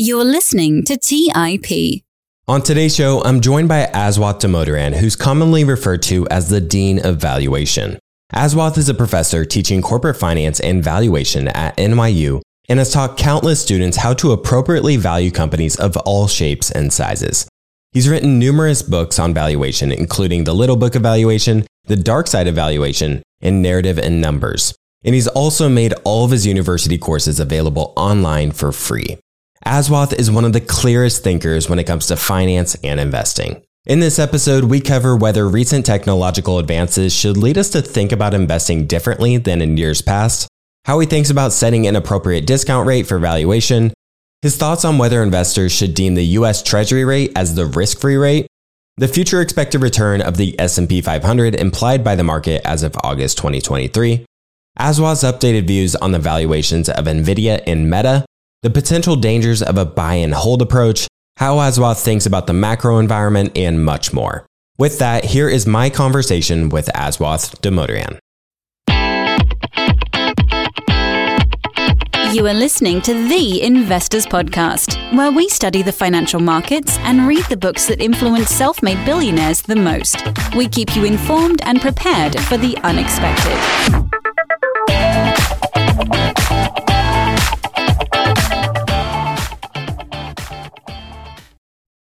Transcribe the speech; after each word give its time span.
You're 0.00 0.24
listening 0.24 0.84
to 0.84 0.96
TIP. 0.96 2.04
On 2.46 2.62
today's 2.62 2.94
show, 2.94 3.20
I'm 3.24 3.40
joined 3.40 3.66
by 3.68 3.86
Aswath 3.86 4.38
Damodaran, 4.38 4.94
who's 4.94 5.16
commonly 5.16 5.64
referred 5.64 6.02
to 6.02 6.24
as 6.28 6.48
the 6.48 6.60
Dean 6.60 7.04
of 7.04 7.16
Valuation. 7.16 7.98
Aswath 8.32 8.78
is 8.78 8.88
a 8.88 8.94
professor 8.94 9.44
teaching 9.44 9.82
corporate 9.82 10.16
finance 10.16 10.60
and 10.60 10.84
valuation 10.84 11.48
at 11.48 11.76
NYU 11.78 12.40
and 12.68 12.78
has 12.78 12.92
taught 12.92 13.18
countless 13.18 13.60
students 13.60 13.96
how 13.96 14.14
to 14.14 14.30
appropriately 14.30 14.96
value 14.96 15.32
companies 15.32 15.74
of 15.74 15.96
all 15.96 16.28
shapes 16.28 16.70
and 16.70 16.92
sizes. 16.92 17.48
He's 17.90 18.08
written 18.08 18.38
numerous 18.38 18.82
books 18.82 19.18
on 19.18 19.34
valuation, 19.34 19.90
including 19.90 20.44
The 20.44 20.54
Little 20.54 20.76
Book 20.76 20.94
of 20.94 21.02
Valuation, 21.02 21.66
The 21.86 21.96
Dark 21.96 22.28
Side 22.28 22.46
of 22.46 22.54
Valuation, 22.54 23.24
and 23.40 23.62
Narrative 23.62 23.98
and 23.98 24.20
Numbers. 24.20 24.76
And 25.04 25.16
he's 25.16 25.26
also 25.26 25.68
made 25.68 25.92
all 26.04 26.24
of 26.24 26.30
his 26.30 26.46
university 26.46 26.98
courses 26.98 27.40
available 27.40 27.92
online 27.96 28.52
for 28.52 28.70
free. 28.70 29.18
Aswath 29.66 30.12
is 30.12 30.30
one 30.30 30.44
of 30.44 30.52
the 30.52 30.60
clearest 30.60 31.24
thinkers 31.24 31.68
when 31.68 31.78
it 31.78 31.86
comes 31.86 32.06
to 32.06 32.16
finance 32.16 32.76
and 32.84 33.00
investing. 33.00 33.62
In 33.86 34.00
this 34.00 34.18
episode, 34.18 34.64
we 34.64 34.80
cover 34.80 35.16
whether 35.16 35.48
recent 35.48 35.84
technological 35.84 36.58
advances 36.58 37.12
should 37.12 37.36
lead 37.36 37.58
us 37.58 37.70
to 37.70 37.82
think 37.82 38.12
about 38.12 38.34
investing 38.34 38.86
differently 38.86 39.36
than 39.36 39.60
in 39.60 39.76
years 39.76 40.00
past, 40.00 40.48
how 40.84 40.98
he 41.00 41.06
thinks 41.06 41.30
about 41.30 41.52
setting 41.52 41.86
an 41.86 41.96
appropriate 41.96 42.46
discount 42.46 42.86
rate 42.86 43.06
for 43.06 43.18
valuation, 43.18 43.92
his 44.42 44.56
thoughts 44.56 44.84
on 44.84 44.98
whether 44.98 45.22
investors 45.22 45.72
should 45.72 45.94
deem 45.94 46.14
the 46.14 46.24
US 46.24 46.62
Treasury 46.62 47.04
rate 47.04 47.32
as 47.34 47.54
the 47.54 47.66
risk-free 47.66 48.16
rate, 48.16 48.46
the 48.96 49.08
future 49.08 49.40
expected 49.40 49.82
return 49.82 50.20
of 50.20 50.36
the 50.36 50.58
S&P 50.58 51.00
500 51.00 51.54
implied 51.54 52.04
by 52.04 52.14
the 52.14 52.24
market 52.24 52.62
as 52.64 52.82
of 52.82 52.96
August 53.02 53.38
2023, 53.38 54.24
Aswath's 54.78 55.24
updated 55.24 55.66
views 55.66 55.96
on 55.96 56.12
the 56.12 56.18
valuations 56.18 56.88
of 56.88 57.06
Nvidia 57.06 57.62
and 57.66 57.90
Meta, 57.90 58.24
the 58.62 58.70
potential 58.70 59.14
dangers 59.14 59.62
of 59.62 59.78
a 59.78 59.84
buy 59.84 60.14
and 60.14 60.34
hold 60.34 60.62
approach, 60.62 61.06
how 61.36 61.56
Aswath 61.56 62.02
thinks 62.02 62.26
about 62.26 62.46
the 62.46 62.52
macro 62.52 62.98
environment, 62.98 63.52
and 63.56 63.84
much 63.84 64.12
more. 64.12 64.46
With 64.78 64.98
that, 64.98 65.24
here 65.24 65.48
is 65.48 65.66
my 65.66 65.90
conversation 65.90 66.68
with 66.68 66.86
Aswath 66.94 67.60
Damodaran. 67.60 68.18
You 72.34 72.46
are 72.46 72.54
listening 72.54 73.00
to 73.02 73.14
The 73.14 73.62
Investors 73.62 74.26
Podcast, 74.26 75.16
where 75.16 75.30
we 75.32 75.48
study 75.48 75.82
the 75.82 75.92
financial 75.92 76.40
markets 76.40 76.98
and 76.98 77.26
read 77.26 77.44
the 77.46 77.56
books 77.56 77.86
that 77.86 78.00
influence 78.02 78.50
self 78.50 78.82
made 78.82 79.02
billionaires 79.04 79.62
the 79.62 79.76
most. 79.76 80.22
We 80.54 80.68
keep 80.68 80.94
you 80.94 81.04
informed 81.04 81.62
and 81.64 81.80
prepared 81.80 82.38
for 82.40 82.56
the 82.56 82.76
unexpected. 82.84 84.17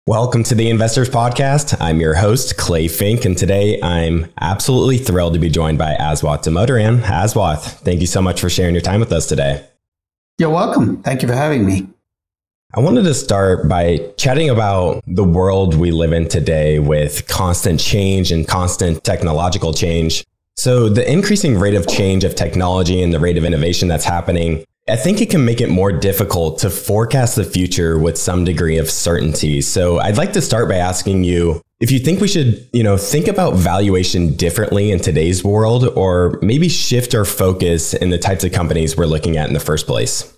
Welcome 0.07 0.41
to 0.45 0.55
the 0.55 0.67
Investors 0.67 1.11
Podcast. 1.11 1.80
I'm 1.80 1.99
your 2.02 2.16
host, 2.16 2.57
Clay 2.57 2.88
Finck, 2.88 3.23
and 3.23 3.38
today 3.38 3.80
I'm 3.83 4.25
absolutely 4.41 4.97
thrilled 4.97 5.35
to 5.35 5.39
be 5.39 5.47
joined 5.47 5.77
by 5.77 5.94
Aswath 5.94 6.41
Damodaran. 6.41 7.02
Aswath, 7.02 7.81
thank 7.81 8.02
you 8.02 8.07
so 8.07 8.19
much 8.19 8.41
for 8.41 8.49
sharing 8.49 8.73
your 8.73 8.81
time 8.81 8.99
with 8.99 9.11
us 9.11 9.27
today. 9.27 9.63
You're 10.39 10.49
welcome. 10.49 11.03
Thank 11.03 11.22
you 11.22 11.27
for 11.27 11.35
having 11.35 11.67
me. 11.67 11.88
I 12.73 12.79
wanted 12.79 13.03
to 13.03 13.13
start 13.13 13.69
by 13.69 13.99
chatting 14.17 14.49
about 14.49 15.03
the 15.05 15.23
world 15.23 15.75
we 15.75 15.91
live 15.91 16.13
in 16.13 16.27
today 16.27 16.79
with 16.79 17.27
constant 17.27 17.79
change 17.79 18.31
and 18.31 18.47
constant 18.47 19.03
technological 19.03 19.72
change. 19.72 20.25
So, 20.55 20.89
the 20.89 21.09
increasing 21.09 21.59
rate 21.59 21.75
of 21.75 21.88
change 21.88 22.23
of 22.23 22.33
technology 22.33 23.03
and 23.03 23.13
the 23.13 23.19
rate 23.19 23.38
of 23.38 23.45
innovation 23.45 23.88
that's 23.88 24.05
happening 24.05 24.66
I 24.90 24.96
think 24.96 25.22
it 25.22 25.30
can 25.30 25.46
make 25.46 25.62
it 25.62 25.70
more 25.70 25.92
difficult 25.92 26.60
to 26.60 26.70
forecast 26.70 27.36
the 27.36 27.44
future 27.44 28.00
with 28.00 28.18
some 28.18 28.44
degree 28.44 28.78
of 28.78 28.90
certainty. 28.90 29.62
So 29.62 30.00
I'd 30.00 30.18
like 30.18 30.34
to 30.34 30.42
start 30.42 30.68
by 30.68 30.78
asking 30.78 31.24
you 31.24 31.62
if 31.80 31.92
you 31.92 32.00
think 32.00 32.20
we 32.20 32.28
should, 32.28 32.68
you 32.74 32.84
know, 32.84 32.98
think 32.98 33.28
about 33.28 33.56
valuation 33.56 34.36
differently 34.36 34.92
in 34.92 35.00
today's 35.00 35.44
world 35.44 35.86
or 35.96 36.40
maybe 36.41 36.68
shift 36.68 37.16
our 37.16 37.25
focus 37.25 37.94
in 37.94 38.09
the 38.09 38.18
types 38.18 38.44
of 38.44 38.52
companies 38.52 38.97
we're 38.97 39.06
looking 39.06 39.38
at 39.38 39.47
in 39.47 39.53
the 39.53 39.59
first 39.59 39.88
place. 39.88 40.36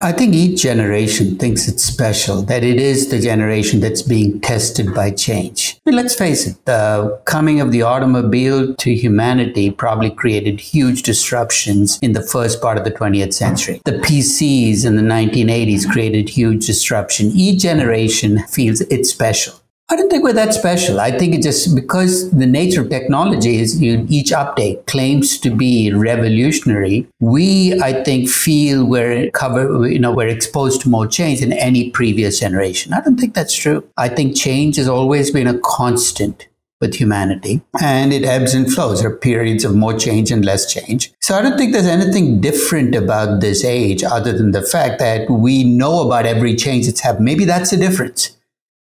I 0.00 0.12
think 0.12 0.32
each 0.32 0.62
generation 0.62 1.36
thinks 1.38 1.66
it's 1.66 1.82
special, 1.82 2.42
that 2.42 2.62
it 2.62 2.76
is 2.76 3.08
the 3.08 3.18
generation 3.18 3.80
that's 3.80 4.00
being 4.00 4.40
tested 4.40 4.94
by 4.94 5.10
change. 5.10 5.76
I 5.84 5.90
mean, 5.90 5.96
let's 5.96 6.14
face 6.14 6.46
it, 6.46 6.64
the 6.66 7.20
coming 7.24 7.60
of 7.60 7.72
the 7.72 7.82
automobile 7.82 8.76
to 8.76 8.94
humanity 8.94 9.72
probably 9.72 10.12
created 10.12 10.60
huge 10.60 11.02
disruptions 11.02 11.98
in 12.00 12.12
the 12.12 12.22
first 12.22 12.62
part 12.62 12.78
of 12.78 12.84
the 12.84 12.92
20th 12.92 13.34
century. 13.34 13.80
The 13.86 13.98
PCs 13.98 14.86
in 14.86 14.94
the 14.94 15.02
1980s 15.02 15.90
created 15.90 16.28
huge 16.28 16.64
disruption. 16.66 17.32
Each 17.34 17.60
generation 17.60 18.38
feels 18.46 18.80
it's 18.82 19.10
special. 19.10 19.60
I 19.90 19.96
don't 19.96 20.10
think 20.10 20.22
we're 20.22 20.34
that 20.34 20.52
special. 20.52 21.00
I 21.00 21.10
think 21.16 21.34
it's 21.34 21.46
just 21.46 21.74
because 21.74 22.30
the 22.30 22.46
nature 22.46 22.82
of 22.82 22.90
technology 22.90 23.56
is 23.56 23.82
each 23.82 24.32
update 24.32 24.84
claims 24.84 25.38
to 25.38 25.48
be 25.50 25.90
revolutionary. 25.94 27.08
We, 27.20 27.80
I 27.80 28.04
think, 28.04 28.28
feel 28.28 28.84
we're 28.84 29.30
covered, 29.30 29.86
you 29.86 29.98
know, 29.98 30.12
we're 30.12 30.28
exposed 30.28 30.82
to 30.82 30.90
more 30.90 31.06
change 31.06 31.40
than 31.40 31.54
any 31.54 31.88
previous 31.90 32.38
generation. 32.38 32.92
I 32.92 33.00
don't 33.00 33.16
think 33.16 33.32
that's 33.32 33.54
true. 33.54 33.82
I 33.96 34.08
think 34.08 34.36
change 34.36 34.76
has 34.76 34.88
always 34.88 35.30
been 35.30 35.46
a 35.46 35.58
constant 35.58 36.48
with 36.82 36.94
humanity 36.94 37.60
and 37.82 38.12
it 38.12 38.24
ebbs 38.24 38.54
and 38.54 38.72
flows. 38.72 39.00
There 39.00 39.10
are 39.10 39.16
periods 39.16 39.64
of 39.64 39.74
more 39.74 39.98
change 39.98 40.30
and 40.30 40.44
less 40.44 40.72
change. 40.72 41.12
So 41.20 41.34
I 41.34 41.42
don't 41.42 41.56
think 41.56 41.72
there's 41.72 41.86
anything 41.86 42.40
different 42.40 42.94
about 42.94 43.40
this 43.40 43.64
age 43.64 44.04
other 44.04 44.36
than 44.36 44.52
the 44.52 44.62
fact 44.62 44.98
that 45.00 45.28
we 45.30 45.64
know 45.64 46.06
about 46.06 46.26
every 46.26 46.54
change 46.54 46.86
that's 46.86 47.00
happened. 47.00 47.24
Maybe 47.24 47.46
that's 47.46 47.70
the 47.70 47.78
difference 47.78 48.37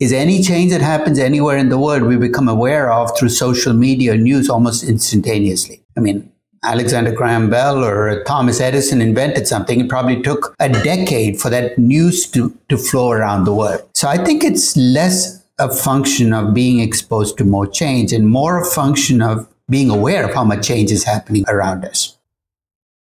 is 0.03 0.13
any 0.13 0.43
change 0.43 0.73
that 0.73 0.81
happens 0.81 1.17
anywhere 1.17 1.57
in 1.57 1.69
the 1.69 1.79
world 1.79 2.03
we 2.03 2.17
become 2.17 2.49
aware 2.49 2.93
of 2.93 3.17
through 3.17 3.29
social 3.29 3.73
media 3.73 4.17
news 4.17 4.51
almost 4.51 4.83
instantaneously. 4.83 5.81
I 5.97 6.01
mean, 6.01 6.29
Alexander 6.65 7.13
Graham 7.13 7.49
Bell 7.49 7.85
or 7.85 8.25
Thomas 8.25 8.61
Edison 8.61 9.01
invented 9.01 9.47
something, 9.47 9.81
it 9.81 9.89
probably 9.89 10.21
took 10.21 10.57
a 10.59 10.69
decade 10.69 11.41
for 11.41 11.51
that 11.51 11.79
news 11.79 12.29
to, 12.33 12.53
to 12.69 12.77
flow 12.77 13.13
around 13.13 13.45
the 13.45 13.55
world. 13.55 13.89
So 13.95 14.09
I 14.09 14.17
think 14.17 14.43
it's 14.43 14.77
less 14.77 15.41
a 15.61 15.73
function 15.73 16.33
of 16.33 16.53
being 16.53 16.81
exposed 16.81 17.39
to 17.39 17.45
more 17.45 17.69
change 17.69 18.13
and 18.13 18.29
more 18.29 18.61
a 18.61 18.65
function 18.65 19.23
of 19.23 19.47
being 19.71 19.89
aware 19.89 20.25
of 20.25 20.35
how 20.35 20.43
much 20.43 20.67
change 20.67 20.91
is 20.91 21.05
happening 21.05 21.45
around 21.47 21.85
us. 21.85 22.19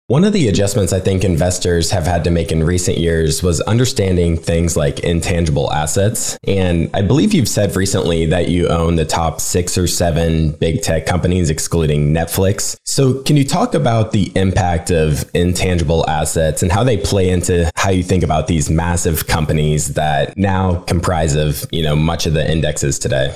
One 0.08 0.24
of 0.24 0.34
the 0.34 0.48
adjustments 0.50 0.94
I 0.94 1.00
think 1.00 1.24
investors 1.24 1.90
have 1.90 2.06
had 2.06 2.24
to 2.26 2.30
make 2.30 2.52
in 2.52 2.64
recent 2.64 3.00
years 3.00 3.42
was 3.42 3.60
understanding 3.62 4.38
things 4.38 4.78
like 4.78 5.00
intangible 5.00 5.74
assets. 5.74 6.38
And 6.48 6.92
I 6.94 7.02
believe 7.02 7.34
you've 7.34 7.48
said 7.48 7.76
recently 7.76 8.28
that 8.28 8.48
you 8.48 8.68
own 8.68 8.98
the 8.98 9.06
top 9.06 9.42
six 9.42 9.80
or 9.80 9.88
seven 9.88 10.52
big 10.52 10.84
tech 10.84 11.08
companies, 11.08 11.50
excluding 11.50 12.14
Netflix. 12.14 12.78
So, 12.84 13.24
can 13.24 13.36
you 13.36 13.44
talk 13.44 13.74
about 13.74 14.12
the 14.12 14.32
impact 14.36 14.92
of 14.92 15.28
intangible 15.34 16.08
assets 16.08 16.62
and 16.62 16.72
how 16.72 16.84
they 16.84 16.98
play 16.98 17.32
into 17.32 17.72
how 17.76 17.90
you 17.90 18.04
think 18.04 18.22
about 18.22 18.46
these 18.46 18.70
massive 18.70 19.26
companies 19.26 19.96
that 19.96 20.38
now 20.38 20.82
comprise 20.82 21.34
of, 21.34 21.66
you 21.72 21.82
know, 21.82 21.96
much 21.96 22.28
of 22.28 22.34
the 22.34 22.48
indexes 22.48 23.00
today? 23.00 23.36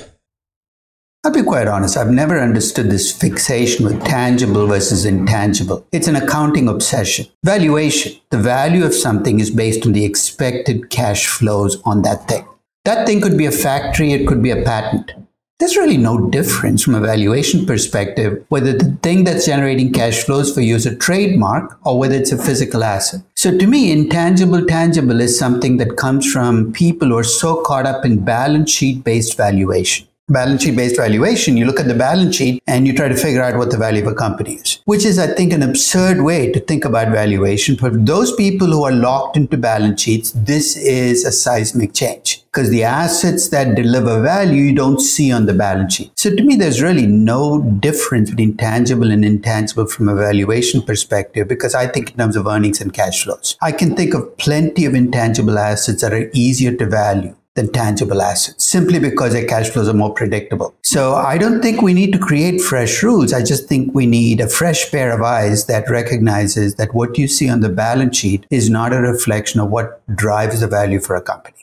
I'll 1.22 1.30
be 1.30 1.42
quite 1.42 1.68
honest, 1.68 1.98
I've 1.98 2.10
never 2.10 2.40
understood 2.40 2.88
this 2.88 3.12
fixation 3.12 3.84
with 3.84 4.02
tangible 4.06 4.66
versus 4.66 5.04
intangible. 5.04 5.86
It's 5.92 6.08
an 6.08 6.16
accounting 6.16 6.66
obsession. 6.66 7.26
Valuation. 7.44 8.18
The 8.30 8.38
value 8.38 8.86
of 8.86 8.94
something 8.94 9.38
is 9.38 9.50
based 9.50 9.84
on 9.84 9.92
the 9.92 10.06
expected 10.06 10.88
cash 10.88 11.26
flows 11.26 11.76
on 11.84 12.00
that 12.02 12.26
thing. 12.26 12.46
That 12.86 13.06
thing 13.06 13.20
could 13.20 13.36
be 13.36 13.44
a 13.44 13.52
factory, 13.52 14.14
it 14.14 14.26
could 14.26 14.42
be 14.42 14.50
a 14.50 14.62
patent. 14.62 15.12
There's 15.58 15.76
really 15.76 15.98
no 15.98 16.30
difference 16.30 16.82
from 16.82 16.94
a 16.94 17.00
valuation 17.00 17.66
perspective 17.66 18.42
whether 18.48 18.72
the 18.72 18.96
thing 19.02 19.24
that's 19.24 19.44
generating 19.44 19.92
cash 19.92 20.24
flows 20.24 20.54
for 20.54 20.62
you 20.62 20.74
is 20.74 20.86
a 20.86 20.96
trademark 20.96 21.78
or 21.84 21.98
whether 21.98 22.14
it's 22.14 22.32
a 22.32 22.42
physical 22.42 22.82
asset. 22.82 23.20
So 23.34 23.58
to 23.58 23.66
me, 23.66 23.92
intangible 23.92 24.64
tangible 24.64 25.20
is 25.20 25.38
something 25.38 25.76
that 25.76 25.98
comes 25.98 26.32
from 26.32 26.72
people 26.72 27.08
who 27.08 27.18
are 27.18 27.24
so 27.24 27.60
caught 27.60 27.84
up 27.84 28.06
in 28.06 28.24
balance 28.24 28.70
sheet 28.70 29.04
based 29.04 29.36
valuation 29.36 30.06
balance 30.30 30.62
sheet 30.62 30.76
based 30.76 30.96
valuation, 30.96 31.56
you 31.56 31.64
look 31.64 31.80
at 31.80 31.86
the 31.86 31.94
balance 31.94 32.36
sheet 32.36 32.62
and 32.66 32.86
you 32.86 32.94
try 32.94 33.08
to 33.08 33.16
figure 33.16 33.42
out 33.42 33.56
what 33.56 33.70
the 33.70 33.76
value 33.76 34.02
of 34.02 34.12
a 34.12 34.14
company 34.14 34.54
is, 34.54 34.78
which 34.84 35.04
is, 35.04 35.18
I 35.18 35.26
think, 35.28 35.52
an 35.52 35.62
absurd 35.62 36.22
way 36.22 36.50
to 36.52 36.60
think 36.60 36.84
about 36.84 37.08
valuation. 37.08 37.76
For 37.76 37.90
those 37.90 38.34
people 38.34 38.68
who 38.68 38.84
are 38.84 38.92
locked 38.92 39.36
into 39.36 39.56
balance 39.56 40.02
sheets, 40.02 40.32
this 40.34 40.76
is 40.76 41.24
a 41.24 41.32
seismic 41.32 41.92
change 41.92 42.44
because 42.52 42.70
the 42.70 42.82
assets 42.82 43.48
that 43.50 43.76
deliver 43.76 44.20
value 44.20 44.64
you 44.64 44.74
don't 44.74 45.00
see 45.00 45.30
on 45.30 45.46
the 45.46 45.54
balance 45.54 45.94
sheet. 45.94 46.10
So 46.16 46.34
to 46.34 46.42
me, 46.42 46.56
there's 46.56 46.82
really 46.82 47.06
no 47.06 47.62
difference 47.62 48.30
between 48.30 48.56
tangible 48.56 49.10
and 49.10 49.24
intangible 49.24 49.86
from 49.86 50.08
a 50.08 50.14
valuation 50.14 50.82
perspective 50.82 51.46
because 51.46 51.74
I 51.74 51.86
think 51.86 52.10
in 52.10 52.16
terms 52.16 52.36
of 52.36 52.46
earnings 52.46 52.80
and 52.80 52.92
cash 52.92 53.22
flows. 53.22 53.56
I 53.62 53.72
can 53.72 53.94
think 53.94 54.14
of 54.14 54.36
plenty 54.38 54.84
of 54.84 54.94
intangible 54.94 55.58
assets 55.58 56.02
that 56.02 56.12
are 56.12 56.30
easier 56.32 56.74
to 56.76 56.86
value 56.86 57.36
than 57.56 57.72
tangible 57.72 58.22
assets 58.22 58.64
simply 58.64 58.98
because 58.98 59.32
their 59.32 59.46
cash 59.46 59.70
flows 59.70 59.88
are 59.88 59.94
more 59.94 60.14
predictable. 60.14 60.74
So 60.82 61.14
I 61.14 61.36
don't 61.36 61.60
think 61.60 61.82
we 61.82 61.94
need 61.94 62.12
to 62.12 62.18
create 62.18 62.60
fresh 62.60 63.02
rules. 63.02 63.32
I 63.32 63.42
just 63.42 63.68
think 63.68 63.92
we 63.94 64.06
need 64.06 64.40
a 64.40 64.48
fresh 64.48 64.90
pair 64.90 65.12
of 65.12 65.22
eyes 65.22 65.66
that 65.66 65.90
recognizes 65.90 66.76
that 66.76 66.94
what 66.94 67.18
you 67.18 67.26
see 67.26 67.48
on 67.48 67.60
the 67.60 67.68
balance 67.68 68.16
sheet 68.16 68.46
is 68.50 68.70
not 68.70 68.92
a 68.92 69.00
reflection 69.00 69.60
of 69.60 69.70
what 69.70 70.00
drives 70.14 70.60
the 70.60 70.68
value 70.68 71.00
for 71.00 71.16
a 71.16 71.22
company. 71.22 71.56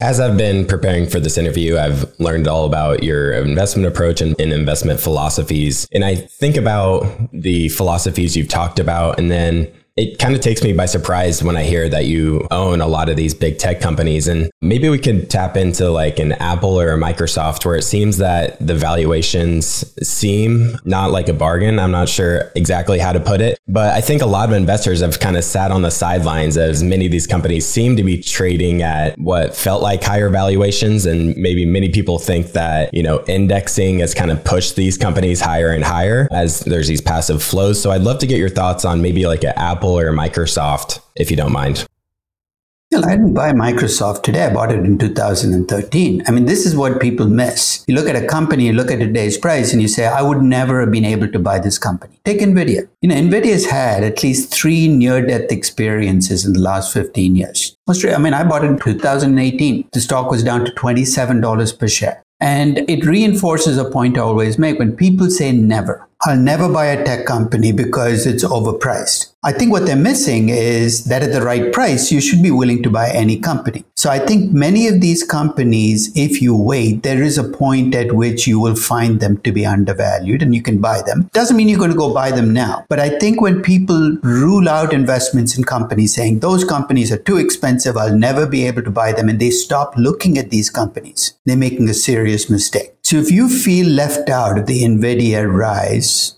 As 0.00 0.18
I've 0.18 0.36
been 0.36 0.66
preparing 0.66 1.06
for 1.08 1.20
this 1.20 1.38
interview, 1.38 1.78
I've 1.78 2.12
learned 2.18 2.48
all 2.48 2.66
about 2.66 3.04
your 3.04 3.32
investment 3.32 3.86
approach 3.86 4.20
and, 4.20 4.38
and, 4.40 4.52
investment 4.52 4.98
philosophies. 4.98 5.86
And 5.92 6.04
I 6.04 6.16
think 6.16 6.56
about 6.56 7.06
the 7.32 7.68
philosophies 7.68 8.36
you've 8.36 8.48
talked 8.48 8.80
about, 8.80 9.20
and 9.20 9.30
then 9.30 9.72
it 9.96 10.18
kind 10.18 10.34
of 10.34 10.40
takes 10.40 10.64
me 10.64 10.72
by 10.72 10.86
surprise 10.86 11.40
when 11.40 11.56
I 11.56 11.62
hear 11.62 11.88
that 11.88 12.06
you 12.06 12.48
own 12.50 12.80
a 12.80 12.86
lot 12.86 13.08
of 13.08 13.16
these 13.16 13.32
big 13.32 13.58
tech 13.58 13.80
companies. 13.80 14.26
And 14.26 14.50
maybe 14.60 14.88
we 14.88 14.98
could 14.98 15.30
tap 15.30 15.56
into 15.56 15.88
like 15.88 16.18
an 16.18 16.32
Apple 16.32 16.80
or 16.80 16.92
a 16.92 16.96
Microsoft 16.96 17.64
where 17.64 17.76
it 17.76 17.82
seems 17.82 18.16
that 18.16 18.58
the 18.58 18.74
valuations 18.74 19.94
seem 20.06 20.76
not 20.84 21.12
like 21.12 21.28
a 21.28 21.32
bargain. 21.32 21.78
I'm 21.78 21.92
not 21.92 22.08
sure 22.08 22.50
exactly 22.56 22.98
how 22.98 23.12
to 23.12 23.20
put 23.20 23.40
it, 23.40 23.56
but 23.68 23.94
I 23.94 24.00
think 24.00 24.20
a 24.20 24.26
lot 24.26 24.48
of 24.48 24.56
investors 24.56 25.00
have 25.00 25.20
kind 25.20 25.36
of 25.36 25.44
sat 25.44 25.70
on 25.70 25.82
the 25.82 25.92
sidelines 25.92 26.56
as 26.56 26.82
many 26.82 27.06
of 27.06 27.12
these 27.12 27.28
companies 27.28 27.64
seem 27.64 27.94
to 27.94 28.02
be 28.02 28.20
trading 28.20 28.82
at 28.82 29.16
what 29.16 29.54
felt 29.54 29.80
like 29.80 30.02
higher 30.02 30.28
valuations. 30.28 31.06
And 31.06 31.36
maybe 31.36 31.64
many 31.64 31.88
people 31.88 32.18
think 32.18 32.48
that, 32.48 32.92
you 32.92 33.04
know, 33.04 33.24
indexing 33.28 34.00
has 34.00 34.12
kind 34.12 34.32
of 34.32 34.42
pushed 34.42 34.74
these 34.74 34.98
companies 34.98 35.40
higher 35.40 35.70
and 35.70 35.84
higher 35.84 36.26
as 36.32 36.60
there's 36.60 36.88
these 36.88 37.00
passive 37.00 37.44
flows. 37.44 37.80
So 37.80 37.92
I'd 37.92 38.02
love 38.02 38.18
to 38.18 38.26
get 38.26 38.38
your 38.38 38.48
thoughts 38.48 38.84
on 38.84 39.00
maybe 39.00 39.28
like 39.28 39.44
an 39.44 39.52
Apple 39.54 39.83
Apple 39.84 39.98
or 39.98 40.12
Microsoft, 40.12 41.00
if 41.14 41.30
you 41.30 41.36
don't 41.36 41.52
mind? 41.52 41.86
Well, 42.90 43.04
I 43.04 43.16
didn't 43.16 43.34
buy 43.34 43.52
Microsoft 43.52 44.22
today. 44.22 44.46
I 44.46 44.54
bought 44.54 44.72
it 44.72 44.78
in 44.78 44.96
2013. 44.96 46.22
I 46.26 46.30
mean, 46.30 46.46
this 46.46 46.64
is 46.64 46.74
what 46.74 47.02
people 47.02 47.26
miss. 47.26 47.84
You 47.86 47.94
look 47.94 48.08
at 48.08 48.16
a 48.16 48.26
company, 48.26 48.64
you 48.64 48.72
look 48.72 48.90
at 48.90 49.00
today's 49.00 49.36
price, 49.36 49.74
and 49.74 49.82
you 49.82 49.88
say, 49.88 50.06
I 50.06 50.22
would 50.22 50.40
never 50.40 50.80
have 50.80 50.90
been 50.90 51.04
able 51.04 51.28
to 51.28 51.38
buy 51.38 51.58
this 51.58 51.76
company. 51.76 52.18
Take 52.24 52.38
NVIDIA. 52.38 52.88
You 53.02 53.10
know, 53.10 53.14
NVIDIA's 53.14 53.66
had 53.66 54.04
at 54.04 54.22
least 54.22 54.54
three 54.54 54.88
near 54.88 55.26
death 55.26 55.52
experiences 55.52 56.46
in 56.46 56.54
the 56.54 56.60
last 56.60 56.94
15 56.94 57.36
years. 57.36 57.76
I 57.86 58.18
mean, 58.18 58.32
I 58.32 58.42
bought 58.42 58.64
it 58.64 58.68
in 58.68 58.78
2018. 58.78 59.88
The 59.92 60.00
stock 60.00 60.30
was 60.30 60.42
down 60.42 60.64
to 60.64 60.72
$27 60.72 61.78
per 61.78 61.88
share. 61.88 62.22
And 62.40 62.78
it 62.88 63.04
reinforces 63.04 63.76
a 63.76 63.90
point 63.90 64.16
I 64.16 64.22
always 64.22 64.58
make 64.58 64.78
when 64.78 64.96
people 64.96 65.30
say 65.30 65.52
never. 65.52 66.06
I'll 66.22 66.38
never 66.38 66.72
buy 66.72 66.86
a 66.86 67.04
tech 67.04 67.26
company 67.26 67.72
because 67.72 68.26
it's 68.26 68.44
overpriced. 68.44 69.32
I 69.46 69.52
think 69.52 69.72
what 69.72 69.84
they're 69.84 69.94
missing 69.94 70.48
is 70.48 71.04
that 71.04 71.22
at 71.22 71.32
the 71.32 71.42
right 71.42 71.70
price, 71.70 72.10
you 72.10 72.22
should 72.22 72.42
be 72.42 72.50
willing 72.50 72.82
to 72.82 72.88
buy 72.88 73.10
any 73.10 73.38
company. 73.38 73.84
So 73.94 74.08
I 74.08 74.18
think 74.18 74.52
many 74.52 74.88
of 74.88 75.02
these 75.02 75.22
companies, 75.22 76.10
if 76.16 76.40
you 76.40 76.56
wait, 76.56 77.02
there 77.02 77.22
is 77.22 77.36
a 77.36 77.44
point 77.44 77.94
at 77.94 78.12
which 78.12 78.46
you 78.46 78.58
will 78.58 78.74
find 78.74 79.20
them 79.20 79.36
to 79.42 79.52
be 79.52 79.66
undervalued 79.66 80.42
and 80.42 80.54
you 80.54 80.62
can 80.62 80.80
buy 80.80 81.02
them. 81.02 81.28
Doesn't 81.34 81.58
mean 81.58 81.68
you're 81.68 81.78
going 81.78 81.90
to 81.90 81.96
go 81.96 82.14
buy 82.14 82.30
them 82.30 82.54
now. 82.54 82.86
But 82.88 83.00
I 83.00 83.18
think 83.18 83.42
when 83.42 83.60
people 83.60 84.16
rule 84.22 84.66
out 84.66 84.94
investments 84.94 85.58
in 85.58 85.64
companies 85.64 86.14
saying 86.14 86.38
those 86.38 86.64
companies 86.64 87.12
are 87.12 87.18
too 87.18 87.36
expensive, 87.36 87.98
I'll 87.98 88.16
never 88.16 88.46
be 88.46 88.66
able 88.66 88.82
to 88.82 88.90
buy 88.90 89.12
them, 89.12 89.28
and 89.28 89.38
they 89.38 89.50
stop 89.50 89.94
looking 89.98 90.38
at 90.38 90.48
these 90.48 90.70
companies, 90.70 91.34
they're 91.44 91.56
making 91.56 91.88
a 91.90 91.94
serious 91.94 92.48
mistake. 92.48 92.93
So 93.04 93.18
if 93.18 93.30
you 93.30 93.50
feel 93.50 93.86
left 93.86 94.30
out 94.30 94.58
of 94.58 94.66
the 94.66 94.82
NVIDIA 94.82 95.46
rise, 95.46 96.36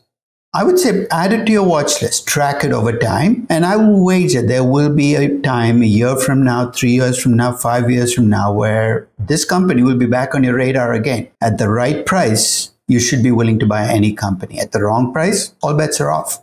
I 0.53 0.65
would 0.65 0.81
say 0.81 1.07
add 1.13 1.33
it 1.33 1.45
to 1.47 1.53
your 1.53 1.65
watch 1.65 2.03
list, 2.03 2.27
track 2.27 2.65
it 2.65 2.73
over 2.73 2.97
time, 2.99 3.47
and 3.49 3.65
I 3.65 3.77
will 3.77 4.05
wager 4.05 4.43
there 4.43 4.65
will 4.65 4.93
be 4.93 5.15
a 5.15 5.39
time 5.43 5.83
a 5.83 5.87
year 5.87 6.17
from 6.17 6.43
now, 6.43 6.73
three 6.73 6.91
years 6.93 7.23
from 7.23 7.37
now, 7.37 7.53
five 7.53 7.89
years 7.89 8.13
from 8.13 8.29
now, 8.29 8.53
where 8.53 9.07
this 9.17 9.45
company 9.45 9.83
will 9.85 9.97
be 9.97 10.07
back 10.07 10.35
on 10.35 10.43
your 10.43 10.57
radar 10.57 10.93
again. 10.93 11.29
At 11.41 11.59
the 11.59 11.69
right 11.69 12.05
price, 12.05 12.73
you 12.89 12.99
should 12.99 13.23
be 13.23 13.31
willing 13.31 13.61
to 13.61 13.67
buy 13.67 13.87
any 13.87 14.12
company. 14.12 14.59
At 14.59 14.73
the 14.73 14.83
wrong 14.83 15.12
price, 15.12 15.55
all 15.62 15.75
bets 15.75 16.01
are 16.01 16.11
off. 16.11 16.43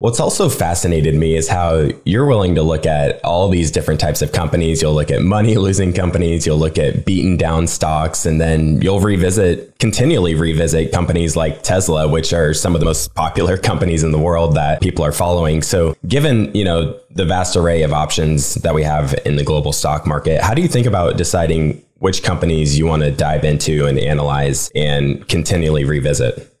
What's 0.00 0.20
also 0.20 0.48
fascinated 0.48 1.16
me 1.16 1.34
is 1.34 1.48
how 1.48 1.88
you're 2.04 2.26
willing 2.26 2.54
to 2.54 2.62
look 2.62 2.86
at 2.86 3.20
all 3.24 3.48
these 3.48 3.72
different 3.72 3.98
types 3.98 4.22
of 4.22 4.30
companies. 4.30 4.80
You'll 4.80 4.94
look 4.94 5.10
at 5.10 5.22
money 5.22 5.56
losing 5.56 5.92
companies, 5.92 6.46
you'll 6.46 6.56
look 6.56 6.78
at 6.78 7.04
beaten 7.04 7.36
down 7.36 7.66
stocks, 7.66 8.24
and 8.24 8.40
then 8.40 8.80
you'll 8.80 9.00
revisit, 9.00 9.76
continually 9.80 10.36
revisit 10.36 10.92
companies 10.92 11.34
like 11.34 11.64
Tesla, 11.64 12.06
which 12.06 12.32
are 12.32 12.54
some 12.54 12.76
of 12.76 12.80
the 12.80 12.84
most 12.84 13.12
popular 13.16 13.56
companies 13.70 14.04
in 14.04 14.12
the 14.12 14.20
world 14.20 14.54
that 14.54 14.80
people 14.80 15.04
are 15.04 15.10
following. 15.10 15.62
So, 15.62 15.96
given, 16.06 16.54
you 16.54 16.62
know, 16.62 16.96
the 17.10 17.24
vast 17.24 17.56
array 17.56 17.82
of 17.82 17.92
options 17.92 18.54
that 18.54 18.76
we 18.76 18.84
have 18.84 19.18
in 19.26 19.34
the 19.34 19.42
global 19.42 19.72
stock 19.72 20.06
market, 20.06 20.40
how 20.42 20.54
do 20.54 20.62
you 20.62 20.68
think 20.68 20.86
about 20.86 21.16
deciding 21.16 21.84
which 21.98 22.22
companies 22.22 22.78
you 22.78 22.86
want 22.86 23.02
to 23.02 23.10
dive 23.10 23.42
into 23.42 23.86
and 23.86 23.98
analyze 23.98 24.70
and 24.76 25.26
continually 25.26 25.84
revisit? 25.84 26.54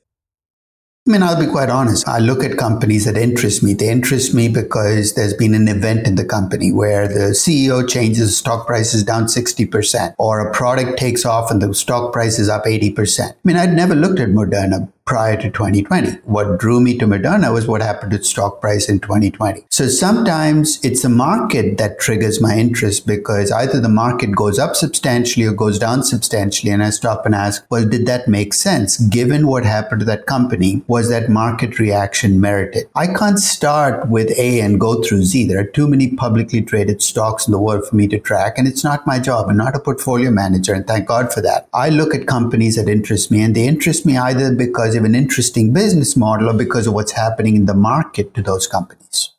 I 1.08 1.10
mean, 1.10 1.22
I'll 1.22 1.40
be 1.40 1.50
quite 1.50 1.70
honest. 1.70 2.06
I 2.06 2.18
look 2.18 2.44
at 2.44 2.58
companies 2.58 3.06
that 3.06 3.16
interest 3.16 3.62
me. 3.62 3.72
They 3.72 3.88
interest 3.88 4.34
me 4.34 4.46
because 4.46 5.14
there's 5.14 5.32
been 5.32 5.54
an 5.54 5.66
event 5.66 6.06
in 6.06 6.16
the 6.16 6.24
company 6.24 6.70
where 6.70 7.08
the 7.08 7.30
CEO 7.30 7.88
changes, 7.88 8.36
stock 8.36 8.66
price 8.66 8.92
is 8.92 9.04
down 9.04 9.24
60%, 9.24 10.14
or 10.18 10.40
a 10.40 10.52
product 10.52 10.98
takes 10.98 11.24
off 11.24 11.50
and 11.50 11.62
the 11.62 11.72
stock 11.72 12.12
price 12.12 12.38
is 12.38 12.50
up 12.50 12.66
80%. 12.66 13.30
I 13.30 13.34
mean, 13.42 13.56
I'd 13.56 13.72
never 13.72 13.94
looked 13.94 14.20
at 14.20 14.28
Moderna 14.28 14.92
prior 15.08 15.40
to 15.40 15.50
2020. 15.50 16.10
What 16.24 16.58
drew 16.58 16.82
me 16.82 16.98
to 16.98 17.06
Moderna 17.06 17.50
was 17.50 17.66
what 17.66 17.80
happened 17.80 18.12
to 18.12 18.22
stock 18.22 18.60
price 18.60 18.90
in 18.90 19.00
2020. 19.00 19.64
So 19.70 19.88
sometimes 19.88 20.78
it's 20.84 21.00
the 21.00 21.08
market 21.08 21.78
that 21.78 21.98
triggers 21.98 22.42
my 22.42 22.58
interest 22.58 23.06
because 23.06 23.50
either 23.50 23.80
the 23.80 23.88
market 23.88 24.36
goes 24.36 24.58
up 24.58 24.76
substantially 24.76 25.46
or 25.46 25.52
goes 25.52 25.78
down 25.78 26.04
substantially. 26.04 26.70
And 26.70 26.82
I 26.82 26.90
stop 26.90 27.24
and 27.24 27.34
ask, 27.34 27.64
well, 27.70 27.88
did 27.88 28.04
that 28.04 28.28
make 28.28 28.52
sense? 28.52 28.98
Given 28.98 29.46
what 29.46 29.64
happened 29.64 30.00
to 30.00 30.04
that 30.04 30.26
company, 30.26 30.82
was 30.88 31.08
that 31.08 31.30
market 31.30 31.78
reaction 31.78 32.38
merited? 32.38 32.84
I 32.94 33.06
can't 33.06 33.38
start 33.38 34.10
with 34.10 34.30
A 34.38 34.60
and 34.60 34.78
go 34.78 35.02
through 35.02 35.22
Z. 35.22 35.46
There 35.46 35.58
are 35.58 35.72
too 35.78 35.88
many 35.88 36.08
publicly 36.08 36.60
traded 36.60 37.00
stocks 37.00 37.48
in 37.48 37.52
the 37.52 37.58
world 37.58 37.88
for 37.88 37.96
me 37.96 38.08
to 38.08 38.18
track. 38.18 38.58
And 38.58 38.68
it's 38.68 38.84
not 38.84 39.06
my 39.06 39.18
job. 39.18 39.48
I'm 39.48 39.56
not 39.56 39.74
a 39.74 39.80
portfolio 39.80 40.30
manager. 40.30 40.74
And 40.74 40.86
thank 40.86 41.08
God 41.08 41.32
for 41.32 41.40
that. 41.40 41.66
I 41.72 41.88
look 41.88 42.14
at 42.14 42.26
companies 42.26 42.76
that 42.76 42.90
interest 42.90 43.30
me 43.30 43.40
and 43.40 43.56
they 43.56 43.66
interest 43.66 44.04
me 44.04 44.18
either 44.18 44.54
because 44.54 44.97
of 44.98 45.04
an 45.04 45.14
interesting 45.14 45.72
business 45.72 46.16
model 46.16 46.50
or 46.50 46.54
because 46.54 46.86
of 46.86 46.94
what's 46.94 47.12
happening 47.12 47.56
in 47.56 47.66
the 47.66 47.74
market 47.74 48.34
to 48.34 48.42
those 48.42 48.66
companies. 48.66 49.30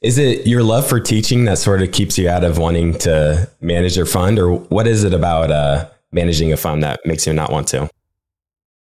Is 0.00 0.16
it 0.16 0.46
your 0.46 0.62
love 0.62 0.88
for 0.88 1.00
teaching 1.00 1.44
that 1.46 1.58
sort 1.58 1.82
of 1.82 1.90
keeps 1.92 2.16
you 2.18 2.28
out 2.28 2.44
of 2.44 2.58
wanting 2.58 2.94
to 2.98 3.50
manage 3.60 3.96
your 3.96 4.06
fund, 4.06 4.38
or 4.38 4.54
what 4.54 4.86
is 4.86 5.02
it 5.02 5.12
about 5.12 5.50
uh, 5.50 5.88
managing 6.12 6.52
a 6.52 6.56
fund 6.56 6.82
that 6.84 7.00
makes 7.04 7.26
you 7.26 7.32
not 7.32 7.50
want 7.50 7.66
to? 7.68 7.90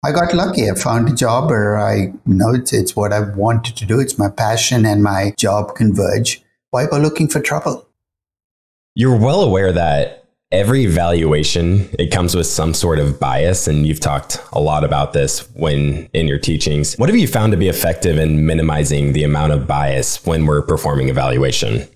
I 0.03 0.11
got 0.11 0.33
lucky. 0.33 0.69
I 0.69 0.75
found 0.75 1.07
a 1.07 1.13
job 1.13 1.49
where 1.49 1.77
I 1.77 1.95
you 1.95 2.19
know 2.25 2.53
it's, 2.53 2.73
it's 2.73 2.95
what 2.95 3.13
I've 3.13 3.37
wanted 3.37 3.77
to 3.77 3.85
do. 3.85 3.99
It's 3.99 4.17
my 4.17 4.29
passion 4.29 4.85
and 4.85 5.03
my 5.03 5.33
job 5.37 5.75
converge. 5.75 6.43
Why 6.71 6.87
go 6.87 6.97
looking 6.97 7.27
for 7.27 7.39
trouble? 7.39 7.87
You're 8.95 9.17
well 9.17 9.41
aware 9.41 9.71
that 9.71 10.22
every 10.53 10.85
valuation 10.85 11.89
it 11.97 12.11
comes 12.11 12.35
with 12.35 12.45
some 12.45 12.75
sort 12.75 12.99
of 12.99 13.19
bias 13.19 13.67
and 13.67 13.87
you've 13.87 13.99
talked 13.99 14.37
a 14.53 14.61
lot 14.61 14.83
about 14.83 15.11
this 15.11 15.49
when 15.55 16.07
in 16.13 16.27
your 16.27 16.37
teachings 16.37 16.95
what 16.97 17.09
have 17.09 17.17
you 17.17 17.27
found 17.27 17.51
to 17.51 17.57
be 17.57 17.67
effective 17.67 18.19
in 18.19 18.45
minimizing 18.45 19.13
the 19.13 19.23
amount 19.23 19.51
of 19.51 19.65
bias 19.65 20.23
when 20.27 20.45
we're 20.45 20.61
performing 20.61 21.09
evaluation 21.09 21.87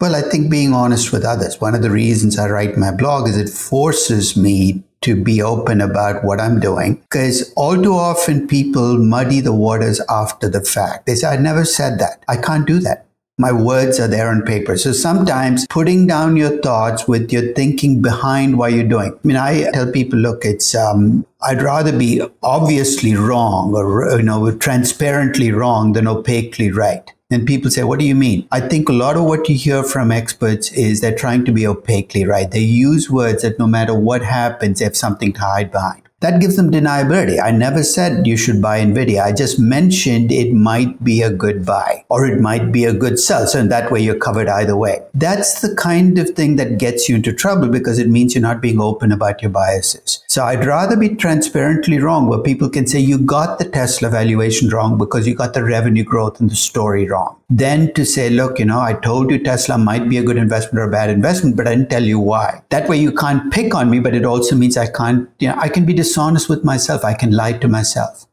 well 0.00 0.16
i 0.16 0.22
think 0.22 0.50
being 0.50 0.72
honest 0.72 1.12
with 1.12 1.26
others 1.26 1.60
one 1.60 1.74
of 1.74 1.82
the 1.82 1.90
reasons 1.90 2.38
i 2.38 2.48
write 2.48 2.78
my 2.78 2.90
blog 2.90 3.28
is 3.28 3.36
it 3.36 3.50
forces 3.50 4.34
me 4.34 4.82
to 5.02 5.14
be 5.22 5.42
open 5.42 5.82
about 5.82 6.24
what 6.24 6.40
I'm 6.40 6.58
doing 6.58 6.94
because 6.94 7.52
all 7.54 7.80
too 7.80 7.92
often 7.92 8.48
people 8.48 8.96
muddy 8.96 9.40
the 9.40 9.52
waters 9.52 10.00
after 10.08 10.48
the 10.48 10.64
fact. 10.64 11.06
They 11.06 11.14
say, 11.14 11.28
I 11.28 11.36
never 11.36 11.66
said 11.66 12.00
that. 12.00 12.24
I 12.26 12.38
can't 12.38 12.66
do 12.66 12.80
that 12.80 13.05
my 13.38 13.52
words 13.52 14.00
are 14.00 14.08
there 14.08 14.30
on 14.30 14.42
paper. 14.42 14.78
So 14.78 14.92
sometimes 14.92 15.66
putting 15.68 16.06
down 16.06 16.36
your 16.36 16.58
thoughts 16.62 17.06
with 17.06 17.30
your 17.30 17.52
thinking 17.52 18.00
behind 18.00 18.58
what 18.58 18.72
you're 18.72 18.88
doing. 18.88 19.12
I 19.12 19.26
mean, 19.26 19.36
I 19.36 19.70
tell 19.72 19.90
people, 19.92 20.18
look, 20.18 20.44
it's, 20.44 20.74
um, 20.74 21.26
I'd 21.42 21.60
rather 21.60 21.96
be 21.96 22.22
obviously 22.42 23.14
wrong 23.14 23.74
or, 23.74 24.16
you 24.16 24.22
know, 24.22 24.50
transparently 24.56 25.52
wrong 25.52 25.92
than 25.92 26.08
opaquely 26.08 26.70
right. 26.70 27.12
And 27.30 27.46
people 27.46 27.70
say, 27.70 27.82
what 27.82 27.98
do 27.98 28.06
you 28.06 28.14
mean? 28.14 28.48
I 28.52 28.60
think 28.60 28.88
a 28.88 28.92
lot 28.92 29.16
of 29.16 29.24
what 29.24 29.48
you 29.48 29.56
hear 29.56 29.82
from 29.82 30.12
experts 30.12 30.72
is 30.72 31.00
they're 31.00 31.14
trying 31.14 31.44
to 31.44 31.52
be 31.52 31.66
opaquely 31.66 32.24
right. 32.24 32.50
They 32.50 32.60
use 32.60 33.10
words 33.10 33.42
that 33.42 33.58
no 33.58 33.66
matter 33.66 33.98
what 33.98 34.22
happens, 34.22 34.78
they 34.78 34.84
have 34.84 34.96
something 34.96 35.32
to 35.34 35.40
hide 35.40 35.72
behind. 35.72 36.05
That 36.20 36.40
gives 36.40 36.56
them 36.56 36.70
deniability. 36.70 37.42
I 37.42 37.50
never 37.50 37.82
said 37.82 38.26
you 38.26 38.38
should 38.38 38.62
buy 38.62 38.80
NVIDIA. 38.80 39.22
I 39.22 39.32
just 39.32 39.60
mentioned 39.60 40.32
it 40.32 40.50
might 40.50 41.04
be 41.04 41.20
a 41.20 41.30
good 41.30 41.66
buy 41.66 42.06
or 42.08 42.24
it 42.24 42.40
might 42.40 42.72
be 42.72 42.86
a 42.86 42.94
good 42.94 43.20
sell. 43.20 43.46
So 43.46 43.58
in 43.58 43.68
that 43.68 43.90
way, 43.92 44.00
you're 44.00 44.18
covered 44.18 44.48
either 44.48 44.78
way. 44.78 45.02
That's 45.12 45.60
the 45.60 45.74
kind 45.74 46.18
of 46.18 46.30
thing 46.30 46.56
that 46.56 46.78
gets 46.78 47.06
you 47.06 47.16
into 47.16 47.34
trouble 47.34 47.68
because 47.68 47.98
it 47.98 48.08
means 48.08 48.34
you're 48.34 48.40
not 48.40 48.62
being 48.62 48.80
open 48.80 49.12
about 49.12 49.42
your 49.42 49.50
biases. 49.50 50.24
So 50.26 50.42
I'd 50.44 50.64
rather 50.64 50.96
be 50.96 51.10
transparently 51.10 51.98
wrong 51.98 52.28
where 52.28 52.38
people 52.38 52.70
can 52.70 52.86
say 52.86 52.98
you 52.98 53.18
got 53.18 53.58
the 53.58 53.68
Tesla 53.68 54.08
valuation 54.08 54.70
wrong 54.70 54.96
because 54.96 55.26
you 55.26 55.34
got 55.34 55.52
the 55.52 55.64
revenue 55.64 56.04
growth 56.04 56.40
and 56.40 56.48
the 56.50 56.56
story 56.56 57.06
wrong. 57.06 57.36
Than 57.48 57.92
to 57.94 58.04
say, 58.04 58.28
look, 58.28 58.58
you 58.58 58.64
know, 58.64 58.80
I 58.80 58.94
told 58.94 59.30
you 59.30 59.38
Tesla 59.38 59.78
might 59.78 60.08
be 60.08 60.18
a 60.18 60.22
good 60.22 60.36
investment 60.36 60.78
or 60.78 60.88
a 60.88 60.90
bad 60.90 61.10
investment, 61.10 61.56
but 61.56 61.68
I 61.68 61.74
didn't 61.76 61.90
tell 61.90 62.02
you 62.02 62.18
why. 62.18 62.62
That 62.70 62.88
way 62.88 62.96
you 62.96 63.12
can't 63.12 63.52
pick 63.52 63.74
on 63.74 63.88
me, 63.90 64.00
but 64.00 64.14
it 64.14 64.24
also 64.24 64.56
means 64.56 64.76
I 64.76 64.90
can't, 64.90 65.28
you 65.38 65.48
know, 65.48 65.56
I 65.56 65.68
can 65.68 65.84
be 65.84 65.94
dishonest 65.94 66.48
with 66.48 66.64
myself. 66.64 67.04
I 67.04 67.14
can 67.14 67.30
lie 67.30 67.52
to 67.52 67.68
myself. 67.68 68.26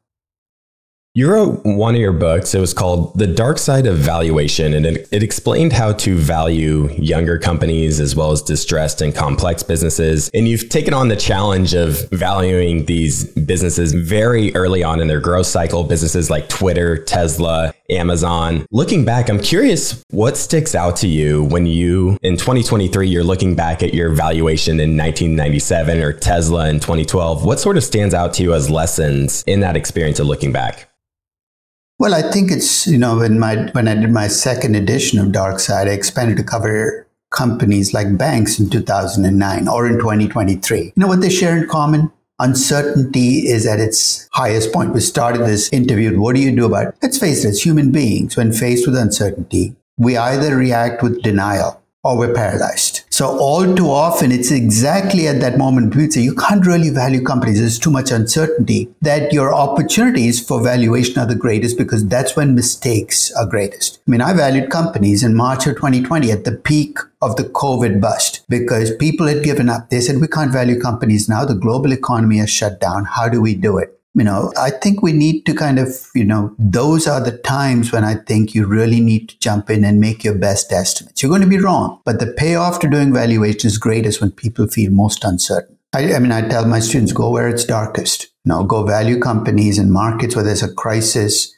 You 1.16 1.32
wrote 1.32 1.64
one 1.64 1.94
of 1.94 2.02
your 2.02 2.12
books. 2.12 2.56
It 2.56 2.60
was 2.60 2.74
called 2.74 3.20
The 3.20 3.28
Dark 3.28 3.60
Side 3.60 3.86
of 3.86 3.98
Valuation, 3.98 4.74
and 4.74 4.84
it, 4.84 5.08
it, 5.12 5.22
explained 5.22 5.72
how 5.72 5.94
to 5.94 6.18
value 6.18 6.90
younger 6.94 7.38
companies 7.38 8.00
as 8.00 8.16
well 8.16 8.32
as 8.32 8.42
distressed 8.42 9.00
and 9.00 9.14
complex 9.14 9.62
businesses. 9.62 10.32
And 10.34 10.48
you've 10.48 10.70
taken 10.70 10.92
on 10.92 11.10
the 11.10 11.16
challenge 11.16 11.76
of 11.76 12.10
valuing 12.10 12.86
these 12.86 13.26
businesses 13.26 13.94
very 13.94 14.56
early 14.56 14.82
on 14.82 15.00
in 15.00 15.08
their 15.08 15.20
growth 15.20 15.46
cycle, 15.46 15.84
businesses 15.84 16.32
like 16.32 16.50
Twitter, 16.50 16.98
Tesla, 16.98 17.73
Amazon. 17.96 18.66
Looking 18.72 19.06
back, 19.06 19.30
I'm 19.30 19.40
curious 19.40 20.04
what 20.10 20.38
sticks 20.38 20.76
out 20.76 20.96
to 20.98 21.08
you 21.08 21.44
when 21.46 21.66
you, 21.66 22.18
in 22.22 22.38
2023, 22.38 23.08
you're 23.08 23.24
looking 23.24 23.56
back 23.56 23.84
at 23.84 23.94
your 23.94 24.10
valuation 24.10 24.80
in 24.80 24.98
1997 24.98 26.02
or 26.02 26.14
Tesla 26.14 26.70
in 26.70 26.80
2012. 26.80 27.46
What 27.46 27.60
sort 27.60 27.78
of 27.78 27.84
stands 27.84 28.14
out 28.14 28.34
to 28.36 28.44
you 28.44 28.54
as 28.54 28.70
lessons 28.70 29.44
in 29.48 29.60
that 29.62 29.76
experience 29.76 30.20
of 30.20 30.28
looking 30.28 30.52
back? 30.52 30.90
Well, 32.00 32.14
I 32.14 32.22
think 32.32 32.52
it's, 32.52 32.88
you 32.88 32.98
know, 32.98 33.18
when 33.18 33.40
my 33.40 33.70
when 33.74 33.88
I 33.88 33.96
did 33.96 34.12
my 34.12 34.28
second 34.28 34.76
edition 34.76 35.20
of 35.20 35.32
Dark 35.32 35.60
Side, 35.60 35.88
I 35.88 35.92
expanded 35.92 36.38
to 36.38 36.44
cover 36.44 37.08
companies 37.34 37.94
like 37.94 38.18
banks 38.18 38.60
in 38.60 38.70
2009 38.70 39.68
or 39.68 39.88
in 39.88 39.98
2023. 39.98 40.82
You 40.82 40.92
know 40.96 41.08
what 41.08 41.22
they 41.22 41.30
share 41.30 41.58
in 41.58 41.68
common? 41.68 42.12
Uncertainty 42.40 43.48
is 43.48 43.68
at 43.68 43.80
its 43.80 44.28
highest 44.34 44.74
point. 44.74 44.94
We 44.94 45.02
started 45.02 45.42
this 45.42 45.72
interview. 45.72 46.20
What 46.20 46.36
do 46.36 46.42
you 46.42 46.56
do 46.56 46.66
about 46.66 46.88
it? 46.88 46.96
Let's 47.02 47.20
face 47.20 47.46
it, 47.46 47.50
as 47.50 47.62
human 47.62 47.92
beings, 47.92 48.36
when 48.36 48.52
faced 48.52 48.88
with 48.88 48.96
uncertainty, 48.96 49.76
we 49.98 50.18
either 50.18 50.56
react 50.56 51.04
with 51.04 51.22
denial 51.22 51.83
or 52.04 52.18
we're 52.18 52.34
paralyzed. 52.34 53.02
So 53.10 53.38
all 53.40 53.76
too 53.76 53.90
often, 53.90 54.32
it's 54.32 54.52
exactly 54.52 55.28
at 55.28 55.40
that 55.40 55.58
moment 55.58 55.96
we 55.96 56.10
say 56.12 56.22
you 56.22 56.36
can't 56.36 56.66
really 56.66 56.90
value 56.90 57.24
companies. 57.24 57.60
There's 57.60 57.80
too 57.80 57.92
much 57.92 58.12
uncertainty 58.12 58.90
that 59.02 59.32
your 59.32 59.54
opportunities 59.54 60.46
for 60.46 60.62
valuation 60.62 61.18
are 61.20 61.26
the 61.26 61.36
greatest 61.36 61.78
because 61.78 62.06
that's 62.08 62.36
when 62.36 62.56
mistakes 62.56 63.32
are 63.34 63.46
greatest. 63.46 64.00
I 64.08 64.12
mean, 64.12 64.22
I 64.22 64.34
valued 64.34 64.70
companies 64.70 65.24
in 65.24 65.36
March 65.36 65.66
of 65.66 65.76
2020 65.76 66.32
at 66.32 66.44
the 66.44 66.52
peak 66.52 66.98
of 67.22 67.38
the 67.38 67.46
COVID 67.46 68.02
bust 68.02 68.44
because 68.50 68.94
people 68.98 69.28
had 69.28 69.44
given 69.44 69.70
up. 69.70 69.90
They 69.90 70.02
said, 70.02 70.20
we 70.20 70.28
can't 70.28 70.52
value 70.52 70.80
companies 70.80 71.30
now. 71.30 71.46
The 71.46 71.56
global 71.56 71.94
economy 71.94 72.40
has 72.40 72.50
shut 72.50 72.82
down. 72.82 73.06
How 73.06 73.30
do 73.30 73.42
we 73.42 73.56
do 73.56 73.78
it? 73.78 73.98
You 74.16 74.24
know, 74.24 74.52
I 74.58 74.70
think 74.70 75.02
we 75.02 75.12
need 75.12 75.46
to 75.48 75.56
kind 75.56 75.80
of, 75.80 75.90
you 76.14 76.24
know, 76.24 76.56
those 76.60 77.08
are 77.08 77.20
the 77.20 77.38
times 77.40 77.92
when 77.92 78.04
I 78.04 78.16
think 78.16 78.54
you 78.54 78.66
really 78.66 79.00
need 79.00 79.30
to 79.30 79.40
jump 79.40 79.70
in 79.70 79.84
and 79.84 80.00
make 80.00 80.24
your 80.24 80.36
best 80.36 80.72
estimates. 80.72 81.22
You're 81.22 81.32
going 81.32 81.42
to 81.42 81.48
be 81.48 81.60
wrong, 81.60 82.00
but 82.06 82.20
the 82.20 82.28
payoff 82.28 82.80
to 82.82 82.90
doing 82.90 83.14
valuation 83.14 83.68
is 83.68 83.78
greatest 83.78 84.22
when 84.22 84.32
people 84.32 84.68
feel 84.68 84.92
most 84.92 85.24
uncertain. 85.24 85.78
I, 85.94 86.14
I 86.14 86.20
mean, 86.20 86.32
I 86.32 86.48
tell 86.48 86.66
my 86.66 86.80
students, 86.80 87.14
go 87.14 87.30
where 87.30 87.50
it's 87.50 87.66
darkest. 87.66 88.30
You 88.46 88.50
know, 88.50 88.64
go 88.64 88.84
value 88.84 89.20
companies 89.20 89.78
and 89.78 89.92
markets 89.92 90.36
where 90.36 90.46
there's 90.46 90.64
a 90.64 90.74
crisis, 90.74 91.54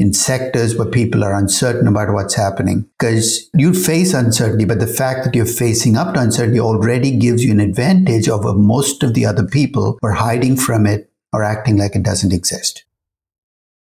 in 0.00 0.14
sectors 0.14 0.76
where 0.76 0.88
people 0.88 1.22
are 1.22 1.34
uncertain 1.34 1.86
about 1.86 2.14
what's 2.14 2.34
happening. 2.34 2.88
Because 2.98 3.50
you 3.54 3.74
face 3.74 4.14
uncertainty, 4.14 4.64
but 4.64 4.80
the 4.80 4.86
fact 4.86 5.24
that 5.24 5.34
you're 5.34 5.44
facing 5.44 5.98
up 5.98 6.14
to 6.14 6.20
uncertainty 6.20 6.58
already 6.58 7.18
gives 7.18 7.44
you 7.44 7.52
an 7.52 7.60
advantage 7.60 8.26
over 8.26 8.54
most 8.54 9.02
of 9.02 9.12
the 9.12 9.26
other 9.26 9.46
people 9.46 9.98
who 10.00 10.08
are 10.08 10.12
hiding 10.12 10.56
from 10.56 10.86
it 10.86 11.09
or 11.32 11.42
acting 11.42 11.76
like 11.76 11.94
it 11.94 12.02
doesn't 12.02 12.32
exist. 12.32 12.84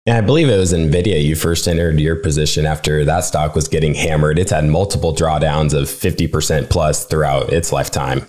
Yeah, 0.05 0.17
I 0.17 0.21
believe 0.21 0.49
it 0.49 0.57
was 0.57 0.73
NVIDIA 0.73 1.23
you 1.23 1.35
first 1.35 1.67
entered 1.67 1.99
your 1.99 2.15
position 2.15 2.65
after 2.65 3.05
that 3.05 3.25
stock 3.25 3.53
was 3.53 3.67
getting 3.67 3.93
hammered. 3.93 4.39
It's 4.39 4.51
had 4.51 4.65
multiple 4.65 5.13
drawdowns 5.13 5.73
of 5.73 5.87
50% 5.87 6.69
plus 6.69 7.05
throughout 7.05 7.53
its 7.53 7.71
lifetime. 7.71 8.25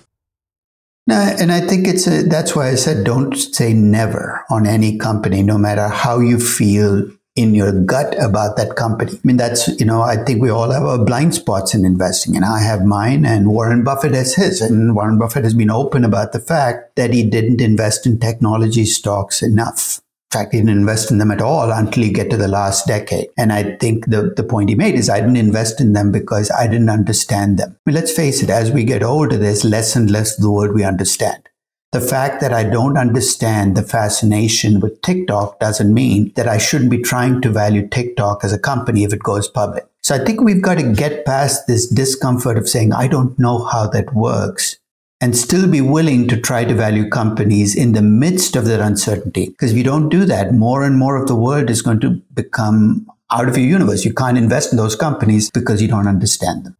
No, 1.07 1.15
and 1.17 1.51
I 1.51 1.61
think 1.61 1.89
it's 1.89 2.07
a, 2.07 2.23
that's 2.23 2.55
why 2.55 2.69
I 2.69 2.75
said 2.75 3.05
don't 3.05 3.35
say 3.35 3.73
never 3.73 4.45
on 4.51 4.67
any 4.67 4.99
company, 4.99 5.43
no 5.43 5.57
matter 5.57 5.89
how 5.89 6.21
you 6.21 6.39
feel 6.39 7.11
in 7.37 7.55
your 7.55 7.73
gut 7.73 8.15
about 8.21 8.57
that 8.57 8.77
company. 8.77 9.13
I 9.13 9.21
mean, 9.23 9.37
that's, 9.37 9.69
you 9.81 9.87
know, 9.87 10.03
I 10.03 10.17
think 10.17 10.43
we 10.43 10.51
all 10.51 10.71
have 10.71 10.83
our 10.83 11.03
blind 11.05 11.35
spots 11.35 11.75
in 11.75 11.85
investing, 11.85 12.37
and 12.37 12.45
I 12.45 12.61
have 12.61 12.83
mine, 12.85 13.25
and 13.25 13.49
Warren 13.49 13.85
Buffett 13.85 14.15
has 14.15 14.35
his. 14.35 14.61
And 14.61 14.95
Warren 14.95 15.19
Buffett 15.19 15.45
has 15.45 15.55
been 15.55 15.71
open 15.71 16.05
about 16.05 16.33
the 16.33 16.41
fact 16.41 16.97
that 16.97 17.15
he 17.15 17.23
didn't 17.23 17.61
invest 17.61 18.07
in 18.07 18.19
technology 18.19 18.85
stocks 18.85 19.43
enough. 19.43 20.01
In 20.33 20.39
fact, 20.39 20.53
he 20.53 20.61
didn't 20.61 20.79
invest 20.79 21.11
in 21.11 21.19
them 21.19 21.33
at 21.33 21.41
all 21.41 21.73
until 21.73 22.05
you 22.05 22.13
get 22.13 22.31
to 22.31 22.37
the 22.37 22.47
last 22.47 22.87
decade. 22.87 23.29
And 23.37 23.53
I 23.53 23.77
think 23.79 24.07
the, 24.07 24.33
the 24.37 24.45
point 24.45 24.69
he 24.69 24.77
made 24.77 24.95
is 24.95 25.11
I 25.11 25.21
didn't 25.21 25.37
invest 25.37 25.81
in 25.81 25.93
them 25.93 26.13
because 26.13 26.53
I 26.53 26.69
didn't 26.69 26.91
understand 26.91 27.59
them. 27.59 27.77
I 27.85 27.91
mean, 27.91 27.95
let's 27.97 28.15
face 28.15 28.41
it, 28.41 28.49
as 28.49 28.71
we 28.71 28.85
get 28.85 29.03
older, 29.03 29.37
there's 29.37 29.65
less 29.65 29.97
and 29.97 30.09
less 30.09 30.37
the 30.37 30.51
word 30.51 30.73
we 30.73 30.85
understand. 30.85 31.49
The 31.93 32.01
fact 32.01 32.41
that 32.41 32.53
I 32.53 32.63
don't 32.63 32.97
understand 32.97 33.77
the 33.77 33.83
fascination 33.83 34.79
with 34.79 35.03
TikTok 35.03 35.59
doesn't 35.59 35.93
mean 35.93 36.33
that 36.37 36.47
I 36.47 36.57
shouldn't 36.57 36.91
be 36.91 37.03
trying 37.03 37.41
to 37.43 37.51
value 37.51 37.89
TikTok 37.89 38.45
as 38.45 38.53
a 38.53 38.61
company 38.61 39.03
if 39.03 39.13
it 39.13 39.25
goes 39.25 39.49
public. 39.49 39.87
So 40.01 40.15
I 40.15 40.25
think 40.25 40.41
we've 40.41 40.63
got 40.63 40.79
to 40.79 40.93
get 40.93 41.25
past 41.25 41.67
this 41.67 41.89
discomfort 41.89 42.57
of 42.57 42.69
saying, 42.69 42.93
I 42.93 43.09
don't 43.09 43.37
know 43.41 43.65
how 43.65 43.89
that 43.89 44.15
works 44.15 44.79
and 45.21 45.37
still 45.37 45.69
be 45.69 45.81
willing 45.81 46.29
to 46.29 46.41
try 46.41 46.65
to 46.65 46.75
value 46.75 47.09
companies 47.09 47.75
in 47.75 47.93
the 47.93 48.03
midst 48.03 48.55
of 48.55 48.67
that 48.67 48.81
uncertainty. 48.81 49.49
Because 49.49 49.73
if 49.73 49.77
you 49.77 49.85
don't 49.85 50.09
do 50.09 50.25
that, 50.27 50.55
more 50.55 50.85
and 50.85 50.97
more 50.97 51.17
of 51.17 51.27
the 51.27 51.35
world 51.35 51.71
is 51.71 51.83
going 51.83 51.99
to 52.01 52.23
become 52.33 53.05
out 53.33 53.49
of 53.49 53.59
your 53.59 53.67
universe. 53.67 54.05
You 54.05 54.15
can't 54.15 54.39
invest 54.39 54.73
in 54.73 54.77
those 54.77 54.95
companies 54.95 55.51
because 55.51 55.83
you 55.83 55.89
don't 55.89 56.07
understand 56.07 56.65
them. 56.65 56.77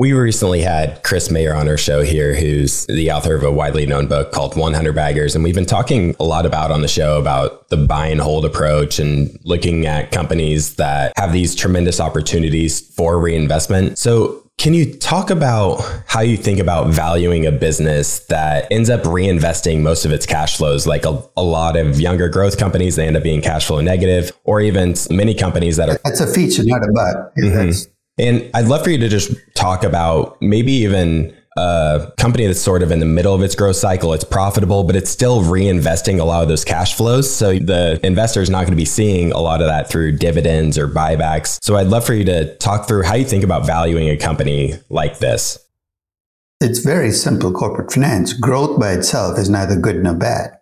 We 0.00 0.14
recently 0.14 0.62
had 0.62 1.02
Chris 1.02 1.30
Mayer 1.30 1.54
on 1.54 1.68
our 1.68 1.76
show 1.76 2.00
here, 2.00 2.34
who's 2.34 2.86
the 2.86 3.12
author 3.12 3.34
of 3.34 3.42
a 3.42 3.52
widely 3.52 3.84
known 3.84 4.06
book 4.06 4.32
called 4.32 4.56
100 4.56 4.94
Baggers. 4.94 5.34
And 5.34 5.44
we've 5.44 5.54
been 5.54 5.66
talking 5.66 6.16
a 6.18 6.24
lot 6.24 6.46
about 6.46 6.70
on 6.70 6.80
the 6.80 6.88
show 6.88 7.20
about 7.20 7.68
the 7.68 7.76
buy 7.76 8.06
and 8.06 8.18
hold 8.18 8.46
approach 8.46 8.98
and 8.98 9.38
looking 9.44 9.84
at 9.84 10.10
companies 10.10 10.76
that 10.76 11.12
have 11.18 11.34
these 11.34 11.54
tremendous 11.54 12.00
opportunities 12.00 12.80
for 12.80 13.20
reinvestment. 13.20 13.98
So, 13.98 14.50
can 14.56 14.72
you 14.72 14.90
talk 14.90 15.28
about 15.28 15.82
how 16.06 16.20
you 16.20 16.38
think 16.38 16.60
about 16.60 16.88
valuing 16.88 17.44
a 17.44 17.52
business 17.52 18.20
that 18.28 18.72
ends 18.72 18.88
up 18.88 19.02
reinvesting 19.02 19.82
most 19.82 20.06
of 20.06 20.12
its 20.12 20.24
cash 20.24 20.56
flows? 20.56 20.86
Like 20.86 21.04
a, 21.04 21.22
a 21.36 21.42
lot 21.42 21.76
of 21.76 22.00
younger 22.00 22.30
growth 22.30 22.56
companies, 22.56 22.96
they 22.96 23.06
end 23.06 23.18
up 23.18 23.22
being 23.22 23.42
cash 23.42 23.66
flow 23.66 23.82
negative, 23.82 24.32
or 24.44 24.62
even 24.62 24.94
many 25.10 25.34
companies 25.34 25.76
that 25.76 25.90
are. 25.90 26.00
That's 26.04 26.20
a 26.20 26.26
feature, 26.26 26.62
not 26.64 26.82
a 26.82 26.90
but. 26.90 27.36
Mm-hmm. 27.36 27.90
And 28.20 28.50
I'd 28.52 28.66
love 28.66 28.84
for 28.84 28.90
you 28.90 28.98
to 28.98 29.08
just 29.08 29.32
talk 29.54 29.82
about 29.82 30.40
maybe 30.42 30.72
even 30.72 31.34
a 31.56 32.12
company 32.18 32.46
that's 32.46 32.60
sort 32.60 32.82
of 32.82 32.92
in 32.92 33.00
the 33.00 33.06
middle 33.06 33.34
of 33.34 33.42
its 33.42 33.54
growth 33.54 33.76
cycle. 33.76 34.12
It's 34.12 34.24
profitable, 34.24 34.84
but 34.84 34.94
it's 34.94 35.10
still 35.10 35.40
reinvesting 35.40 36.20
a 36.20 36.24
lot 36.24 36.42
of 36.42 36.48
those 36.48 36.64
cash 36.64 36.94
flows. 36.94 37.34
So 37.34 37.58
the 37.58 37.98
investor 38.04 38.42
is 38.42 38.50
not 38.50 38.60
going 38.60 38.72
to 38.72 38.76
be 38.76 38.84
seeing 38.84 39.32
a 39.32 39.38
lot 39.38 39.62
of 39.62 39.68
that 39.68 39.88
through 39.88 40.18
dividends 40.18 40.76
or 40.76 40.86
buybacks. 40.86 41.58
So 41.62 41.76
I'd 41.76 41.86
love 41.86 42.04
for 42.04 42.14
you 42.14 42.24
to 42.26 42.54
talk 42.58 42.86
through 42.86 43.04
how 43.04 43.14
you 43.14 43.24
think 43.24 43.42
about 43.42 43.66
valuing 43.66 44.10
a 44.10 44.18
company 44.18 44.74
like 44.90 45.18
this. 45.18 45.58
It's 46.60 46.80
very 46.80 47.12
simple 47.12 47.52
corporate 47.52 47.90
finance. 47.90 48.34
Growth 48.34 48.78
by 48.78 48.92
itself 48.92 49.38
is 49.38 49.48
neither 49.48 49.76
good 49.76 50.02
nor 50.02 50.14
bad 50.14 50.59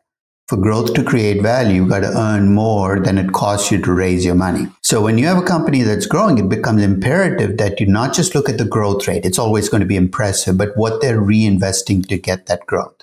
for 0.49 0.57
growth 0.57 0.95
to 0.95 1.05
create 1.05 1.43
value, 1.43 1.77
you've 1.77 1.91
got 1.91 2.01
to 2.01 2.19
earn 2.19 2.55
more 2.55 2.99
than 2.99 3.19
it 3.19 3.33
costs 3.33 3.71
you 3.71 3.81
to 3.83 3.93
raise 3.93 4.25
your 4.25 4.35
money. 4.35 4.67
So 4.81 5.03
when 5.03 5.19
you 5.19 5.27
have 5.27 5.37
a 5.37 5.47
company 5.47 5.83
that's 5.83 6.07
growing, 6.07 6.39
it 6.39 6.49
becomes 6.49 6.83
imperative 6.83 7.59
that 7.59 7.79
you 7.79 7.87
not 7.87 8.15
just 8.15 8.35
look 8.35 8.49
at 8.49 8.57
the 8.57 8.65
growth 8.65 9.07
rate. 9.07 9.27
It's 9.27 9.39
always 9.39 9.69
going 9.69 9.83
to 9.83 9.87
be 9.87 9.97
impressive, 9.97 10.57
but 10.57 10.75
what 10.75 11.03
they're 11.03 11.21
reinvesting 11.21 12.09
to 12.09 12.17
get 12.17 12.47
that 12.47 12.67
growth. 12.67 12.97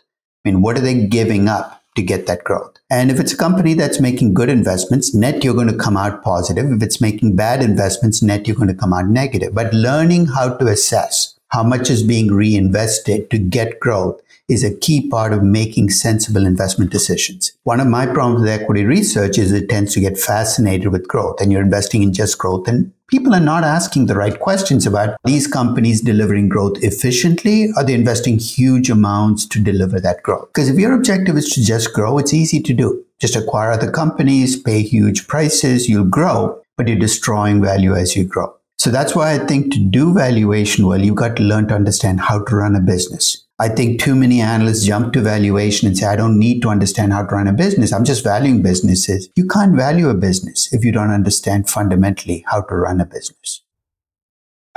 I 0.44 0.50
mean, 0.50 0.64
what 0.64 0.75
are 0.75 0.82
they 0.82 1.06
giving 1.06 1.48
up 1.48 1.84
to 1.96 2.02
get 2.02 2.25
that 2.25 2.44
growth? 2.44 2.78
And 2.90 3.12
if 3.12 3.20
it's 3.20 3.34
a 3.34 3.38
company 3.38 3.75
that's 3.75 4.00
making 4.00 4.34
good 4.34 4.50
investments, 4.50 5.14
net, 5.14 5.44
you're 5.44 5.54
going 5.54 5.68
to 5.68 5.78
come 5.78 5.98
out 5.98 6.24
positive. 6.24 6.66
If 6.72 6.82
it's 6.82 7.00
making 7.00 7.36
bad 7.36 7.62
investments, 7.62 8.24
net, 8.24 8.48
you're 8.48 8.58
going 8.58 8.70
to 8.70 8.74
come 8.74 8.94
out 8.94 9.06
negative. 9.06 9.54
But 9.54 9.72
learning 9.72 10.28
how 10.28 10.56
to 10.58 10.68
assess 10.68 11.36
how 11.50 11.64
much 11.64 11.92
is 11.92 12.02
being 12.02 12.32
reinvested 12.32 13.30
to 13.30 13.38
get 13.38 13.80
growth 13.80 14.20
is 14.48 14.64
a 14.64 14.75
key 14.75 15.10
part 15.10 15.34
of 15.34 15.44
making 15.44 15.90
sensible 15.90 16.46
investment 16.46 16.92
decisions. 16.92 17.52
One 17.64 17.80
of 17.80 17.88
my 17.88 18.06
problems 18.06 18.42
with 18.42 18.50
equity 18.50 18.86
research 18.86 19.40
is 19.40 19.52
it 19.52 19.70
tends 19.70 19.94
to 19.94 20.00
get 20.00 20.20
fascinated 20.20 20.90
with 20.90 21.08
growth 21.08 21.42
and 21.42 21.52
you're 21.52 21.64
investing 21.64 22.04
in 22.04 22.14
just 22.14 22.38
growth 22.38 22.68
and 22.68 22.92
people 23.08 23.34
are 23.34 23.40
not 23.40 23.64
asking 23.64 24.06
the 24.06 24.16
right 24.16 24.40
questions 24.40 24.86
about 24.86 25.18
these 25.24 25.48
companies 25.48 26.02
delivering 26.02 26.50
growth 26.50 26.84
efficiently. 26.84 27.70
Are 27.75 27.84
they 27.84 27.96
investing 27.96 28.38
huge 28.38 28.90
amounts 28.90 29.48
to 29.48 29.60
deliver 29.60 30.00
that 30.00 30.22
growth? 30.22 30.48
Because 30.54 30.70
if 30.70 30.78
your 30.78 30.94
objective 30.94 31.38
is 31.38 31.50
to 31.54 31.64
just 31.64 31.94
grow, 31.94 32.20
it's 32.20 32.34
easy 32.34 32.62
to 32.62 32.74
do. 32.74 33.04
Just 33.20 33.36
acquire 33.36 33.72
other 33.72 33.90
companies, 33.90 34.60
pay 34.60 34.84
huge 34.84 35.28
prices, 35.28 35.90
you'll 35.90 36.06
grow, 36.06 36.62
but 36.78 36.88
you're 36.88 37.00
destroying 37.00 37.62
value 37.62 37.96
as 37.96 38.16
you 38.16 38.25
grow. 38.25 38.54
So 38.78 38.92
that's 38.92 39.16
why 39.16 39.34
I 39.34 39.40
think 39.40 39.74
to 39.74 39.80
do 39.80 40.14
valuation 40.14 40.86
well, 40.86 41.02
you've 41.02 41.16
got 41.16 41.38
to 41.38 41.44
learn 41.44 41.68
to 41.70 41.75
understand 41.75 42.20
how 42.20 42.44
to 42.44 42.56
run 42.56 42.75
a 42.75 42.82
business 42.82 43.45
I 43.58 43.70
think 43.70 44.02
too 44.02 44.16
many 44.16 44.42
analysts 44.42 44.86
jump 44.86 45.14
to 45.14 45.22
valuation 45.22 45.88
and 45.88 45.98
say, 45.98 46.06
I 46.06 46.18
don't 46.18 46.38
need 46.38 46.62
to 46.64 46.70
understand 46.70 47.14
how 47.14 47.26
to 47.26 47.36
run 47.36 47.48
a 47.48 47.54
business. 47.54 47.94
I'm 47.94 48.04
just 48.04 48.22
valuing 48.22 48.62
businesses. 48.62 49.30
You 49.36 49.48
can't 49.48 49.78
value 49.78 50.10
a 50.10 50.14
business 50.14 50.74
if 50.74 50.84
you 50.84 50.92
don't 50.92 51.12
understand 51.12 51.70
fundamentally 51.70 52.44
how 52.48 52.64
to 52.64 52.76
run 52.76 53.00
a 53.00 53.06
business. 53.06 53.62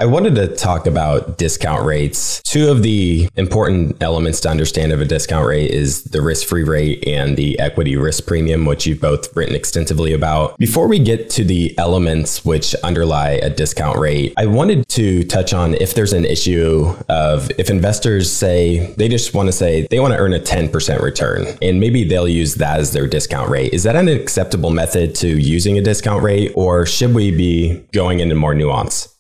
I 0.01 0.07
wanted 0.07 0.37
to 0.37 0.47
talk 0.55 0.87
about 0.87 1.39
discount 1.39 1.85
rates. 1.85 2.41
Two 2.43 2.71
of 2.71 2.85
the 2.85 3.29
important 3.35 4.01
elements 4.01 4.39
to 4.43 4.49
understand 4.49 4.93
of 4.93 5.01
a 5.01 5.05
discount 5.05 5.45
rate 5.45 5.73
is 5.73 6.05
the 6.05 6.23
risk 6.23 6.47
free 6.47 6.63
rate 6.63 7.03
and 7.05 7.37
the 7.37 7.59
equity 7.59 7.97
risk 7.97 8.25
premium, 8.25 8.65
which 8.65 8.87
you've 8.87 9.01
both 9.01 9.35
written 9.37 9.57
extensively 9.57 10.13
about. 10.13 10.57
Before 10.57 10.87
we 10.87 11.01
get 11.01 11.31
to 11.31 11.43
the 11.43 11.77
elements 11.79 12.45
which 12.45 12.77
underlie 12.77 13.41
a 13.43 13.51
discount 13.51 13.99
rate, 13.99 14.35
I 14.37 14.47
wanted 14.47 14.87
to 14.91 15.25
touch 15.25 15.53
on 15.53 15.75
if 15.75 15.95
there's 15.95 16.13
an 16.13 16.25
issue 16.25 16.95
of 17.09 17.51
if 17.59 17.69
investors 17.69 18.31
say 18.31 18.95
they 18.99 19.09
just 19.09 19.35
want 19.35 19.49
to 19.49 19.53
say 19.53 19.89
they 19.91 19.99
want 19.99 20.13
to 20.13 20.19
earn 20.21 20.33
a 20.33 20.39
10% 20.39 21.03
return 21.03 21.45
and 21.61 21.81
maybe 21.81 22.05
they'll 22.05 22.29
use 22.29 22.55
that 22.55 22.79
as 22.79 22.93
their 22.93 23.09
discount 23.09 23.51
rate. 23.51 23.75
Is 23.75 23.83
that 23.83 23.97
an 23.97 24.07
acceptable 24.07 24.71
method 24.71 25.17
to 25.17 25.27
using 25.27 25.77
a 25.77 25.83
discount 25.83 26.23
rate 26.23 26.53
or 26.55 26.87
should 26.87 27.17
we 27.17 27.33
be 27.33 27.85
going 27.91 28.21
into 28.21 28.37
more 28.37 28.55
nuance? 28.55 29.18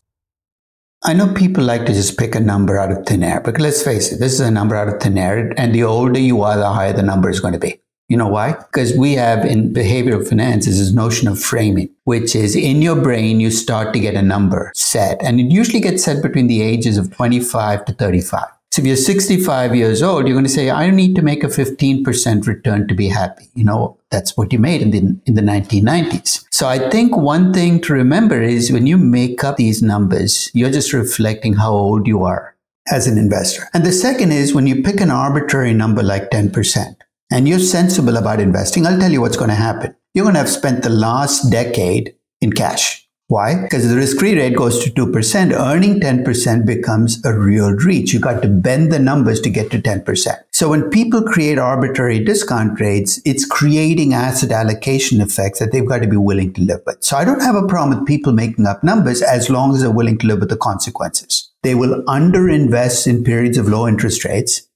I 1.05 1.12
know 1.12 1.33
people 1.33 1.62
like 1.62 1.87
to 1.87 1.93
just 1.93 2.19
pick 2.19 2.35
a 2.35 2.40
number 2.40 2.76
out 2.76 2.90
of 2.90 3.07
thin 3.07 3.23
air, 3.23 3.40
but 3.40 3.61
let's 3.61 3.83
face 3.83 4.11
it, 4.11 4.19
this 4.19 4.33
is 4.33 4.40
a 4.40 4.50
number 4.50 4.75
out 4.75 4.88
of 4.88 5.00
thin 5.00 5.17
air. 5.17 5.52
And 5.57 5.73
the 5.73 5.85
older 5.85 6.19
you 6.19 6.43
are, 6.43 6.57
the 6.57 6.71
higher 6.71 6.93
the 6.93 7.05
number 7.05 7.31
is 7.31 7.38
going 7.38 7.52
to 7.52 7.61
be. 7.61 7.81
You 8.09 8.17
know 8.17 8.26
why? 8.26 8.55
Because 8.55 8.97
we 8.97 9.12
have 9.12 9.45
in 9.45 9.73
behavioral 9.73 10.26
finance 10.26 10.67
is 10.67 10.78
this 10.78 10.93
notion 10.93 11.28
of 11.28 11.38
framing, 11.38 11.90
which 12.05 12.35
is 12.35 12.57
in 12.57 12.83
your 12.83 13.00
brain, 13.00 13.38
you 13.38 13.50
start 13.50 13.93
to 13.93 14.00
get 14.00 14.14
a 14.14 14.23
number 14.23 14.73
set. 14.75 15.23
And 15.23 15.38
it 15.38 15.52
usually 15.52 15.81
gets 15.81 16.02
set 16.02 16.21
between 16.21 16.49
the 16.49 16.62
ages 16.62 16.97
of 16.97 17.14
25 17.14 17.85
to 17.85 17.93
35. 17.93 18.49
So 18.78 18.82
if 18.82 18.87
you're 18.87 18.97
65 18.97 19.75
years 19.75 20.04
old, 20.04 20.28
you're 20.28 20.37
going 20.37 20.44
to 20.44 20.49
say, 20.49 20.70
I 20.70 20.88
need 20.90 21.16
to 21.16 21.23
make 21.23 21.42
a 21.42 21.49
15% 21.49 22.47
return 22.47 22.87
to 22.87 22.94
be 22.94 23.08
happy. 23.08 23.47
You 23.56 23.64
know, 23.64 23.99
that's 24.12 24.37
what 24.37 24.52
you 24.52 24.61
made 24.61 24.82
in 24.82 24.92
the, 24.92 24.99
in 25.26 25.35
the 25.35 25.42
1990s. 25.42 26.44
So 26.52 26.68
I 26.68 26.88
think 26.88 27.16
one 27.16 27.52
thing 27.52 27.80
to 27.80 27.92
remember 27.92 28.40
is 28.40 28.70
when 28.70 28.87
you 28.87 28.97
make 28.97 29.42
up 29.42 29.56
these 29.56 29.82
numbers, 29.82 30.49
you're 30.54 30.70
just 30.70 30.92
reflecting 30.92 31.54
how 31.54 31.73
old 31.73 32.06
you 32.06 32.23
are 32.23 32.54
as 32.92 33.08
an 33.08 33.18
investor. 33.18 33.68
And 33.75 33.85
the 33.85 33.90
second 33.90 34.30
is 34.30 34.54
when 34.54 34.68
you 34.68 34.80
pick 34.80 35.00
an 35.00 35.11
arbitrary 35.11 35.75
number 35.75 36.04
like 36.04 36.30
10% 36.30 36.94
and 37.32 37.49
you're 37.49 37.58
sensible 37.58 38.16
about 38.16 38.38
investing, 38.38 38.87
I'll 38.87 39.00
tell 39.00 39.11
you 39.11 39.20
what's 39.20 39.37
going 39.37 39.50
to 39.50 39.56
happen. 39.56 39.97
You're 40.14 40.25
going 40.25 40.35
to 40.35 40.40
have 40.40 40.49
spent 40.49 40.85
the 40.85 40.88
last 40.88 41.50
decade 41.50 42.14
in 42.40 42.52
cash. 42.52 43.08
Why? 43.28 43.61
Because 43.61 43.87
the 43.87 43.94
risk-free 43.94 44.37
rate 44.38 44.56
goes 44.56 44.82
to 44.82 44.90
2%, 44.90 45.52
earning 45.52 46.00
10% 46.00 46.64
becomes 46.64 47.23
a 47.26 47.38
real 47.38 47.73
reach. 47.73 48.14
You've 48.14 48.23
got 48.23 48.40
to 48.40 48.49
bend 48.49 48.90
the 48.90 48.99
numbers 48.99 49.38
to 49.42 49.50
get 49.50 49.70
to 49.70 49.78
10%. 49.78 50.28
So 50.50 50.70
when 50.70 50.88
people 50.88 51.23
create 51.23 51.58
arbitrary 51.58 52.25
discount 52.25 52.80
rates, 52.80 53.20
it's 53.26 53.44
creating 53.44 54.14
asset 54.14 54.50
allocation 54.50 55.20
effects 55.20 55.58
that 55.58 55.73
they've 55.73 55.87
got 55.87 55.99
to 55.99 56.08
be 56.08 56.16
willing 56.16 56.54
to 56.54 56.62
live 56.62 56.80
with. 56.87 57.04
So 57.04 57.18
I 57.18 57.26
don't 57.26 57.42
have 57.42 57.54
a 57.54 57.66
problem 57.66 57.99
with 57.99 58.08
people 58.08 58.32
making 58.32 58.66
up 58.66 58.82
numbers 58.82 59.20
as 59.20 59.50
long 59.50 59.75
as 59.75 59.82
they're 59.82 59.90
willing 59.90 60.16
to 60.18 60.26
live 60.26 60.40
with 60.40 60.49
the 60.49 60.56
consequences. 60.56 61.50
They 61.62 61.75
will 61.75 62.02
underinvest 62.04 63.06
in 63.06 63.25
periods 63.25 63.58
of 63.58 63.68
low 63.68 63.87
interest 63.87 64.25
rates 64.25 64.67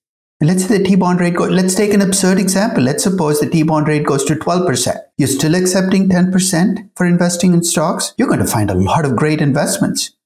and 0.42 0.48
let's 0.48 0.66
say 0.66 0.76
the 0.76 0.82
T-bond 0.82 1.20
rate 1.20 1.36
goes, 1.36 1.50
let's 1.50 1.76
take 1.76 1.94
an 1.94 2.02
absurd 2.02 2.36
example. 2.36 2.82
Let's 2.82 3.04
suppose 3.04 3.38
the 3.38 3.48
T-bond 3.48 3.86
rate 3.86 4.04
goes 4.04 4.24
to 4.24 4.34
12%. 4.34 4.96
You're 5.16 5.28
still 5.28 5.54
accepting 5.54 6.08
10% 6.08 6.90
for 6.96 7.06
investing 7.06 7.54
in 7.54 7.62
stocks? 7.62 8.12
You're 8.18 8.26
going 8.26 8.40
to 8.40 8.46
find 8.48 8.68
a 8.68 8.74
lot 8.74 9.04
of 9.04 9.14
great 9.14 9.40
investments, 9.40 10.16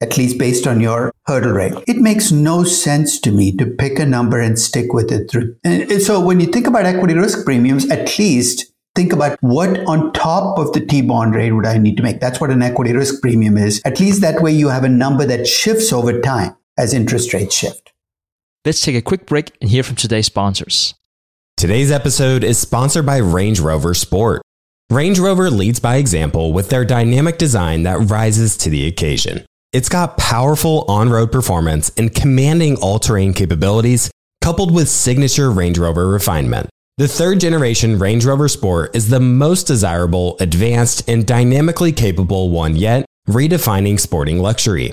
at 0.00 0.16
least 0.16 0.38
based 0.38 0.66
on 0.66 0.80
your 0.80 1.12
hurdle 1.26 1.52
rate. 1.52 1.74
It 1.86 1.98
makes 1.98 2.32
no 2.32 2.64
sense 2.64 3.20
to 3.20 3.30
me 3.30 3.54
to 3.58 3.66
pick 3.66 3.98
a 3.98 4.06
number 4.06 4.40
and 4.40 4.58
stick 4.58 4.94
with 4.94 5.12
it 5.12 5.30
through. 5.30 5.54
And 5.62 6.00
so 6.00 6.24
when 6.24 6.40
you 6.40 6.46
think 6.46 6.66
about 6.66 6.86
equity 6.86 7.12
risk 7.12 7.44
premiums, 7.44 7.86
at 7.90 8.18
least 8.18 8.72
think 8.94 9.12
about 9.12 9.36
what 9.42 9.80
on 9.80 10.10
top 10.14 10.58
of 10.58 10.72
the 10.72 10.80
T-bond 10.80 11.34
rate 11.34 11.52
would 11.52 11.66
I 11.66 11.76
need 11.76 11.98
to 11.98 12.02
make? 12.02 12.20
That's 12.20 12.40
what 12.40 12.50
an 12.50 12.62
equity 12.62 12.94
risk 12.94 13.20
premium 13.20 13.58
is. 13.58 13.82
At 13.84 14.00
least 14.00 14.22
that 14.22 14.40
way 14.40 14.52
you 14.52 14.70
have 14.70 14.84
a 14.84 14.88
number 14.88 15.26
that 15.26 15.46
shifts 15.46 15.92
over 15.92 16.18
time 16.22 16.56
as 16.78 16.94
interest 16.94 17.34
rates 17.34 17.54
shift. 17.54 17.85
Let's 18.66 18.80
take 18.80 18.96
a 18.96 19.00
quick 19.00 19.26
break 19.26 19.52
and 19.60 19.70
hear 19.70 19.84
from 19.84 19.94
today's 19.94 20.26
sponsors. 20.26 20.96
Today's 21.56 21.92
episode 21.92 22.42
is 22.42 22.58
sponsored 22.58 23.06
by 23.06 23.18
Range 23.18 23.60
Rover 23.60 23.94
Sport. 23.94 24.42
Range 24.90 25.16
Rover 25.20 25.50
leads 25.50 25.78
by 25.78 25.98
example 25.98 26.52
with 26.52 26.68
their 26.68 26.84
dynamic 26.84 27.38
design 27.38 27.84
that 27.84 28.10
rises 28.10 28.56
to 28.56 28.68
the 28.68 28.88
occasion. 28.88 29.46
It's 29.72 29.88
got 29.88 30.18
powerful 30.18 30.84
on 30.88 31.10
road 31.10 31.30
performance 31.30 31.92
and 31.96 32.12
commanding 32.12 32.76
all 32.78 32.98
terrain 32.98 33.34
capabilities, 33.34 34.10
coupled 34.40 34.74
with 34.74 34.88
signature 34.88 35.52
Range 35.52 35.78
Rover 35.78 36.08
refinement. 36.08 36.68
The 36.98 37.06
third 37.06 37.38
generation 37.38 38.00
Range 38.00 38.24
Rover 38.24 38.48
Sport 38.48 38.96
is 38.96 39.10
the 39.10 39.20
most 39.20 39.68
desirable, 39.68 40.36
advanced, 40.40 41.08
and 41.08 41.24
dynamically 41.24 41.92
capable 41.92 42.50
one 42.50 42.74
yet, 42.74 43.06
redefining 43.28 44.00
sporting 44.00 44.40
luxury. 44.40 44.92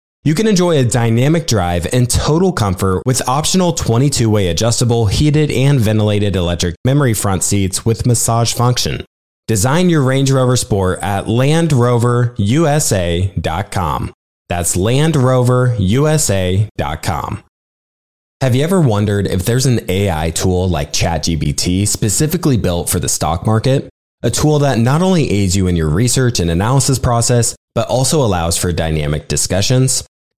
You 0.23 0.35
can 0.35 0.45
enjoy 0.45 0.77
a 0.77 0.85
dynamic 0.85 1.47
drive 1.47 1.87
and 1.91 2.07
total 2.07 2.53
comfort 2.53 3.01
with 3.07 3.27
optional 3.27 3.73
22 3.73 4.29
way 4.29 4.49
adjustable, 4.49 5.07
heated, 5.07 5.49
and 5.49 5.79
ventilated 5.79 6.35
electric 6.35 6.75
memory 6.85 7.15
front 7.15 7.43
seats 7.43 7.87
with 7.87 8.05
massage 8.05 8.53
function. 8.53 9.03
Design 9.47 9.89
your 9.89 10.03
Range 10.03 10.29
Rover 10.29 10.57
Sport 10.57 10.99
at 11.01 11.25
LandRoverUSA.com. 11.25 14.13
That's 14.47 14.75
LandRoverUSA.com. 14.75 17.43
Have 18.41 18.55
you 18.55 18.63
ever 18.63 18.79
wondered 18.79 19.25
if 19.25 19.43
there's 19.43 19.65
an 19.65 19.89
AI 19.89 20.29
tool 20.29 20.69
like 20.69 20.93
ChatGPT 20.93 21.87
specifically 21.87 22.57
built 22.57 22.89
for 22.89 22.99
the 22.99 23.09
stock 23.09 23.47
market? 23.47 23.89
A 24.21 24.29
tool 24.29 24.59
that 24.59 24.77
not 24.77 25.01
only 25.01 25.31
aids 25.31 25.55
you 25.55 25.65
in 25.65 25.75
your 25.75 25.89
research 25.89 26.39
and 26.39 26.51
analysis 26.51 26.99
process, 26.99 27.55
but 27.73 27.87
also 27.87 28.23
allows 28.23 28.55
for 28.55 28.71
dynamic 28.71 29.27
discussions? 29.27 30.03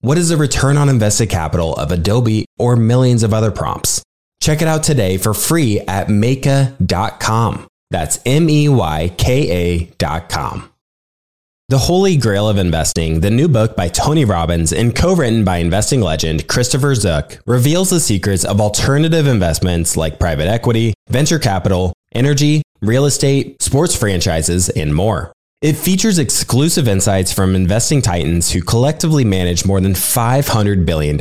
What 0.00 0.18
is 0.18 0.28
the 0.28 0.36
return 0.36 0.76
on 0.76 0.88
invested 0.88 1.30
capital 1.30 1.74
of 1.74 1.90
Adobe 1.90 2.44
or 2.58 2.76
millions 2.76 3.22
of 3.22 3.32
other 3.32 3.50
prompts? 3.50 4.02
Check 4.40 4.62
it 4.62 4.68
out 4.68 4.82
today 4.82 5.16
for 5.16 5.34
free 5.34 5.80
at 5.80 6.08
Meyka.com. 6.08 7.66
That's 7.90 8.18
M 8.26 8.50
E 8.50 8.68
Y 8.68 9.12
K 9.16 9.88
A.com. 9.98 10.70
The 11.68 11.78
Holy 11.78 12.16
Grail 12.16 12.48
of 12.48 12.58
Investing, 12.58 13.20
the 13.20 13.30
new 13.30 13.48
book 13.48 13.74
by 13.74 13.88
Tony 13.88 14.24
Robbins 14.24 14.72
and 14.72 14.94
co 14.94 15.16
written 15.16 15.44
by 15.44 15.56
investing 15.56 16.00
legend 16.00 16.46
Christopher 16.46 16.94
Zook, 16.94 17.40
reveals 17.44 17.90
the 17.90 17.98
secrets 17.98 18.44
of 18.44 18.60
alternative 18.60 19.26
investments 19.26 19.96
like 19.96 20.20
private 20.20 20.46
equity, 20.46 20.94
venture 21.08 21.40
capital, 21.40 21.92
energy, 22.12 22.62
real 22.80 23.04
estate, 23.04 23.60
sports 23.60 23.96
franchises, 23.96 24.68
and 24.68 24.94
more. 24.94 25.32
It 25.62 25.72
features 25.72 26.18
exclusive 26.18 26.86
insights 26.86 27.32
from 27.32 27.54
investing 27.54 28.02
titans 28.02 28.52
who 28.52 28.60
collectively 28.60 29.24
manage 29.24 29.64
more 29.64 29.80
than 29.80 29.94
$500 29.94 30.84
billion, 30.84 31.18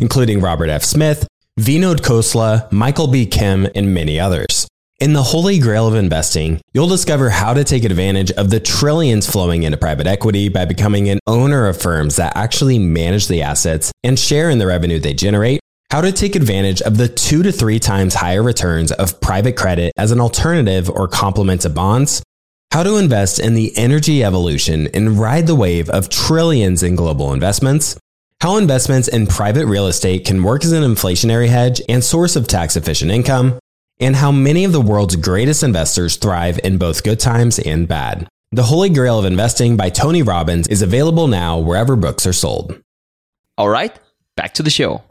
including 0.00 0.40
Robert 0.40 0.68
F. 0.68 0.82
Smith, 0.82 1.24
Vinod 1.58 2.00
Khosla, 2.00 2.70
Michael 2.72 3.06
B. 3.06 3.26
Kim, 3.26 3.68
and 3.76 3.94
many 3.94 4.18
others. 4.18 4.66
In 4.98 5.12
the 5.12 5.22
holy 5.22 5.60
grail 5.60 5.86
of 5.86 5.94
investing, 5.94 6.60
you'll 6.72 6.88
discover 6.88 7.30
how 7.30 7.54
to 7.54 7.62
take 7.62 7.84
advantage 7.84 8.32
of 8.32 8.50
the 8.50 8.58
trillions 8.58 9.30
flowing 9.30 9.62
into 9.62 9.78
private 9.78 10.08
equity 10.08 10.48
by 10.48 10.64
becoming 10.64 11.08
an 11.08 11.20
owner 11.28 11.68
of 11.68 11.80
firms 11.80 12.16
that 12.16 12.36
actually 12.36 12.80
manage 12.80 13.28
the 13.28 13.42
assets 13.42 13.92
and 14.02 14.18
share 14.18 14.50
in 14.50 14.58
the 14.58 14.66
revenue 14.66 14.98
they 14.98 15.14
generate, 15.14 15.60
how 15.92 16.00
to 16.00 16.10
take 16.10 16.34
advantage 16.34 16.82
of 16.82 16.96
the 16.96 17.06
two 17.06 17.44
to 17.44 17.52
three 17.52 17.78
times 17.78 18.14
higher 18.14 18.42
returns 18.42 18.90
of 18.90 19.20
private 19.20 19.56
credit 19.56 19.92
as 19.96 20.10
an 20.10 20.20
alternative 20.20 20.90
or 20.90 21.06
complement 21.06 21.60
to 21.60 21.70
bonds, 21.70 22.20
how 22.70 22.84
to 22.84 22.96
invest 22.96 23.40
in 23.40 23.54
the 23.54 23.76
energy 23.76 24.22
evolution 24.22 24.86
and 24.94 25.18
ride 25.18 25.46
the 25.46 25.54
wave 25.54 25.90
of 25.90 26.08
trillions 26.08 26.82
in 26.82 26.94
global 26.94 27.32
investments, 27.32 27.98
how 28.40 28.56
investments 28.56 29.08
in 29.08 29.26
private 29.26 29.66
real 29.66 29.88
estate 29.88 30.24
can 30.24 30.42
work 30.42 30.64
as 30.64 30.72
an 30.72 30.84
inflationary 30.84 31.48
hedge 31.48 31.82
and 31.88 32.02
source 32.02 32.36
of 32.36 32.46
tax 32.46 32.76
efficient 32.76 33.10
income, 33.10 33.58
and 33.98 34.16
how 34.16 34.30
many 34.30 34.64
of 34.64 34.72
the 34.72 34.80
world's 34.80 35.16
greatest 35.16 35.62
investors 35.62 36.16
thrive 36.16 36.60
in 36.62 36.78
both 36.78 37.02
good 37.02 37.18
times 37.18 37.58
and 37.58 37.88
bad. 37.88 38.28
The 38.52 38.62
Holy 38.62 38.88
Grail 38.88 39.18
of 39.18 39.24
Investing 39.24 39.76
by 39.76 39.90
Tony 39.90 40.22
Robbins 40.22 40.68
is 40.68 40.80
available 40.80 41.26
now 41.26 41.58
wherever 41.58 41.96
books 41.96 42.26
are 42.26 42.32
sold. 42.32 42.80
All 43.58 43.68
right, 43.68 43.96
back 44.36 44.54
to 44.54 44.62
the 44.62 44.70
show. 44.70 45.02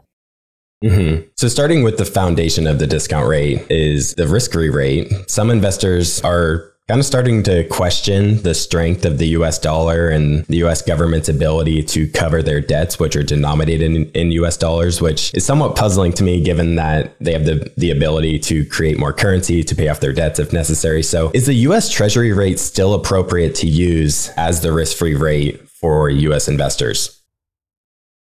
Mm-hmm. 0.82 1.28
So, 1.36 1.48
starting 1.48 1.82
with 1.82 1.98
the 1.98 2.06
foundation 2.06 2.66
of 2.66 2.78
the 2.78 2.86
discount 2.86 3.28
rate 3.28 3.66
is 3.70 4.14
the 4.14 4.26
risk 4.26 4.52
free 4.52 4.70
rate. 4.70 5.12
Some 5.28 5.50
investors 5.50 6.22
are 6.22 6.69
kind 6.90 6.98
of 6.98 7.06
starting 7.06 7.40
to 7.44 7.62
question 7.68 8.42
the 8.42 8.52
strength 8.52 9.04
of 9.04 9.18
the 9.18 9.28
US 9.28 9.60
dollar 9.60 10.08
and 10.08 10.44
the 10.46 10.56
US 10.64 10.82
government's 10.82 11.28
ability 11.28 11.84
to 11.84 12.08
cover 12.08 12.42
their 12.42 12.60
debts, 12.60 12.98
which 12.98 13.14
are 13.14 13.22
denominated 13.22 13.92
in, 13.92 14.10
in, 14.10 14.32
US 14.32 14.56
dollars, 14.56 15.00
which 15.00 15.32
is 15.32 15.44
somewhat 15.44 15.76
puzzling 15.76 16.12
to 16.14 16.24
me 16.24 16.42
given 16.42 16.74
that 16.74 17.14
they 17.20 17.32
have 17.32 17.44
the, 17.44 17.72
the 17.76 17.92
ability 17.92 18.40
to 18.40 18.64
create 18.64 18.98
more 18.98 19.12
currency 19.12 19.62
to 19.62 19.76
pay 19.76 19.86
off 19.86 20.00
their 20.00 20.12
debts 20.12 20.40
if 20.40 20.52
necessary. 20.52 21.04
So, 21.04 21.30
is 21.32 21.46
the 21.46 21.54
US 21.68 21.88
Treasury 21.90 22.32
rate 22.32 22.58
still 22.58 22.92
appropriate 22.92 23.54
to 23.56 23.68
use 23.68 24.30
as 24.30 24.60
the 24.60 24.72
risk 24.72 24.96
free 24.96 25.14
rate 25.14 25.60
for 25.68 26.10
US 26.10 26.48
investors? 26.48 27.20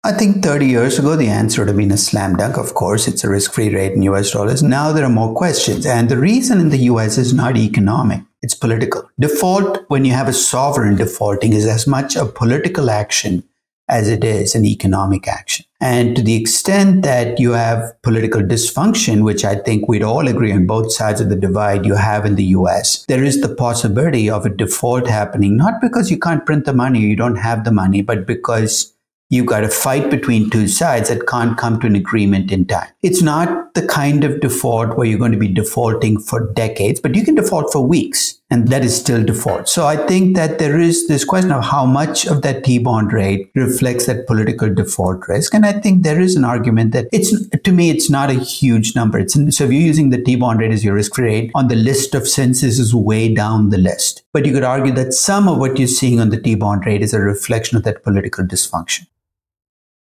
I 0.06 0.12
think 0.12 0.42
30 0.42 0.66
years 0.66 0.98
ago, 0.98 1.16
the 1.16 1.28
answer 1.28 1.62
would 1.62 1.68
have 1.68 1.78
been 1.78 1.90
a 1.90 1.96
slam 1.96 2.36
dunk. 2.36 2.58
Of 2.58 2.74
course, 2.74 3.08
it's 3.08 3.24
a 3.24 3.30
risk 3.30 3.54
free 3.54 3.74
rate 3.74 3.92
in 3.92 4.02
US 4.02 4.32
dollars. 4.32 4.62
Now 4.62 4.92
there 4.92 5.04
are 5.04 5.08
more 5.08 5.34
questions. 5.34 5.86
And 5.86 6.10
the 6.10 6.18
reason 6.18 6.60
in 6.60 6.68
the 6.68 6.84
US 6.92 7.16
is 7.16 7.32
not 7.32 7.56
economic, 7.56 8.20
it's 8.44 8.54
political. 8.54 9.10
Default, 9.18 9.86
when 9.88 10.04
you 10.04 10.12
have 10.12 10.28
a 10.28 10.32
sovereign 10.34 10.96
defaulting, 10.96 11.54
is 11.54 11.66
as 11.66 11.86
much 11.86 12.14
a 12.14 12.26
political 12.26 12.90
action 12.90 13.42
as 13.88 14.08
it 14.08 14.24
is 14.24 14.54
an 14.54 14.64
economic 14.64 15.28
action. 15.28 15.64
And 15.80 16.16
to 16.16 16.22
the 16.22 16.36
extent 16.36 17.02
that 17.02 17.38
you 17.38 17.52
have 17.52 18.00
political 18.02 18.40
dysfunction, 18.40 19.22
which 19.24 19.44
I 19.44 19.56
think 19.56 19.88
we'd 19.88 20.02
all 20.02 20.28
agree 20.28 20.52
on 20.52 20.66
both 20.66 20.92
sides 20.92 21.20
of 21.20 21.28
the 21.28 21.36
divide 21.36 21.84
you 21.84 21.94
have 21.94 22.24
in 22.24 22.36
the 22.36 22.44
US, 22.58 23.04
there 23.06 23.24
is 23.24 23.40
the 23.40 23.54
possibility 23.54 24.30
of 24.30 24.46
a 24.46 24.50
default 24.50 25.06
happening, 25.06 25.56
not 25.56 25.80
because 25.82 26.10
you 26.10 26.18
can't 26.18 26.46
print 26.46 26.64
the 26.64 26.72
money 26.72 27.00
you 27.00 27.16
don't 27.16 27.36
have 27.36 27.64
the 27.64 27.72
money, 27.72 28.00
but 28.00 28.26
because 28.26 28.93
You've 29.30 29.46
got 29.46 29.64
a 29.64 29.68
fight 29.68 30.10
between 30.10 30.50
two 30.50 30.68
sides 30.68 31.08
that 31.08 31.26
can't 31.26 31.56
come 31.56 31.80
to 31.80 31.86
an 31.86 31.96
agreement 31.96 32.52
in 32.52 32.66
time. 32.66 32.88
It's 33.02 33.22
not 33.22 33.74
the 33.74 33.86
kind 33.86 34.22
of 34.22 34.40
default 34.40 34.96
where 34.96 35.06
you're 35.06 35.18
going 35.18 35.32
to 35.32 35.38
be 35.38 35.52
defaulting 35.52 36.20
for 36.20 36.52
decades, 36.52 37.00
but 37.00 37.14
you 37.14 37.24
can 37.24 37.34
default 37.34 37.72
for 37.72 37.84
weeks 37.84 38.38
and 38.50 38.68
that 38.68 38.84
is 38.84 38.96
still 38.96 39.24
default. 39.24 39.68
So 39.68 39.86
I 39.86 39.96
think 39.96 40.36
that 40.36 40.58
there 40.58 40.78
is 40.78 41.08
this 41.08 41.24
question 41.24 41.50
of 41.50 41.64
how 41.64 41.86
much 41.86 42.26
of 42.26 42.42
that 42.42 42.62
T-bond 42.62 43.12
rate 43.12 43.50
reflects 43.54 44.06
that 44.06 44.26
political 44.26 44.72
default 44.72 45.26
risk. 45.26 45.54
And 45.54 45.66
I 45.66 45.72
think 45.72 46.02
there 46.02 46.20
is 46.20 46.36
an 46.36 46.44
argument 46.44 46.92
that 46.92 47.08
it's, 47.10 47.34
to 47.48 47.72
me, 47.72 47.90
it's 47.90 48.10
not 48.10 48.30
a 48.30 48.34
huge 48.34 48.94
number. 48.94 49.18
It's, 49.18 49.34
so 49.34 49.64
if 49.64 49.72
you're 49.72 49.72
using 49.72 50.10
the 50.10 50.22
T-bond 50.22 50.60
rate 50.60 50.70
as 50.70 50.84
your 50.84 50.94
risk 50.94 51.16
rate 51.18 51.50
on 51.54 51.68
the 51.68 51.76
list 51.76 52.14
of 52.14 52.28
senses 52.28 52.78
is 52.78 52.94
way 52.94 53.34
down 53.34 53.70
the 53.70 53.78
list. 53.78 54.22
But 54.32 54.46
you 54.46 54.52
could 54.52 54.64
argue 54.64 54.92
that 54.92 55.14
some 55.14 55.48
of 55.48 55.58
what 55.58 55.78
you're 55.78 55.88
seeing 55.88 56.20
on 56.20 56.28
the 56.28 56.40
T-bond 56.40 56.86
rate 56.86 57.02
is 57.02 57.14
a 57.14 57.20
reflection 57.20 57.76
of 57.76 57.82
that 57.84 58.04
political 58.04 58.44
dysfunction. 58.44 59.06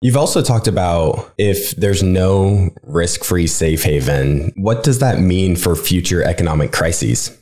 You've 0.01 0.17
also 0.17 0.41
talked 0.41 0.67
about 0.67 1.33
if 1.37 1.71
there's 1.77 2.03
no 2.03 2.69
risk 2.83 3.23
free 3.23 3.47
safe 3.47 3.83
haven, 3.83 4.53
what 4.55 4.83
does 4.83 4.99
that 4.99 5.19
mean 5.19 5.55
for 5.55 5.75
future 5.75 6.21
economic 6.23 6.71
crises? 6.71 7.35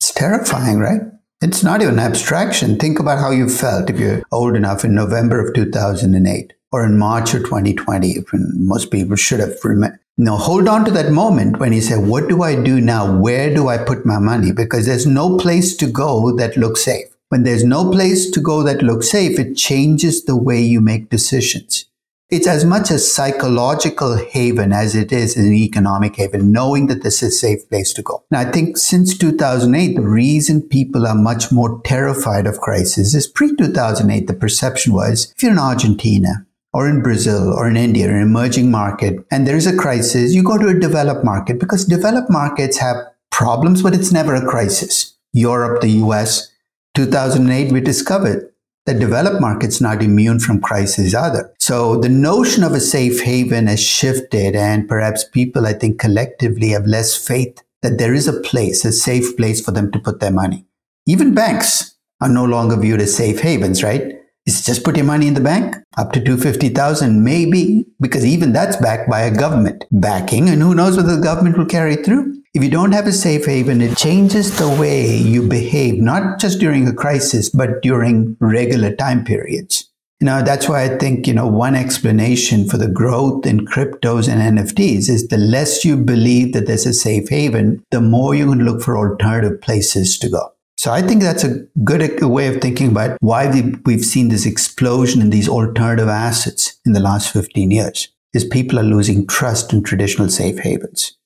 It's 0.00 0.12
terrifying, 0.12 0.78
right? 0.78 1.00
It's 1.40 1.64
not 1.64 1.82
even 1.82 1.98
abstraction. 1.98 2.78
Think 2.78 3.00
about 3.00 3.18
how 3.18 3.30
you 3.30 3.48
felt 3.48 3.90
if 3.90 3.98
you're 3.98 4.22
old 4.30 4.54
enough 4.54 4.84
in 4.84 4.94
November 4.94 5.44
of 5.44 5.54
2008 5.54 6.52
or 6.70 6.84
in 6.84 6.98
March 6.98 7.34
of 7.34 7.42
2020, 7.44 8.18
when 8.30 8.52
most 8.56 8.90
people 8.90 9.16
should 9.16 9.40
have 9.40 9.56
remembered. 9.64 9.98
Now, 10.18 10.36
hold 10.36 10.68
on 10.68 10.84
to 10.84 10.90
that 10.92 11.10
moment 11.10 11.58
when 11.58 11.72
you 11.72 11.80
say, 11.80 11.96
What 11.96 12.28
do 12.28 12.42
I 12.42 12.54
do 12.62 12.80
now? 12.80 13.18
Where 13.18 13.52
do 13.52 13.68
I 13.68 13.78
put 13.78 14.06
my 14.06 14.18
money? 14.18 14.52
Because 14.52 14.86
there's 14.86 15.06
no 15.06 15.38
place 15.38 15.74
to 15.78 15.86
go 15.86 16.36
that 16.36 16.56
looks 16.56 16.84
safe. 16.84 17.11
When 17.32 17.44
there's 17.44 17.64
no 17.64 17.90
place 17.90 18.30
to 18.30 18.40
go 18.40 18.62
that 18.62 18.82
looks 18.82 19.10
safe, 19.10 19.38
it 19.38 19.56
changes 19.56 20.22
the 20.22 20.36
way 20.36 20.60
you 20.60 20.82
make 20.82 21.08
decisions. 21.08 21.86
It's 22.28 22.46
as 22.46 22.66
much 22.66 22.90
a 22.90 22.98
psychological 22.98 24.18
haven 24.18 24.70
as 24.70 24.94
it 24.94 25.12
is 25.12 25.38
an 25.38 25.54
economic 25.54 26.16
haven, 26.16 26.52
knowing 26.52 26.88
that 26.88 27.02
this 27.02 27.22
is 27.22 27.34
a 27.34 27.38
safe 27.38 27.66
place 27.70 27.94
to 27.94 28.02
go. 28.02 28.22
Now, 28.30 28.40
I 28.40 28.52
think 28.52 28.76
since 28.76 29.16
2008, 29.16 29.96
the 29.96 30.02
reason 30.02 30.60
people 30.60 31.06
are 31.06 31.14
much 31.14 31.50
more 31.50 31.80
terrified 31.84 32.46
of 32.46 32.60
crisis 32.60 33.14
is 33.14 33.26
pre 33.26 33.56
2008, 33.56 34.26
the 34.26 34.34
perception 34.34 34.92
was 34.92 35.32
if 35.34 35.42
you're 35.42 35.52
in 35.52 35.58
Argentina, 35.58 36.46
or 36.74 36.86
in 36.86 37.02
Brazil 37.02 37.50
or 37.50 37.66
in 37.66 37.78
India, 37.78 38.10
an 38.10 38.20
emerging 38.20 38.70
market, 38.70 39.24
and 39.30 39.46
there 39.46 39.56
is 39.56 39.66
a 39.66 39.74
crisis, 39.74 40.34
you 40.34 40.42
go 40.42 40.58
to 40.58 40.68
a 40.68 40.78
developed 40.78 41.24
market 41.24 41.58
because 41.58 41.86
developed 41.86 42.30
markets 42.30 42.76
have 42.76 42.96
problems, 43.30 43.82
but 43.82 43.94
it's 43.94 44.12
never 44.12 44.34
a 44.34 44.46
crisis. 44.46 45.16
Europe, 45.32 45.80
the 45.80 45.88
US, 46.04 46.51
2008, 46.94 47.72
we 47.72 47.80
discovered 47.80 48.52
that 48.86 48.98
developed 48.98 49.40
markets 49.40 49.80
not 49.80 50.02
immune 50.02 50.40
from 50.40 50.60
crises 50.60 51.14
either. 51.14 51.52
So 51.58 52.00
the 52.00 52.08
notion 52.08 52.64
of 52.64 52.72
a 52.72 52.80
safe 52.80 53.22
haven 53.22 53.68
has 53.68 53.82
shifted 53.82 54.56
and 54.56 54.88
perhaps 54.88 55.24
people, 55.24 55.66
I 55.66 55.72
think 55.72 56.00
collectively 56.00 56.70
have 56.70 56.86
less 56.86 57.16
faith 57.16 57.62
that 57.82 57.98
there 57.98 58.14
is 58.14 58.26
a 58.26 58.40
place, 58.40 58.84
a 58.84 58.92
safe 58.92 59.36
place 59.36 59.64
for 59.64 59.70
them 59.70 59.90
to 59.92 59.98
put 59.98 60.20
their 60.20 60.32
money. 60.32 60.66
Even 61.06 61.34
banks 61.34 61.96
are 62.20 62.28
no 62.28 62.44
longer 62.44 62.76
viewed 62.76 63.00
as 63.00 63.16
safe 63.16 63.40
havens, 63.40 63.82
right? 63.82 64.21
It's 64.44 64.64
just 64.64 64.82
put 64.82 64.96
your 64.96 65.06
money 65.06 65.28
in 65.28 65.34
the 65.34 65.40
bank 65.40 65.76
up 65.96 66.12
to 66.12 66.20
250,000, 66.20 67.22
maybe, 67.22 67.86
because 68.00 68.24
even 68.24 68.52
that's 68.52 68.76
backed 68.76 69.08
by 69.08 69.20
a 69.20 69.36
government 69.36 69.84
backing. 69.92 70.48
And 70.48 70.60
who 70.60 70.74
knows 70.74 70.96
whether 70.96 71.14
the 71.14 71.22
government 71.22 71.56
will 71.56 71.66
carry 71.66 71.94
it 71.94 72.04
through? 72.04 72.42
If 72.52 72.62
you 72.62 72.68
don't 72.68 72.92
have 72.92 73.06
a 73.06 73.12
safe 73.12 73.46
haven, 73.46 73.80
it 73.80 73.96
changes 73.96 74.58
the 74.58 74.68
way 74.68 75.16
you 75.16 75.48
behave, 75.48 76.02
not 76.02 76.40
just 76.40 76.58
during 76.58 76.88
a 76.88 76.92
crisis, 76.92 77.48
but 77.48 77.82
during 77.82 78.36
regular 78.40 78.94
time 78.94 79.24
periods. 79.24 79.88
Now, 80.20 80.42
that's 80.42 80.68
why 80.68 80.84
I 80.84 80.98
think, 80.98 81.26
you 81.26 81.34
know, 81.34 81.48
one 81.48 81.74
explanation 81.74 82.68
for 82.68 82.78
the 82.78 82.88
growth 82.88 83.46
in 83.46 83.66
cryptos 83.66 84.28
and 84.28 84.58
NFTs 84.58 85.08
is 85.08 85.28
the 85.28 85.38
less 85.38 85.84
you 85.84 85.96
believe 85.96 86.52
that 86.52 86.66
there's 86.66 86.86
a 86.86 86.92
safe 86.92 87.28
haven, 87.28 87.82
the 87.90 88.00
more 88.00 88.34
you're 88.34 88.46
going 88.46 88.58
to 88.58 88.64
look 88.64 88.82
for 88.82 88.96
alternative 88.96 89.60
places 89.60 90.18
to 90.18 90.28
go. 90.28 90.51
So 90.82 90.90
I 90.90 91.00
think 91.00 91.22
that's 91.22 91.44
a 91.44 91.60
good 91.84 92.24
way 92.24 92.48
of 92.48 92.60
thinking 92.60 92.88
about 92.88 93.16
why 93.20 93.48
we've 93.84 94.04
seen 94.04 94.30
this 94.30 94.44
explosion 94.44 95.22
in 95.22 95.30
these 95.30 95.48
alternative 95.48 96.08
assets 96.08 96.80
in 96.84 96.92
the 96.92 96.98
last 96.98 97.32
15 97.32 97.70
years 97.70 98.08
is 98.34 98.44
people 98.44 98.80
are 98.80 98.82
losing 98.82 99.24
trust 99.28 99.72
in 99.72 99.84
traditional 99.84 100.28
safe 100.28 100.58
havens. 100.58 101.16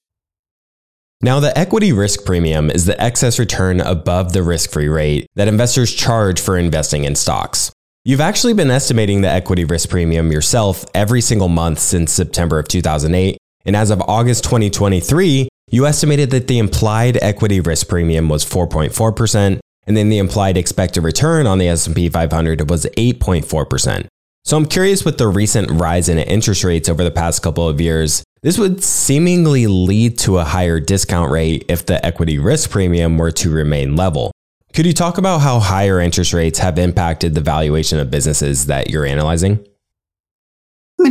Now, 1.23 1.41
the 1.41 1.57
equity 1.59 1.91
risk 1.91 2.27
premium 2.27 2.71
is 2.71 2.85
the 2.85 3.01
excess 3.03 3.39
return 3.39 3.81
above 3.81 4.35
the 4.35 4.43
risk 4.43 4.73
free 4.73 4.89
rate 4.89 5.27
that 5.37 5.49
investors 5.49 5.95
charge 5.95 6.39
for 6.39 6.59
investing 6.59 7.05
in 7.05 7.15
stocks. 7.15 7.73
You've 8.05 8.21
actually 8.21 8.53
been 8.53 8.71
estimating 8.71 9.23
the 9.23 9.31
equity 9.31 9.65
risk 9.65 9.89
premium 9.89 10.31
yourself 10.31 10.85
every 10.93 11.23
single 11.23 11.49
month 11.49 11.79
since 11.79 12.13
September 12.13 12.59
of 12.59 12.69
2008. 12.69 13.39
And 13.65 13.75
as 13.75 13.89
of 13.89 14.03
August 14.03 14.45
2023, 14.45 15.49
you 15.69 15.85
estimated 15.87 16.31
that 16.31 16.47
the 16.47 16.59
implied 16.59 17.19
equity 17.21 17.61
risk 17.61 17.89
premium 17.89 18.29
was 18.29 18.45
4.4%, 18.45 19.59
and 19.87 19.97
then 19.97 20.09
the 20.09 20.19
implied 20.19 20.57
expected 20.57 21.03
return 21.03 21.47
on 21.47 21.59
the 21.59 21.69
S&P 21.69 22.09
500 22.09 22.71
was 22.71 22.87
8.4%. 22.97 24.07
So 24.45 24.57
I'm 24.57 24.67
curious 24.67 25.05
with 25.05 25.19
the 25.19 25.27
recent 25.27 25.71
rise 25.71 26.09
in 26.09 26.19
interest 26.19 26.63
rates 26.63 26.89
over 26.89 27.03
the 27.03 27.11
past 27.11 27.43
couple 27.43 27.69
of 27.69 27.81
years, 27.81 28.23
this 28.43 28.59
would 28.59 28.83
seemingly 28.85 29.67
lead 29.67 30.19
to 30.21 30.39
a 30.39 30.45
higher 30.45 30.79
discount 30.79 31.33
rate 31.33 31.65
if 31.69 31.85
the 31.85 32.05
equity 32.07 32.39
risk 32.39 32.71
premium 32.71 33.19
were 33.19 33.33
to 33.33 33.51
remain 33.51 33.97
level. 33.97 34.31
Could 34.73 34.87
you 34.87 34.93
talk 34.93 35.19
about 35.19 35.41
how 35.41 35.59
higher 35.59 35.99
interest 35.99 36.33
rates 36.33 36.61
have 36.61 36.79
impacted 36.79 37.35
the 37.35 37.41
valuation 37.41 37.99
of 37.99 38.11
businesses 38.11 38.67
that 38.67 38.89
you're 38.89 39.05
analyzing? 39.05 39.67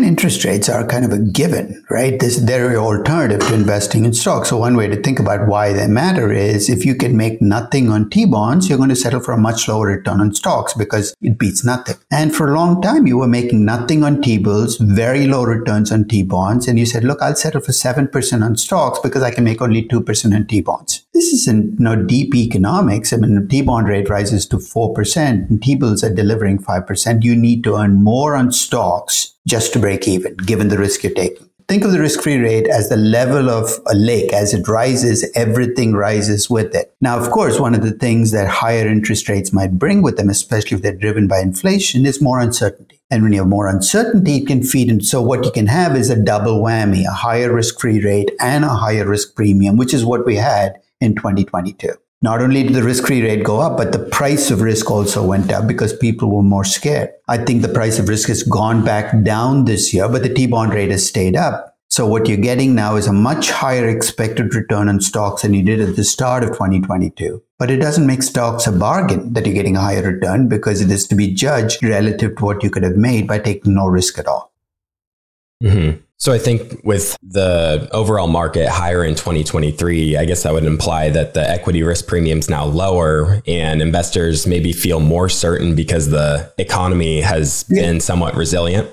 Interest 0.03 0.43
rates 0.45 0.69
are 0.69 0.85
kind 0.87 1.05
of 1.05 1.11
a 1.11 1.19
given, 1.19 1.83
right? 1.89 2.19
This, 2.19 2.37
they're 2.37 2.71
an 2.71 2.77
alternative 2.77 3.39
to 3.47 3.53
investing 3.53 4.05
in 4.05 4.13
stocks. 4.13 4.49
So 4.49 4.57
one 4.57 4.75
way 4.75 4.87
to 4.87 4.95
think 5.01 5.19
about 5.19 5.47
why 5.47 5.73
they 5.73 5.87
matter 5.87 6.31
is 6.31 6.69
if 6.69 6.85
you 6.85 6.95
can 6.95 7.15
make 7.15 7.41
nothing 7.41 7.89
on 7.89 8.09
T-bonds, 8.09 8.67
you're 8.67 8.77
going 8.77 8.89
to 8.89 8.95
settle 8.95 9.19
for 9.19 9.33
a 9.33 9.37
much 9.37 9.67
lower 9.67 9.87
return 9.87 10.21
on 10.21 10.33
stocks 10.33 10.73
because 10.73 11.15
it 11.21 11.37
beats 11.37 11.63
nothing. 11.63 11.97
And 12.11 12.35
for 12.35 12.49
a 12.49 12.55
long 12.55 12.81
time, 12.81 13.07
you 13.07 13.17
were 13.17 13.27
making 13.27 13.65
nothing 13.65 14.03
on 14.03 14.21
T-bills, 14.21 14.77
very 14.77 15.27
low 15.27 15.43
returns 15.43 15.91
on 15.91 16.07
T-bonds. 16.07 16.67
And 16.67 16.79
you 16.79 16.85
said, 16.85 17.03
look, 17.03 17.21
I'll 17.21 17.35
settle 17.35 17.61
for 17.61 17.71
7% 17.71 18.43
on 18.43 18.57
stocks 18.57 18.99
because 18.99 19.21
I 19.21 19.31
can 19.31 19.43
make 19.43 19.61
only 19.61 19.87
2% 19.87 20.35
on 20.35 20.47
T-bonds. 20.47 21.05
This 21.13 21.33
isn't 21.33 21.79
you 21.79 21.83
know, 21.83 21.95
deep 21.95 22.33
economics. 22.33 23.13
I 23.13 23.17
mean, 23.17 23.47
T-bond 23.47 23.87
rate 23.87 24.09
rises 24.09 24.47
to 24.47 24.57
4% 24.57 25.49
and 25.49 25.61
T-bills 25.61 26.03
are 26.03 26.13
delivering 26.13 26.59
5%. 26.59 27.23
You 27.23 27.35
need 27.35 27.63
to 27.65 27.75
earn 27.75 28.03
more 28.03 28.35
on 28.35 28.51
stocks 28.51 29.34
just 29.47 29.73
to 29.73 29.79
break 29.79 30.07
even, 30.07 30.35
given 30.37 30.67
the 30.69 30.77
risk 30.77 31.03
you're 31.03 31.13
taking. 31.13 31.49
Think 31.67 31.83
of 31.83 31.91
the 31.91 31.99
risk 31.99 32.21
free 32.21 32.37
rate 32.37 32.67
as 32.67 32.89
the 32.89 32.95
level 32.95 33.49
of 33.49 33.79
a 33.87 33.95
lake. 33.95 34.31
As 34.33 34.53
it 34.53 34.67
rises, 34.67 35.27
everything 35.33 35.93
rises 35.93 36.47
with 36.47 36.75
it. 36.75 36.93
Now, 37.01 37.17
of 37.17 37.31
course, 37.31 37.59
one 37.59 37.73
of 37.73 37.81
the 37.81 37.91
things 37.91 38.31
that 38.31 38.47
higher 38.47 38.87
interest 38.87 39.27
rates 39.27 39.51
might 39.51 39.79
bring 39.79 40.03
with 40.03 40.17
them, 40.17 40.29
especially 40.29 40.77
if 40.77 40.83
they're 40.83 40.95
driven 40.95 41.27
by 41.27 41.39
inflation, 41.39 42.05
is 42.05 42.21
more 42.21 42.39
uncertainty. 42.39 43.01
And 43.09 43.23
when 43.23 43.33
you 43.33 43.39
have 43.39 43.47
more 43.47 43.67
uncertainty, 43.67 44.37
it 44.37 44.47
can 44.47 44.61
feed 44.61 44.89
into. 44.89 45.05
So 45.05 45.23
what 45.23 45.43
you 45.43 45.51
can 45.51 45.65
have 45.65 45.95
is 45.95 46.11
a 46.11 46.21
double 46.21 46.61
whammy, 46.61 47.03
a 47.07 47.11
higher 47.11 47.51
risk 47.51 47.79
free 47.79 47.99
rate 47.99 48.29
and 48.39 48.63
a 48.63 48.69
higher 48.69 49.07
risk 49.07 49.35
premium, 49.35 49.75
which 49.75 49.93
is 49.93 50.05
what 50.05 50.23
we 50.23 50.35
had 50.35 50.79
in 51.01 51.15
2022. 51.15 51.93
Not 52.25 52.41
only 52.41 52.63
did 52.63 52.73
the 52.73 52.81
risk 52.81 53.05
free 53.05 53.21
rate 53.21 53.43
go 53.43 53.59
up, 53.59 53.77
but 53.77 53.91
the 53.91 53.99
price 53.99 54.49
of 54.49 54.61
risk 54.61 54.89
also 54.89 55.23
went 55.23 55.51
up 55.51 55.67
because 55.67 55.95
people 55.95 56.35
were 56.35 56.41
more 56.41 56.65
scared. 56.65 57.11
I 57.27 57.37
think 57.37 57.61
the 57.61 57.69
price 57.69 57.99
of 57.99 58.09
risk 58.09 58.29
has 58.29 58.41
gone 58.41 58.83
back 58.83 59.23
down 59.23 59.65
this 59.65 59.93
year, 59.93 60.09
but 60.09 60.23
the 60.23 60.33
T 60.33 60.47
bond 60.47 60.73
rate 60.73 60.89
has 60.89 61.07
stayed 61.07 61.35
up. 61.35 61.77
So 61.87 62.07
what 62.07 62.27
you're 62.27 62.37
getting 62.37 62.73
now 62.73 62.95
is 62.95 63.05
a 63.05 63.13
much 63.13 63.51
higher 63.51 63.87
expected 63.87 64.55
return 64.55 64.89
on 64.89 65.01
stocks 65.01 65.43
than 65.43 65.53
you 65.53 65.61
did 65.61 65.79
at 65.79 65.97
the 65.97 66.03
start 66.03 66.41
of 66.41 66.53
2022. 66.53 67.43
But 67.59 67.69
it 67.69 67.77
doesn't 67.77 68.07
make 68.07 68.23
stocks 68.23 68.65
a 68.65 68.71
bargain 68.71 69.33
that 69.33 69.45
you're 69.45 69.53
getting 69.53 69.77
a 69.77 69.81
higher 69.81 70.01
return 70.01 70.49
because 70.49 70.81
it 70.81 70.89
is 70.89 71.07
to 71.09 71.15
be 71.15 71.31
judged 71.31 71.83
relative 71.83 72.37
to 72.37 72.43
what 72.43 72.63
you 72.63 72.71
could 72.71 72.81
have 72.81 72.97
made 72.97 73.27
by 73.27 73.37
taking 73.37 73.75
no 73.75 73.85
risk 73.85 74.17
at 74.17 74.25
all. 74.25 74.51
Mm-hmm. 75.63 76.01
So 76.17 76.31
I 76.31 76.37
think 76.37 76.81
with 76.83 77.17
the 77.21 77.89
overall 77.91 78.27
market 78.27 78.69
higher 78.69 79.03
in 79.03 79.15
2023, 79.15 80.15
I 80.15 80.25
guess 80.25 80.43
that 80.43 80.53
would 80.53 80.63
imply 80.63 81.09
that 81.09 81.33
the 81.33 81.47
equity 81.47 81.83
risk 81.83 82.07
premium 82.07 82.39
is 82.39 82.49
now 82.49 82.63
lower 82.65 83.41
and 83.45 83.81
investors 83.81 84.47
maybe 84.47 84.71
feel 84.71 85.01
more 85.01 85.27
certain 85.27 85.75
because 85.75 86.09
the 86.09 86.53
economy 86.57 87.19
has 87.19 87.65
yeah. 87.69 87.81
been 87.81 87.99
somewhat 87.99 88.35
resilient. 88.35 88.89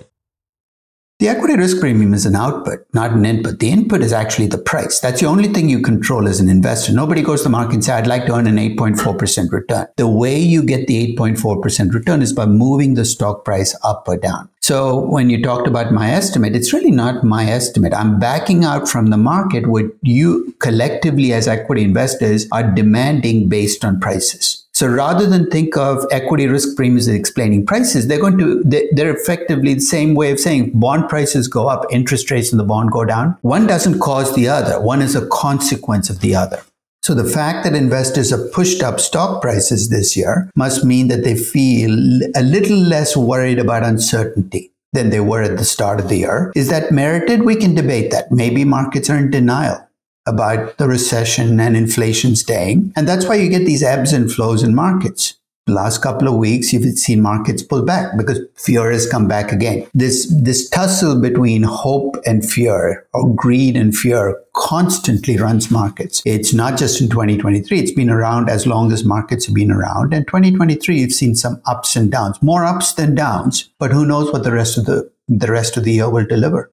The 1.21 1.29
equity 1.29 1.55
risk 1.55 1.79
premium 1.79 2.15
is 2.15 2.27
an 2.27 2.35
output, 2.35 2.81
not 2.95 3.13
an 3.13 3.25
input. 3.25 3.61
The 3.61 3.71
input 3.71 4.01
is 4.01 4.13
actually 4.13 4.49
the 4.49 4.59
price. 4.59 4.99
That's 4.99 5.21
the 5.21 5.29
only 5.29 5.47
thing 5.47 5.69
you 5.69 5.81
control 5.81 6.27
as 6.27 6.41
an 6.41 6.49
investor. 6.49 6.93
Nobody 6.93 7.23
goes 7.23 7.41
to 7.41 7.45
the 7.45 7.51
market 7.51 7.75
and 7.75 7.85
says, 7.85 7.95
I'd 7.95 8.07
like 8.09 8.27
to 8.27 8.35
earn 8.35 8.49
an 8.49 8.57
8.4% 8.57 9.53
return. 9.53 9.87
The 9.97 10.09
way 10.09 10.37
you 10.37 10.65
get 10.65 10.89
the 10.89 11.15
8.4% 11.17 11.95
return 11.95 12.23
is 12.23 12.33
by 12.33 12.47
moving 12.47 12.95
the 12.95 13.05
stock 13.05 13.45
price 13.45 13.79
up 13.85 14.09
or 14.09 14.17
down. 14.17 14.49
So 14.63 14.97
when 14.97 15.29
you 15.29 15.43
talked 15.43 15.67
about 15.67 15.93
my 15.93 16.13
estimate, 16.13 16.55
it's 16.55 16.73
really 16.73 16.93
not 16.93 17.25
my 17.25 17.47
estimate. 17.47 17.93
I'm 17.93 18.21
backing 18.21 18.65
out 18.65 18.89
from 18.89 19.07
the 19.07 19.17
market 19.17 19.67
what 19.67 19.87
you 20.03 20.55
collectively 20.61 21.33
as 21.33 21.49
equity 21.49 21.83
investors 21.83 22.47
are 22.53 22.71
demanding 22.71 23.49
based 23.49 23.85
on 23.85 23.99
prices. 23.99 24.65
So 24.71 24.87
rather 24.87 25.27
than 25.27 25.51
think 25.51 25.77
of 25.77 26.07
equity 26.13 26.47
risk 26.47 26.77
premiums 26.77 27.09
as 27.09 27.17
explaining 27.17 27.67
prices, 27.67 28.07
they're 28.07 28.21
going 28.21 28.39
to, 28.39 28.63
they're 28.93 29.15
effectively 29.15 29.75
the 29.75 29.81
same 29.81 30.15
way 30.15 30.31
of 30.31 30.39
saying 30.39 30.71
bond 30.79 31.09
prices 31.09 31.49
go 31.49 31.67
up, 31.67 31.85
interest 31.91 32.31
rates 32.31 32.53
in 32.53 32.59
the 32.59 32.65
bond 32.65 32.93
go 32.93 33.05
down. 33.05 33.37
One 33.43 33.67
doesn't 33.67 33.99
cause 33.99 34.33
the 34.37 34.49
other. 34.49 34.81
One 34.81 35.03
is 35.03 35.17
a 35.17 35.27
consequence 35.27 36.09
of 36.09 36.21
the 36.21 36.37
other. 36.37 36.63
So 37.03 37.15
the 37.15 37.29
fact 37.29 37.65
that 37.65 37.75
investors 37.75 38.31
have 38.31 38.53
pushed 38.53 38.81
up 38.81 39.01
stock 39.01 39.43
prices 39.43 39.89
this 39.89 40.17
year 40.17 40.49
must 40.55 40.85
mean 40.85 41.09
that 41.09 41.25
they 41.25 41.35
feel 41.35 41.91
a 42.37 42.43
little 42.43 42.79
less 42.79 43.17
worried 43.17 43.59
about 43.59 43.83
uncertainty 43.83 44.71
than 44.93 45.11
they 45.11 45.19
were 45.19 45.43
at 45.43 45.57
the 45.57 45.65
start 45.65 45.99
of 45.99 46.09
the 46.09 46.19
year. 46.19 46.53
Is 46.55 46.69
that 46.69 46.93
merited? 46.93 47.43
We 47.43 47.57
can 47.57 47.75
debate 47.75 48.13
that. 48.13 48.31
Maybe 48.31 48.65
markets 48.65 49.11
are 49.11 49.17
in 49.17 49.33
denial 49.33 49.85
about 50.27 50.79
the 50.79 50.87
recession 50.87 51.59
and 51.59 51.77
inflation 51.77 52.37
staying. 52.37 52.93
And 52.95 53.09
that's 53.09 53.27
why 53.27 53.35
you 53.35 53.49
get 53.49 53.67
these 53.67 53.83
ebbs 53.83 54.13
and 54.13 54.31
flows 54.31 54.63
in 54.63 54.73
markets. 54.73 55.32
Last 55.69 56.03
couple 56.03 56.27
of 56.27 56.35
weeks, 56.35 56.73
you've 56.73 56.99
seen 56.99 57.23
markets 57.23 57.63
pull 57.63 57.85
back 57.85 58.17
because 58.19 58.41
fear 58.57 58.91
has 58.91 59.09
come 59.09 59.29
back 59.29 59.53
again. 59.53 59.87
This, 59.95 60.27
this 60.43 60.69
tussle 60.69 61.21
between 61.21 61.63
hope 61.63 62.17
and 62.27 62.45
fear 62.45 63.07
or 63.15 63.33
greed 63.33 63.77
and 63.77 63.97
fear 63.97 64.41
constantly 64.57 65.37
runs 65.37 65.71
markets. 65.71 66.21
It's 66.27 66.53
not 66.53 66.77
just 66.77 67.01
in 67.01 67.09
2023. 67.09 67.79
It's 67.79 67.93
been 67.93 68.11
around 68.11 68.51
as 68.51 68.67
long 68.67 68.91
as 68.91 69.05
markets 69.05 69.47
have 69.47 69.55
been 69.55 69.71
around. 69.71 70.13
And 70.13 70.27
2023, 70.27 70.99
you've 70.99 71.13
seen 71.13 71.37
some 71.37 71.63
ups 71.65 71.95
and 71.95 72.11
downs, 72.11 72.43
more 72.43 72.65
ups 72.65 72.95
than 72.95 73.15
downs, 73.15 73.71
but 73.79 73.93
who 73.93 74.05
knows 74.05 74.33
what 74.33 74.43
the 74.43 74.53
rest 74.53 74.77
of 74.77 74.87
the, 74.87 75.09
the 75.29 75.53
rest 75.53 75.77
of 75.77 75.85
the 75.85 75.93
year 75.93 76.11
will 76.11 76.27
deliver. 76.27 76.73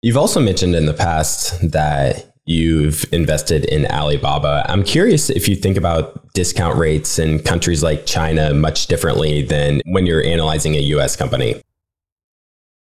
You've 0.00 0.16
also 0.16 0.40
mentioned 0.40 0.74
in 0.74 0.86
the 0.86 0.94
past 0.94 1.70
that 1.72 2.31
you've 2.44 3.04
invested 3.12 3.64
in 3.66 3.86
Alibaba. 3.86 4.64
I'm 4.68 4.82
curious 4.82 5.30
if 5.30 5.48
you 5.48 5.56
think 5.56 5.76
about 5.76 6.32
discount 6.32 6.76
rates 6.76 7.18
in 7.18 7.38
countries 7.38 7.82
like 7.82 8.06
China 8.06 8.52
much 8.54 8.86
differently 8.86 9.42
than 9.42 9.80
when 9.86 10.06
you're 10.06 10.24
analyzing 10.24 10.74
a 10.74 10.80
US 10.80 11.16
company. 11.16 11.62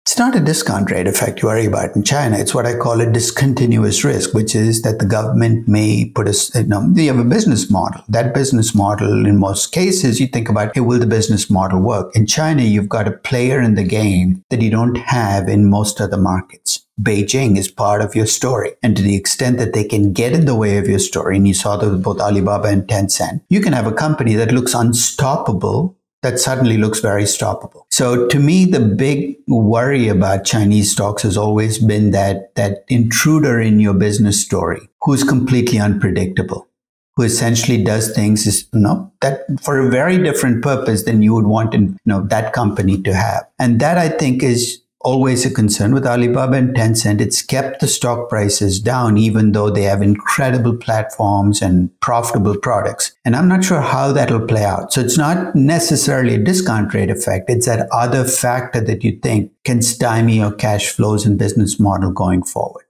It's 0.09 0.17
not 0.17 0.35
a 0.35 0.39
discount 0.39 0.89
rate 0.89 1.05
effect 1.05 1.43
you 1.43 1.49
worry 1.49 1.67
about 1.67 1.95
in 1.95 2.03
China. 2.03 2.35
It's 2.35 2.55
what 2.55 2.65
I 2.65 2.75
call 2.75 2.99
a 2.99 3.11
discontinuous 3.11 4.03
risk, 4.03 4.33
which 4.33 4.55
is 4.55 4.81
that 4.81 4.97
the 4.97 5.05
government 5.05 5.67
may 5.67 6.11
put 6.15 6.27
a, 6.27 6.59
you 6.59 6.65
know, 6.65 6.91
you 6.95 7.13
have 7.13 7.19
a 7.19 7.23
business 7.23 7.69
model. 7.69 8.03
That 8.09 8.33
business 8.33 8.73
model, 8.73 9.27
in 9.27 9.37
most 9.37 9.71
cases, 9.71 10.19
you 10.19 10.25
think 10.25 10.49
about, 10.49 10.73
hey, 10.73 10.81
will 10.81 10.97
the 10.97 11.05
business 11.05 11.51
model 11.51 11.79
work? 11.79 12.15
In 12.15 12.25
China, 12.25 12.63
you've 12.63 12.89
got 12.89 13.07
a 13.07 13.11
player 13.11 13.61
in 13.61 13.75
the 13.75 13.83
game 13.83 14.43
that 14.49 14.63
you 14.63 14.71
don't 14.71 14.97
have 14.97 15.47
in 15.47 15.69
most 15.69 16.01
other 16.01 16.17
markets. 16.17 16.87
Beijing 17.01 17.57
is 17.57 17.69
part 17.69 18.01
of 18.01 18.15
your 18.15 18.25
story. 18.25 18.71
And 18.83 18.95
to 18.97 19.01
the 19.01 19.15
extent 19.15 19.57
that 19.57 19.73
they 19.73 19.83
can 19.83 20.11
get 20.11 20.33
in 20.33 20.45
the 20.45 20.55
way 20.55 20.77
of 20.77 20.87
your 20.87 20.99
story, 20.99 21.37
and 21.37 21.47
you 21.47 21.53
saw 21.53 21.77
that 21.77 21.89
with 21.89 22.03
both 22.03 22.19
Alibaba 22.19 22.67
and 22.67 22.83
Tencent, 22.83 23.41
you 23.49 23.61
can 23.61 23.73
have 23.73 23.87
a 23.87 23.93
company 23.93 24.33
that 24.35 24.51
looks 24.51 24.73
unstoppable 24.73 25.95
that 26.21 26.39
suddenly 26.39 26.77
looks 26.77 26.99
very 26.99 27.23
stoppable. 27.23 27.83
So 27.91 28.27
to 28.27 28.39
me, 28.39 28.65
the 28.65 28.81
big 28.81 29.37
worry 29.47 30.09
about 30.09 30.43
Chinese 30.45 30.91
stocks 30.91 31.23
has 31.23 31.37
always 31.37 31.77
been 31.77 32.11
that, 32.11 32.53
that 32.55 32.83
intruder 32.89 33.61
in 33.61 33.79
your 33.79 33.93
business 33.93 34.41
story 34.41 34.89
who's 35.01 35.23
completely 35.23 35.79
unpredictable, 35.79 36.67
who 37.15 37.23
essentially 37.23 37.81
does 37.81 38.13
things 38.13 38.45
is, 38.45 38.67
you 38.73 38.81
know, 38.81 39.11
that 39.21 39.45
for 39.61 39.79
a 39.79 39.89
very 39.89 40.17
different 40.17 40.61
purpose 40.61 41.03
than 41.03 41.21
you 41.21 41.33
would 41.33 41.47
want 41.47 41.73
in, 41.73 41.83
you 41.83 41.97
know, 42.05 42.21
that 42.27 42.51
company 42.51 43.01
to 43.03 43.13
have. 43.13 43.45
And 43.57 43.79
that 43.79 43.97
I 43.97 44.09
think 44.09 44.43
is 44.43 44.81
always 45.01 45.45
a 45.45 45.53
concern 45.53 45.93
with 45.93 46.05
Alibaba 46.05 46.57
and 46.57 46.75
Tencent. 46.75 47.21
It's 47.21 47.41
kept 47.41 47.79
the 47.79 47.87
stock 47.87 48.29
prices 48.29 48.79
down, 48.79 49.17
even 49.17 49.53
though 49.53 49.69
they 49.69 49.83
have 49.83 50.01
incredible 50.01 50.75
platforms 50.75 51.61
and 51.61 51.89
profitable 52.01 52.57
products. 52.57 53.13
And 53.23 53.35
I'm 53.35 53.47
not 53.47 53.63
sure 53.63 53.81
how 53.81 54.11
that'll 54.11 54.45
play 54.45 54.65
out. 54.65 54.91
So 54.91 55.01
it's 55.01 55.17
not 55.17 55.55
necessarily 55.55 56.35
a 56.35 56.43
discount 56.43 56.93
rate 56.93 57.09
effect. 57.09 57.49
It's 57.49 57.65
that 57.65 57.87
other 57.91 58.25
factor 58.25 58.81
that 58.81 59.03
you 59.03 59.17
think 59.19 59.51
can 59.63 59.81
stymie 59.81 60.37
your 60.37 60.51
cash 60.51 60.89
flows 60.89 61.25
and 61.25 61.39
business 61.39 61.79
model 61.79 62.11
going 62.11 62.43
forward. 62.43 62.85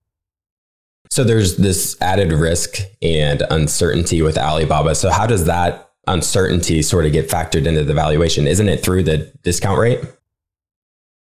So 1.12 1.24
there's 1.24 1.58
this 1.58 2.00
added 2.02 2.32
risk 2.32 2.80
and 3.02 3.43
uncertainty 3.50 4.22
with 4.22 4.38
Alibaba. 4.38 4.93
So 4.95 5.10
how 5.10 5.26
does 5.26 5.45
that 5.45 5.91
uncertainty 6.08 6.82
sort 6.82 7.06
of 7.06 7.12
get 7.12 7.30
factored 7.30 7.65
into 7.65 7.84
the 7.84 7.93
valuation? 7.93 8.48
Isn't 8.48 8.69
it 8.69 8.84
through 8.84 9.04
the 9.04 9.32
discount 9.43 9.80
rate? 9.80 10.00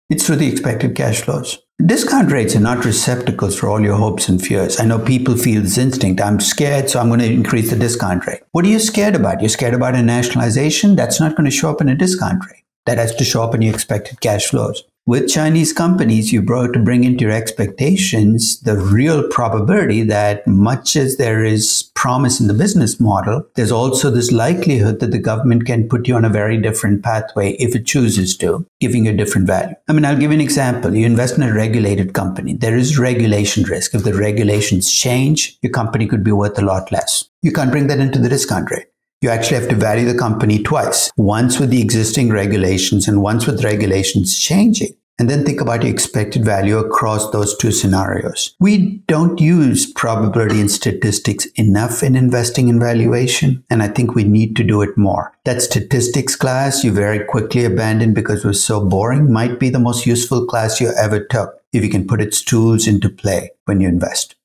It's 0.09 0.25
through 0.25 0.37
the 0.37 0.51
expected 0.51 0.95
cash 0.95 1.21
flows. 1.21 1.59
Discount 1.85 2.31
rates 2.31 2.55
are 2.55 2.59
not 2.59 2.83
receptacles 2.83 3.55
for 3.55 3.69
all 3.69 3.79
your 3.79 3.95
hopes 3.95 4.27
and 4.27 4.41
fears. 4.41 4.79
I 4.79 4.85
know 4.85 4.97
people 4.97 5.37
feel 5.37 5.61
this 5.61 5.77
instinct. 5.77 6.19
I'm 6.19 6.39
scared, 6.39 6.89
so 6.89 6.99
I'm 6.99 7.09
going 7.09 7.19
to 7.19 7.31
increase 7.31 7.69
the 7.69 7.75
discount 7.75 8.25
rate. 8.25 8.41
What 8.51 8.65
are 8.65 8.69
you 8.69 8.79
scared 8.79 9.13
about? 9.13 9.39
You're 9.39 9.49
scared 9.49 9.75
about 9.75 9.93
a 9.93 10.01
nationalization? 10.01 10.95
That's 10.95 11.19
not 11.19 11.35
going 11.35 11.45
to 11.45 11.55
show 11.55 11.69
up 11.69 11.79
in 11.79 11.89
a 11.89 11.95
discount 11.95 12.43
rate. 12.47 12.63
That 12.87 12.97
has 12.97 13.15
to 13.17 13.23
show 13.23 13.43
up 13.43 13.53
in 13.53 13.61
your 13.61 13.71
expected 13.71 14.19
cash 14.19 14.47
flows 14.47 14.83
with 15.09 15.27
Chinese 15.27 15.73
companies, 15.73 16.31
you 16.31 16.39
brought 16.39 16.71
to 16.71 16.77
bring 16.77 17.03
into 17.03 17.23
your 17.23 17.33
expectations 17.33 18.59
the 18.59 18.77
real 18.77 19.27
probability 19.29 20.03
that 20.03 20.45
much 20.45 20.95
as 20.95 21.17
there 21.17 21.43
is 21.43 21.89
promise 21.95 22.39
in 22.39 22.45
the 22.45 22.53
business 22.53 22.99
model, 22.99 23.43
there's 23.55 23.71
also 23.71 24.11
this 24.11 24.31
likelihood 24.31 24.99
that 24.99 25.09
the 25.09 25.17
government 25.17 25.65
can 25.65 25.89
put 25.89 26.07
you 26.07 26.15
on 26.15 26.23
a 26.23 26.29
very 26.29 26.61
different 26.61 27.03
pathway 27.03 27.53
if 27.53 27.75
it 27.75 27.87
chooses 27.87 28.37
to, 28.37 28.63
giving 28.79 29.05
you 29.05 29.11
a 29.11 29.17
different 29.17 29.47
value. 29.47 29.73
I 29.87 29.93
mean, 29.93 30.05
I'll 30.05 30.15
give 30.15 30.29
you 30.29 30.37
an 30.37 30.41
example. 30.41 30.95
You 30.95 31.07
invest 31.07 31.37
in 31.37 31.41
a 31.41 31.55
regulated 31.55 32.13
company. 32.13 32.53
There 32.53 32.77
is 32.77 32.99
regulation 32.99 33.63
risk. 33.63 33.95
If 33.95 34.03
the 34.03 34.13
regulations 34.13 34.93
change, 34.93 35.57
your 35.63 35.71
company 35.71 36.05
could 36.05 36.23
be 36.23 36.31
worth 36.31 36.59
a 36.59 36.63
lot 36.63 36.91
less. 36.91 37.27
You 37.41 37.51
can't 37.51 37.71
bring 37.71 37.87
that 37.87 37.99
into 37.99 38.19
the 38.19 38.29
discount 38.29 38.69
rate 38.69 38.85
you 39.21 39.29
actually 39.29 39.57
have 39.57 39.67
to 39.67 39.75
value 39.75 40.09
the 40.09 40.17
company 40.17 40.63
twice 40.63 41.11
once 41.17 41.59
with 41.59 41.69
the 41.69 41.81
existing 41.81 42.29
regulations 42.29 43.05
and 43.05 43.21
once 43.21 43.45
with 43.45 43.65
regulations 43.65 44.39
changing 44.39 44.93
and 45.19 45.29
then 45.29 45.43
think 45.45 45.59
about 45.59 45.83
your 45.83 45.91
expected 45.91 46.43
value 46.45 46.77
across 46.77 47.29
those 47.29 47.55
two 47.57 47.71
scenarios. 47.71 48.55
We 48.59 49.03
don't 49.07 49.39
use 49.39 49.91
probability 49.91 50.61
and 50.61 50.71
statistics 50.71 51.45
enough 51.55 52.01
in 52.01 52.15
investing 52.15 52.69
in 52.69 52.79
valuation, 52.79 53.63
and 53.69 53.83
I 53.83 53.89
think 53.89 54.15
we 54.15 54.23
need 54.23 54.55
to 54.55 54.63
do 54.63 54.81
it 54.81 54.97
more. 54.97 55.33
That 55.43 55.61
statistics 55.61 56.35
class 56.35 56.83
you 56.83 56.91
very 56.91 57.23
quickly 57.25 57.65
abandoned 57.65 58.15
because 58.15 58.43
it 58.43 58.47
was 58.47 58.63
so 58.63 58.83
boring 58.83 59.31
might 59.31 59.59
be 59.59 59.69
the 59.69 59.79
most 59.79 60.05
useful 60.05 60.45
class 60.45 60.79
you 60.79 60.91
ever 60.97 61.23
took 61.23 61.61
if 61.73 61.83
you 61.83 61.89
can 61.89 62.07
put 62.07 62.21
its 62.21 62.41
tools 62.41 62.87
into 62.87 63.09
play 63.09 63.51
when 63.65 63.81
you 63.81 63.87
invest. 63.87 64.35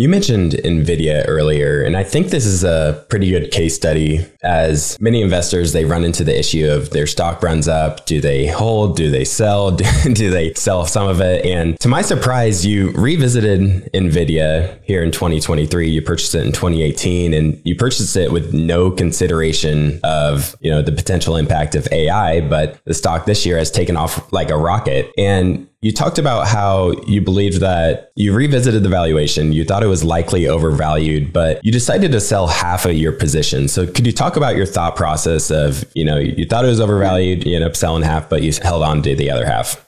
You 0.00 0.08
mentioned 0.08 0.52
NVIDIA 0.52 1.26
earlier, 1.28 1.82
and 1.82 1.94
I 1.94 2.04
think 2.04 2.28
this 2.28 2.46
is 2.46 2.64
a 2.64 3.04
pretty 3.10 3.28
good 3.28 3.50
case 3.50 3.74
study 3.76 4.26
as 4.42 4.98
many 5.00 5.20
investors, 5.20 5.72
they 5.72 5.84
run 5.84 6.04
into 6.04 6.24
the 6.24 6.38
issue 6.38 6.70
of 6.70 6.90
their 6.90 7.06
stock 7.06 7.42
runs 7.42 7.68
up. 7.68 8.06
Do 8.06 8.20
they 8.20 8.46
hold? 8.46 8.96
Do 8.96 9.10
they 9.10 9.24
sell? 9.24 9.70
Do 10.12 10.30
they 10.30 10.54
sell 10.54 10.86
some 10.86 11.08
of 11.08 11.20
it? 11.20 11.44
And 11.44 11.78
to 11.80 11.88
my 11.88 12.02
surprise, 12.02 12.64
you 12.64 12.90
revisited 12.92 13.60
NVIDIA 13.92 14.82
here 14.84 15.02
in 15.02 15.10
2023. 15.10 15.90
You 15.90 16.02
purchased 16.02 16.34
it 16.34 16.46
in 16.46 16.52
2018 16.52 17.34
and 17.34 17.60
you 17.64 17.74
purchased 17.76 18.16
it 18.16 18.32
with 18.32 18.54
no 18.54 18.90
consideration 18.90 20.00
of, 20.02 20.56
you 20.60 20.70
know, 20.70 20.82
the 20.82 20.92
potential 20.92 21.36
impact 21.36 21.74
of 21.74 21.86
AI, 21.92 22.40
but 22.40 22.80
the 22.84 22.94
stock 22.94 23.26
this 23.26 23.44
year 23.44 23.58
has 23.58 23.70
taken 23.70 23.96
off 23.96 24.32
like 24.32 24.50
a 24.50 24.56
rocket. 24.56 25.12
And 25.18 25.66
you 25.82 25.92
talked 25.92 26.18
about 26.18 26.46
how 26.46 26.92
you 27.06 27.22
believed 27.22 27.60
that 27.60 28.12
you 28.14 28.34
revisited 28.34 28.82
the 28.82 28.88
valuation. 28.88 29.52
You 29.52 29.64
thought 29.64 29.82
it 29.82 29.86
was 29.86 30.04
likely 30.04 30.46
overvalued, 30.46 31.32
but 31.32 31.64
you 31.64 31.72
decided 31.72 32.12
to 32.12 32.20
sell 32.20 32.48
half 32.48 32.84
of 32.84 32.92
your 32.92 33.12
position. 33.12 33.66
So 33.66 33.86
could 33.86 34.06
you 34.06 34.12
talk 34.12 34.36
about 34.36 34.56
your 34.56 34.66
thought 34.66 34.94
process 34.94 35.50
of, 35.50 35.84
you 35.94 36.04
know, 36.04 36.18
you 36.18 36.44
thought 36.44 36.66
it 36.66 36.68
was 36.68 36.80
overvalued, 36.80 37.46
you 37.46 37.54
ended 37.54 37.70
up 37.70 37.76
selling 37.76 38.02
half, 38.02 38.28
but 38.28 38.42
you 38.42 38.52
held 38.62 38.82
on 38.82 39.02
to 39.02 39.16
the 39.16 39.30
other 39.30 39.46
half? 39.46 39.86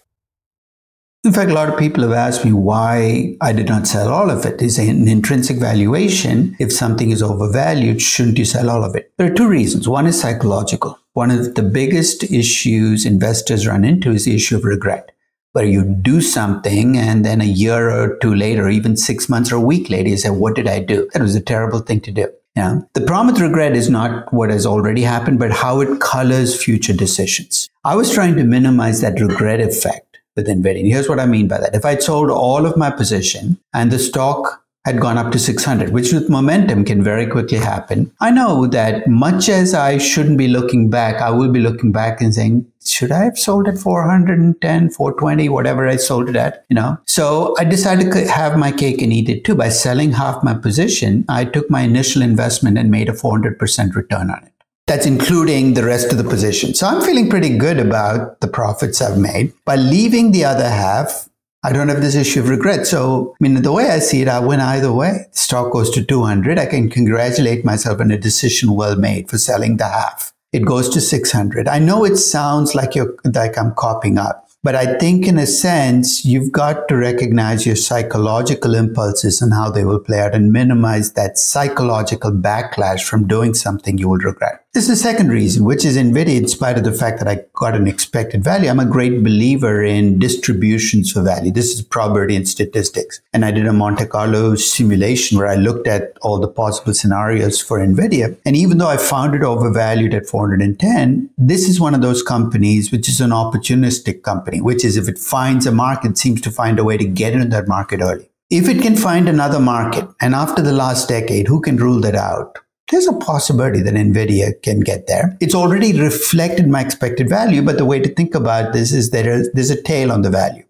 In 1.25 1.33
fact, 1.33 1.51
a 1.51 1.55
lot 1.55 1.69
of 1.69 1.79
people 1.79 2.03
have 2.03 2.13
asked 2.13 2.45
me 2.45 2.53
why 2.53 3.37
I 3.43 3.53
did 3.53 3.69
not 3.69 3.87
sell 3.87 4.09
all 4.09 4.31
of 4.31 4.45
it. 4.47 4.61
Is 4.63 4.79
an 4.79 5.07
intrinsic 5.07 5.59
valuation. 5.59 6.57
If 6.59 6.73
something 6.73 7.11
is 7.11 7.23
overvalued, 7.23 8.01
shouldn't 8.01 8.39
you 8.39 8.45
sell 8.45 8.71
all 8.71 8.83
of 8.83 8.97
it? 8.97 9.13
There 9.19 9.31
are 9.31 9.35
two 9.35 9.47
reasons. 9.47 9.89
One 9.89 10.07
is 10.07 10.21
psychological. 10.21 10.99
One 11.13 11.31
of 11.31 11.55
the 11.55 11.63
biggest 11.63 12.25
issues 12.25 13.05
investors 13.05 13.69
run 13.69 13.85
into 13.85 14.11
is 14.11 14.25
the 14.25 14.35
issue 14.35 14.57
of 14.57 14.65
regret 14.65 15.12
where 15.53 15.65
you 15.65 15.85
do 15.85 16.21
something 16.21 16.97
and 16.97 17.25
then 17.25 17.41
a 17.41 17.45
year 17.45 17.91
or 17.91 18.17
two 18.19 18.35
later, 18.35 18.69
even 18.69 18.97
six 18.97 19.29
months 19.29 19.53
or 19.53 19.57
a 19.57 19.61
week 19.61 19.91
later, 19.91 20.09
you 20.09 20.17
say, 20.17 20.31
What 20.31 20.57
did 20.57 20.69
I 20.69 20.81
do? 20.81 21.09
That 21.13 21.23
was 21.23 21.35
a 21.35 21.41
terrible 21.41 21.81
thing 21.81 22.01
to 22.01 22.11
do. 22.13 22.29
Yeah. 22.57 22.81
The 22.93 23.01
problem 23.01 23.35
with 23.35 23.43
regret 23.43 23.75
is 23.75 23.89
not 23.89 24.33
what 24.33 24.51
has 24.51 24.67
already 24.67 25.03
happened, 25.03 25.39
but 25.39 25.51
how 25.51 25.81
it 25.81 26.01
colors 26.01 26.61
future 26.61 26.93
decisions. 26.93 27.71
I 27.85 27.97
was 27.97 28.13
trying 28.13 28.37
to 28.37 28.45
minimize 28.45 29.01
that 29.01 29.21
regret 29.21 29.61
effect 29.61 30.19
with 30.37 30.47
NVIDIA. 30.47 30.87
Here's 30.87 31.09
what 31.09 31.21
I 31.21 31.27
mean 31.27 31.49
by 31.49 31.59
that. 31.59 31.75
If 31.75 31.85
I'd 31.85 32.03
sold 32.03 32.31
all 32.31 32.67
of 32.67 32.77
my 32.77 32.91
position 32.91 33.59
and 33.73 33.91
the 33.91 33.99
stock 33.99 34.63
had 34.85 35.01
gone 35.01 35.17
up 35.17 35.31
to 35.33 35.39
600, 35.39 35.91
which 35.91 36.13
with 36.13 36.29
momentum 36.29 36.85
can 36.85 37.05
very 37.05 37.27
quickly 37.27 37.59
happen. 37.59 38.11
I 38.21 38.31
know 38.33 38.67
that 38.67 39.07
much 39.07 39.49
as 39.49 39.75
I 39.75 39.99
shouldn't 39.99 40.39
be 40.39 40.49
looking 40.49 40.91
back, 40.91 41.23
I 41.23 41.31
will 41.31 41.51
be 41.51 41.61
looking 41.61 41.93
back 41.93 42.21
and 42.21 42.35
saying, 42.35 42.67
should 42.85 43.13
I 43.13 43.23
have 43.23 43.39
sold 43.39 43.69
at 43.69 43.79
410, 43.79 44.91
420, 44.91 45.49
whatever 45.49 45.87
I 45.87 45.97
sold 45.97 46.29
it 46.29 46.35
at, 46.35 46.65
you 46.69 46.75
know? 46.75 46.99
So 47.07 47.55
I 47.59 47.65
decided 47.65 48.11
to 48.11 48.29
have 48.29 48.59
my 48.59 48.73
cake 48.73 49.01
and 49.01 49.13
eat 49.13 49.29
it 49.29 49.45
too. 49.45 49.55
By 49.55 49.69
selling 49.69 50.13
half 50.13 50.43
my 50.43 50.55
position, 50.55 51.25
I 51.29 51.45
took 51.45 51.71
my 51.71 51.83
initial 51.83 52.23
investment 52.23 52.77
and 52.77 52.91
made 52.91 53.09
a 53.09 53.13
400% 53.13 53.95
return 53.95 54.31
on 54.31 54.43
it. 54.43 54.53
That's 54.89 55.07
including 55.07 55.75
the 55.75 55.85
rest 55.85 56.11
of 56.11 56.19
the 56.19 56.25
position. 56.25 56.75
So 56.75 56.89
I'm 56.89 57.01
feeling 57.03 57.31
pretty 57.31 57.57
good 57.57 57.79
about 57.79 58.41
the 58.41 58.49
profits 58.49 59.01
I've 59.01 59.17
made. 59.17 59.53
By 59.65 59.77
leaving 59.77 60.33
the 60.33 60.45
other 60.45 60.69
half, 60.69 61.29
I 61.65 61.73
don't 61.73 61.89
have 61.89 62.01
this 62.01 62.17
issue 62.17 62.41
of 62.41 62.49
regret. 62.49 62.89
So, 62.89 63.35
I 63.35 63.37
mean, 63.41 63.63
the 63.63 63.71
way 63.71 63.89
I 63.89 64.01
see 64.01 64.23
it, 64.23 64.29
I 64.29 64.41
win 64.41 64.59
either 64.59 64.93
way. 64.93 65.27
The 65.33 65.39
stock 65.39 65.73
goes 65.73 65.91
to 65.91 66.05
200. 66.05 66.59
I 66.59 66.67
can 66.67 66.91
congratulate 66.91 67.65
myself 67.65 68.01
on 68.01 68.11
a 68.11 68.19
decision 68.19 68.75
well 68.75 68.97
made 68.97 69.31
for 69.31 69.39
selling 69.39 69.77
the 69.77 69.89
half. 69.89 70.33
It 70.53 70.65
goes 70.65 70.89
to 70.89 71.01
600. 71.01 71.69
I 71.69 71.79
know 71.79 72.05
it 72.05 72.17
sounds 72.17 72.75
like 72.75 72.97
you're, 72.97 73.15
like 73.25 73.57
I'm 73.57 73.75
copying 73.77 74.19
up, 74.19 74.49
but 74.65 74.75
I 74.75 74.99
think 74.99 75.29
in 75.29 75.39
a 75.39 75.47
sense, 75.47 76.25
you've 76.25 76.51
got 76.51 76.89
to 76.89 76.97
recognize 76.97 77.65
your 77.65 77.77
psychological 77.77 78.75
impulses 78.75 79.41
and 79.41 79.55
how 79.55 79.71
they 79.71 79.85
will 79.85 80.01
play 80.01 80.19
out 80.19 80.35
and 80.35 80.53
minimize 80.53 81.13
that 81.13 81.39
psychological 81.39 82.33
backlash 82.33 83.05
from 83.05 83.29
doing 83.29 83.55
something 83.55 83.99
you 83.99 84.09
will 84.09 84.19
regret. 84.19 84.62
This 84.75 84.89
is 84.89 85.03
the 85.03 85.09
second 85.09 85.29
reason, 85.29 85.67
which 85.67 85.85
is 85.85 85.99
NVIDIA, 85.99 86.35
in 86.35 86.49
spite 86.49 86.79
of 86.79 86.85
the 86.85 86.93
fact 86.93 87.19
that 87.19 87.29
I 87.29 87.45
got 87.53 87.75
an 87.75 87.87
expected 87.87 88.43
value, 88.43 88.71
I'm 88.71 88.81
a 88.81 88.87
great 88.87 89.23
believer 89.23 89.83
in 89.83 90.19
distributions 90.19 91.13
for 91.13 91.21
value. 91.21 91.53
This 91.53 91.75
is 91.75 91.83
probability 91.83 92.37
and 92.37 92.49
statistics. 92.49 93.21
And 93.35 93.45
I 93.45 93.51
did 93.51 93.67
a 93.67 93.73
Monte 93.75 94.07
Carlo 94.07 94.55
simulation 94.55 95.37
where 95.37 95.49
I 95.49 95.57
looked 95.57 95.87
at 95.87 96.17
all 96.23 96.41
the 96.41 96.49
possible 96.49 96.95
scenarios 96.95 97.61
for 97.61 97.81
NVIDIA. 97.81 98.35
And 98.47 98.57
even 98.57 98.79
though 98.79 98.89
I 98.89 98.97
found 98.97 99.35
it 99.35 99.43
overvalued 99.43 100.15
at 100.15 100.25
410, 100.27 101.29
this 101.37 101.69
is 101.69 101.79
one 101.79 101.95
of 101.95 102.01
those 102.01 102.23
companies 102.23 102.91
which 102.91 103.11
is 103.11 103.21
an 103.21 103.29
opportunistic 103.29 104.23
company, 104.23 104.63
which 104.63 104.87
is 104.87 104.97
if 104.97 105.07
it 105.07 105.19
finds 105.19 105.67
a 105.67 105.71
market, 105.71 106.17
seems 106.17 106.41
to 106.41 106.51
find 106.51 106.79
a 106.79 106.85
way 106.85 106.97
to 106.97 107.05
get 107.05 107.35
into 107.35 107.49
that 107.49 107.69
market 107.69 108.01
early. 108.01 108.31
If 108.49 108.71
it 108.71 108.81
can 108.81 108.97
find 108.97 109.29
another 109.29 109.61
market, 109.61 110.09
and 110.23 110.35
after 110.35 110.63
the 110.63 110.73
last 110.73 111.11
decade, 111.11 111.47
who 111.47 111.61
can 111.61 111.77
rule 111.77 112.01
that 112.01 112.15
out? 112.15 112.57
There's 112.93 113.09
a 113.09 113.15
possibility 113.15 113.81
that 113.81 113.95
NVIDIA 113.95 114.63
can 114.63 114.81
get 114.81 115.09
there. 115.09 115.37
It's 115.41 115.55
already 115.55 115.99
reflected 115.99 116.69
my 116.69 116.83
expected 116.83 117.29
value, 117.29 117.63
but 117.63 117.79
the 117.79 117.85
way 117.87 117.99
to 117.99 118.15
think 118.15 118.35
about 118.35 118.73
this 118.73 118.93
is 118.93 119.11
that 119.11 119.25
there's 119.55 119.71
a 119.71 119.83
tail 119.83 120.13
on 120.13 120.23
the 120.23 120.31
value. 120.31 120.63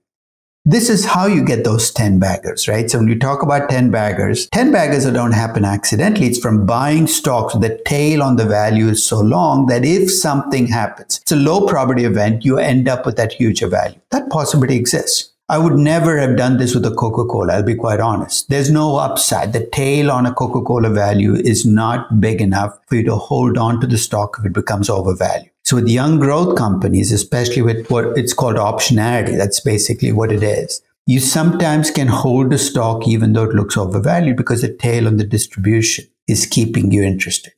This 0.64 0.88
is 0.88 1.04
how 1.04 1.26
you 1.26 1.44
get 1.44 1.64
those 1.64 1.90
10 1.90 2.20
baggers, 2.20 2.68
right? 2.68 2.88
So 2.88 2.98
when 2.98 3.08
you 3.08 3.18
talk 3.18 3.42
about 3.42 3.68
10 3.68 3.90
baggers, 3.90 4.48
10 4.50 4.70
baggers 4.70 5.04
don't 5.06 5.32
happen 5.32 5.64
accidentally. 5.64 6.26
It's 6.26 6.38
from 6.38 6.64
buying 6.64 7.08
stocks. 7.08 7.54
The 7.54 7.82
tail 7.84 8.22
on 8.22 8.36
the 8.36 8.44
value 8.44 8.86
is 8.86 9.04
so 9.04 9.20
long 9.20 9.66
that 9.66 9.84
if 9.84 10.08
something 10.08 10.68
happens, 10.68 11.18
it's 11.20 11.32
a 11.32 11.36
low 11.36 11.66
probability 11.66 12.04
event, 12.04 12.44
you 12.44 12.58
end 12.58 12.88
up 12.88 13.04
with 13.04 13.16
that 13.16 13.32
huge 13.32 13.60
value. 13.60 13.98
That 14.10 14.30
possibility 14.30 14.76
exists. 14.76 15.31
I 15.52 15.58
would 15.58 15.76
never 15.76 16.16
have 16.16 16.38
done 16.38 16.56
this 16.56 16.74
with 16.74 16.86
a 16.86 16.94
Coca 16.94 17.26
Cola, 17.26 17.52
I'll 17.52 17.62
be 17.62 17.74
quite 17.74 18.00
honest. 18.00 18.48
There's 18.48 18.70
no 18.70 18.96
upside. 18.96 19.52
The 19.52 19.66
tail 19.66 20.10
on 20.10 20.24
a 20.24 20.32
Coca 20.32 20.62
Cola 20.62 20.88
value 20.88 21.34
is 21.34 21.66
not 21.66 22.22
big 22.22 22.40
enough 22.40 22.78
for 22.86 22.96
you 22.96 23.04
to 23.04 23.16
hold 23.16 23.58
on 23.58 23.78
to 23.82 23.86
the 23.86 23.98
stock 23.98 24.36
if 24.38 24.46
it 24.46 24.54
becomes 24.54 24.88
overvalued. 24.88 25.50
So 25.62 25.76
with 25.76 25.90
young 25.90 26.18
growth 26.18 26.56
companies, 26.56 27.12
especially 27.12 27.60
with 27.60 27.90
what 27.90 28.16
it's 28.16 28.32
called 28.32 28.56
optionality, 28.56 29.36
that's 29.36 29.60
basically 29.60 30.10
what 30.10 30.32
it 30.32 30.42
is. 30.42 30.80
You 31.04 31.20
sometimes 31.20 31.90
can 31.90 32.08
hold 32.08 32.48
the 32.48 32.56
stock 32.56 33.06
even 33.06 33.34
though 33.34 33.44
it 33.44 33.54
looks 33.54 33.76
overvalued 33.76 34.38
because 34.38 34.62
the 34.62 34.72
tail 34.72 35.06
on 35.06 35.18
the 35.18 35.24
distribution 35.24 36.06
is 36.26 36.46
keeping 36.46 36.92
you 36.92 37.02
interested. 37.02 37.52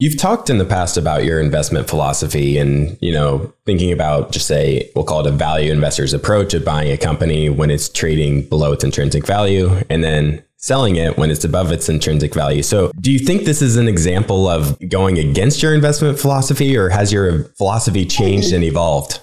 You've 0.00 0.16
talked 0.16 0.48
in 0.48 0.58
the 0.58 0.64
past 0.64 0.96
about 0.96 1.24
your 1.24 1.40
investment 1.40 1.88
philosophy 1.88 2.56
and, 2.56 2.96
you 3.00 3.10
know, 3.10 3.52
thinking 3.66 3.90
about 3.90 4.30
just 4.30 4.46
say, 4.46 4.92
we'll 4.94 5.04
call 5.04 5.26
it 5.26 5.26
a 5.26 5.32
value 5.32 5.72
investor's 5.72 6.12
approach 6.12 6.54
of 6.54 6.64
buying 6.64 6.92
a 6.92 6.96
company 6.96 7.48
when 7.48 7.68
it's 7.68 7.88
trading 7.88 8.48
below 8.48 8.72
its 8.72 8.84
intrinsic 8.84 9.26
value 9.26 9.82
and 9.90 10.04
then 10.04 10.40
selling 10.56 10.94
it 10.94 11.16
when 11.16 11.32
it's 11.32 11.42
above 11.42 11.72
its 11.72 11.88
intrinsic 11.88 12.32
value. 12.32 12.62
So, 12.62 12.92
do 13.00 13.10
you 13.10 13.18
think 13.18 13.42
this 13.42 13.60
is 13.60 13.76
an 13.76 13.88
example 13.88 14.46
of 14.46 14.78
going 14.88 15.18
against 15.18 15.64
your 15.64 15.74
investment 15.74 16.16
philosophy 16.20 16.76
or 16.76 16.90
has 16.90 17.12
your 17.12 17.46
philosophy 17.58 18.04
changed 18.04 18.52
and 18.52 18.62
evolved? 18.62 19.18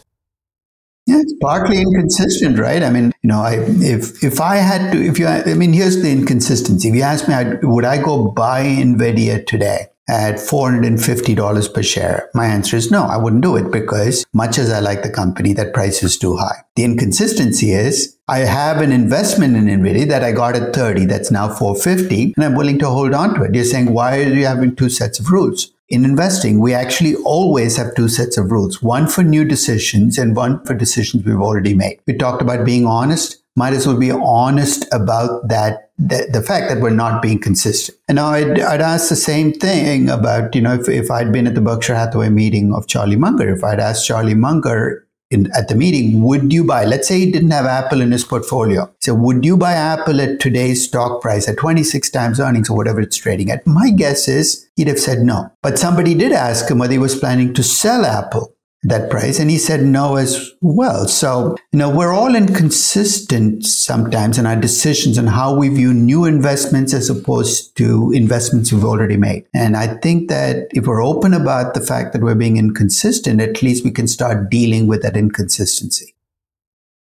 Yeah, 1.07 1.21
it's 1.21 1.35
partly 1.39 1.79
inconsistent, 1.79 2.59
right? 2.59 2.83
I 2.83 2.89
mean, 2.89 3.13
you 3.23 3.29
know, 3.29 3.39
I, 3.39 3.59
if 3.61 4.21
if 4.21 4.41
I 4.41 4.57
had 4.57 4.91
to, 4.91 5.01
if 5.01 5.19
you, 5.19 5.27
I 5.27 5.53
mean, 5.53 5.71
here's 5.71 6.01
the 6.01 6.11
inconsistency. 6.11 6.89
If 6.89 6.95
you 6.95 7.03
ask 7.03 7.29
me, 7.29 7.35
would 7.63 7.85
I 7.85 8.01
go 8.01 8.27
buy 8.27 8.65
Nvidia 8.65 9.45
today? 9.45 9.87
At 10.07 10.35
$450 10.35 11.73
per 11.73 11.83
share? 11.83 12.29
My 12.33 12.45
answer 12.45 12.77
is 12.77 12.91
no, 12.91 13.03
I 13.03 13.17
wouldn't 13.17 13.43
do 13.43 13.55
it 13.55 13.71
because 13.71 14.25
much 14.33 14.57
as 14.57 14.71
I 14.71 14.79
like 14.79 15.03
the 15.03 15.09
company, 15.09 15.53
that 15.53 15.73
price 15.73 16.03
is 16.03 16.17
too 16.17 16.37
high. 16.37 16.63
The 16.75 16.83
inconsistency 16.83 17.71
is 17.71 18.17
I 18.27 18.39
have 18.39 18.81
an 18.81 18.91
investment 18.91 19.55
in 19.55 19.65
Nvidia 19.65 20.07
that 20.07 20.23
I 20.23 20.31
got 20.31 20.55
at 20.55 20.75
30, 20.75 21.05
that's 21.05 21.31
now 21.31 21.47
450, 21.47 22.33
and 22.35 22.45
I'm 22.45 22.55
willing 22.55 22.79
to 22.79 22.89
hold 22.89 23.13
on 23.13 23.35
to 23.35 23.43
it. 23.43 23.53
You're 23.53 23.63
saying, 23.63 23.93
why 23.93 24.19
are 24.19 24.33
you 24.33 24.45
having 24.45 24.75
two 24.75 24.89
sets 24.89 25.19
of 25.19 25.29
rules? 25.29 25.71
In 25.89 26.03
investing, 26.03 26.59
we 26.59 26.73
actually 26.73 27.15
always 27.17 27.77
have 27.77 27.93
two 27.93 28.09
sets 28.09 28.37
of 28.37 28.51
rules, 28.51 28.81
one 28.81 29.07
for 29.07 29.23
new 29.23 29.45
decisions 29.45 30.17
and 30.17 30.35
one 30.35 30.63
for 30.65 30.73
decisions 30.73 31.23
we've 31.23 31.39
already 31.39 31.75
made. 31.75 31.99
We 32.07 32.17
talked 32.17 32.41
about 32.41 32.65
being 32.65 32.87
honest 32.87 33.43
might 33.55 33.73
as 33.73 33.87
well 33.87 33.97
be 33.97 34.11
honest 34.11 34.85
about 34.91 35.47
that, 35.47 35.84
the, 35.97 36.27
the 36.31 36.41
fact 36.41 36.69
that 36.69 36.81
we're 36.81 36.89
not 36.89 37.21
being 37.21 37.39
consistent. 37.39 37.97
And 38.07 38.17
now 38.17 38.27
I'd, 38.27 38.59
I'd 38.59 38.81
ask 38.81 39.09
the 39.09 39.15
same 39.15 39.53
thing 39.53 40.09
about, 40.09 40.55
you 40.55 40.61
know, 40.61 40.73
if, 40.73 40.89
if 40.89 41.09
I'd 41.09 41.31
been 41.31 41.47
at 41.47 41.55
the 41.55 41.61
Berkshire 41.61 41.95
Hathaway 41.95 42.29
meeting 42.29 42.73
of 42.73 42.87
Charlie 42.87 43.15
Munger, 43.15 43.53
if 43.53 43.63
I'd 43.63 43.79
asked 43.79 44.05
Charlie 44.05 44.33
Munger 44.33 45.07
in, 45.31 45.49
at 45.55 45.67
the 45.67 45.75
meeting, 45.75 46.21
would 46.21 46.51
you 46.51 46.63
buy, 46.63 46.85
let's 46.85 47.07
say 47.07 47.19
he 47.19 47.31
didn't 47.31 47.51
have 47.51 47.65
Apple 47.65 48.01
in 48.01 48.11
his 48.11 48.23
portfolio. 48.23 48.93
So 48.99 49.13
would 49.15 49.43
you 49.43 49.57
buy 49.57 49.73
Apple 49.73 50.21
at 50.21 50.39
today's 50.39 50.85
stock 50.85 51.21
price 51.21 51.47
at 51.47 51.57
26 51.57 52.09
times 52.09 52.39
earnings 52.39 52.69
or 52.69 52.77
whatever 52.77 53.01
it's 53.01 53.17
trading 53.17 53.49
at? 53.49 53.65
My 53.65 53.89
guess 53.89 54.27
is 54.27 54.67
he'd 54.75 54.87
have 54.87 54.99
said 54.99 55.19
no. 55.19 55.51
But 55.63 55.79
somebody 55.79 56.13
did 56.13 56.31
ask 56.31 56.69
him 56.69 56.77
whether 56.79 56.93
he 56.93 56.99
was 56.99 57.17
planning 57.17 57.53
to 57.53 57.63
sell 57.63 58.05
Apple 58.05 58.54
that 58.85 59.09
price? 59.09 59.39
And 59.39 59.49
he 59.49 59.57
said 59.57 59.83
no 59.83 60.15
as 60.15 60.51
well. 60.61 61.07
So, 61.07 61.55
you 61.71 61.79
know, 61.79 61.89
we're 61.89 62.13
all 62.13 62.35
inconsistent 62.35 63.65
sometimes 63.65 64.37
in 64.37 64.45
our 64.45 64.55
decisions 64.55 65.17
and 65.17 65.29
how 65.29 65.55
we 65.55 65.69
view 65.69 65.93
new 65.93 66.25
investments 66.25 66.93
as 66.93 67.09
opposed 67.09 67.75
to 67.77 68.11
investments 68.11 68.71
we've 68.71 68.85
already 68.85 69.17
made. 69.17 69.45
And 69.53 69.75
I 69.75 69.87
think 69.97 70.29
that 70.29 70.67
if 70.71 70.87
we're 70.87 71.03
open 71.03 71.33
about 71.33 71.73
the 71.73 71.81
fact 71.81 72.13
that 72.13 72.21
we're 72.21 72.35
being 72.35 72.57
inconsistent, 72.57 73.41
at 73.41 73.61
least 73.61 73.83
we 73.83 73.91
can 73.91 74.07
start 74.07 74.49
dealing 74.49 74.87
with 74.87 75.01
that 75.01 75.17
inconsistency. 75.17 76.15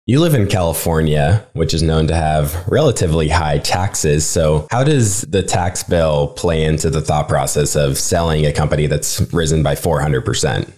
You 0.09 0.21
live 0.21 0.35
in 0.35 0.47
California, 0.47 1.45
which 1.55 1.75
is 1.75 1.83
known 1.83 2.07
to 2.07 2.15
have 2.15 2.65
relatively 2.69 3.29
high 3.29 3.59
taxes. 3.59 4.25
So, 4.25 4.69
how 4.71 4.85
does 4.85 5.23
the 5.23 5.43
tax 5.43 5.83
bill 5.83 6.29
play 6.29 6.63
into 6.63 6.91
the 6.91 7.01
thought 7.01 7.27
process 7.27 7.75
of 7.75 7.99
selling 7.99 8.47
a 8.47 8.53
company 8.53 8.87
that's 8.87 9.21
risen 9.33 9.65
by 9.65 9.75
400%? 9.75 10.73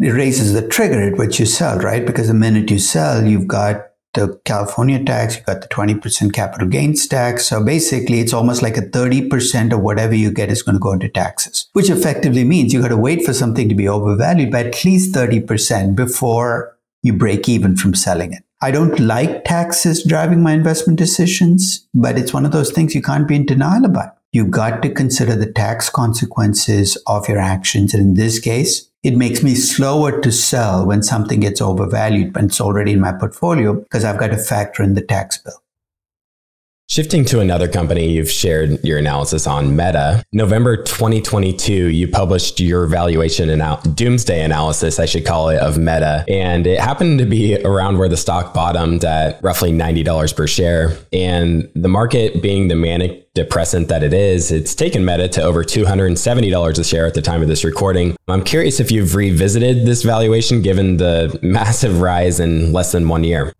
It 0.00 0.10
raises 0.10 0.52
the 0.52 0.66
trigger 0.66 1.00
at 1.00 1.18
which 1.18 1.38
you 1.38 1.46
sell, 1.46 1.78
right? 1.78 2.04
Because 2.04 2.28
the 2.28 2.34
minute 2.34 2.70
you 2.70 2.78
sell, 2.78 3.24
you've 3.24 3.46
got 3.46 3.86
the 4.14 4.40
California 4.44 5.02
tax, 5.04 5.36
you've 5.36 5.46
got 5.46 5.60
the 5.60 5.68
20% 5.68 6.32
capital 6.32 6.68
gains 6.68 7.06
tax. 7.06 7.46
So 7.46 7.62
basically, 7.62 8.20
it's 8.20 8.32
almost 8.32 8.62
like 8.62 8.76
a 8.76 8.82
30% 8.82 9.72
of 9.72 9.80
whatever 9.80 10.14
you 10.14 10.30
get 10.32 10.50
is 10.50 10.62
going 10.62 10.76
to 10.76 10.80
go 10.80 10.92
into 10.92 11.08
taxes, 11.08 11.68
which 11.72 11.90
effectively 11.90 12.44
means 12.44 12.72
you 12.72 12.80
got 12.80 12.88
to 12.88 12.96
wait 12.96 13.24
for 13.24 13.32
something 13.32 13.68
to 13.68 13.74
be 13.74 13.88
overvalued 13.88 14.50
by 14.50 14.64
at 14.64 14.84
least 14.84 15.14
30% 15.14 15.94
before 15.94 16.76
you 17.02 17.12
break 17.12 17.48
even 17.48 17.76
from 17.76 17.94
selling 17.94 18.32
it. 18.32 18.42
I 18.62 18.70
don't 18.70 18.98
like 18.98 19.44
taxes 19.44 20.02
driving 20.02 20.42
my 20.42 20.52
investment 20.52 20.98
decisions, 20.98 21.86
but 21.92 22.18
it's 22.18 22.32
one 22.32 22.46
of 22.46 22.52
those 22.52 22.72
things 22.72 22.94
you 22.94 23.02
can't 23.02 23.28
be 23.28 23.36
in 23.36 23.46
denial 23.46 23.84
about. 23.84 24.16
You've 24.32 24.50
got 24.50 24.80
to 24.82 24.90
consider 24.90 25.36
the 25.36 25.52
tax 25.52 25.90
consequences 25.90 26.96
of 27.06 27.28
your 27.28 27.38
actions. 27.38 27.92
And 27.92 28.02
in 28.02 28.14
this 28.14 28.38
case, 28.40 28.90
it 29.04 29.14
makes 29.14 29.42
me 29.42 29.54
slower 29.54 30.18
to 30.22 30.32
sell 30.32 30.86
when 30.86 31.02
something 31.02 31.40
gets 31.40 31.60
overvalued, 31.60 32.32
but 32.32 32.44
it's 32.44 32.60
already 32.60 32.92
in 32.92 33.00
my 33.00 33.12
portfolio 33.12 33.74
because 33.74 34.02
I've 34.02 34.18
got 34.18 34.28
to 34.28 34.38
factor 34.38 34.82
in 34.82 34.94
the 34.94 35.02
tax 35.02 35.36
bill. 35.36 35.63
Shifting 36.86 37.24
to 37.24 37.40
another 37.40 37.66
company 37.66 38.10
you've 38.10 38.30
shared 38.30 38.84
your 38.84 38.98
analysis 38.98 39.46
on, 39.46 39.74
Meta. 39.74 40.22
November 40.32 40.76
2022, 40.76 41.88
you 41.88 42.06
published 42.06 42.60
your 42.60 42.86
valuation 42.86 43.48
and 43.48 43.96
doomsday 43.96 44.44
analysis, 44.44 45.00
I 45.00 45.06
should 45.06 45.24
call 45.24 45.48
it, 45.48 45.58
of 45.58 45.78
Meta. 45.78 46.26
And 46.28 46.66
it 46.66 46.78
happened 46.78 47.18
to 47.20 47.26
be 47.26 47.56
around 47.64 47.98
where 47.98 48.08
the 48.08 48.18
stock 48.18 48.52
bottomed 48.52 49.02
at 49.04 49.42
roughly 49.42 49.72
$90 49.72 50.36
per 50.36 50.46
share. 50.46 50.96
And 51.10 51.68
the 51.74 51.88
market 51.88 52.42
being 52.42 52.68
the 52.68 52.76
manic 52.76 53.32
depressant 53.32 53.88
that 53.88 54.04
it 54.04 54.12
is, 54.12 54.52
it's 54.52 54.74
taken 54.74 55.06
Meta 55.06 55.26
to 55.28 55.42
over 55.42 55.64
$270 55.64 56.78
a 56.78 56.84
share 56.84 57.06
at 57.06 57.14
the 57.14 57.22
time 57.22 57.40
of 57.40 57.48
this 57.48 57.64
recording. 57.64 58.14
I'm 58.28 58.44
curious 58.44 58.78
if 58.78 58.92
you've 58.92 59.14
revisited 59.14 59.86
this 59.86 60.02
valuation 60.02 60.60
given 60.60 60.98
the 60.98 61.36
massive 61.42 62.02
rise 62.02 62.40
in 62.40 62.72
less 62.72 62.92
than 62.92 63.08
one 63.08 63.24
year. 63.24 63.54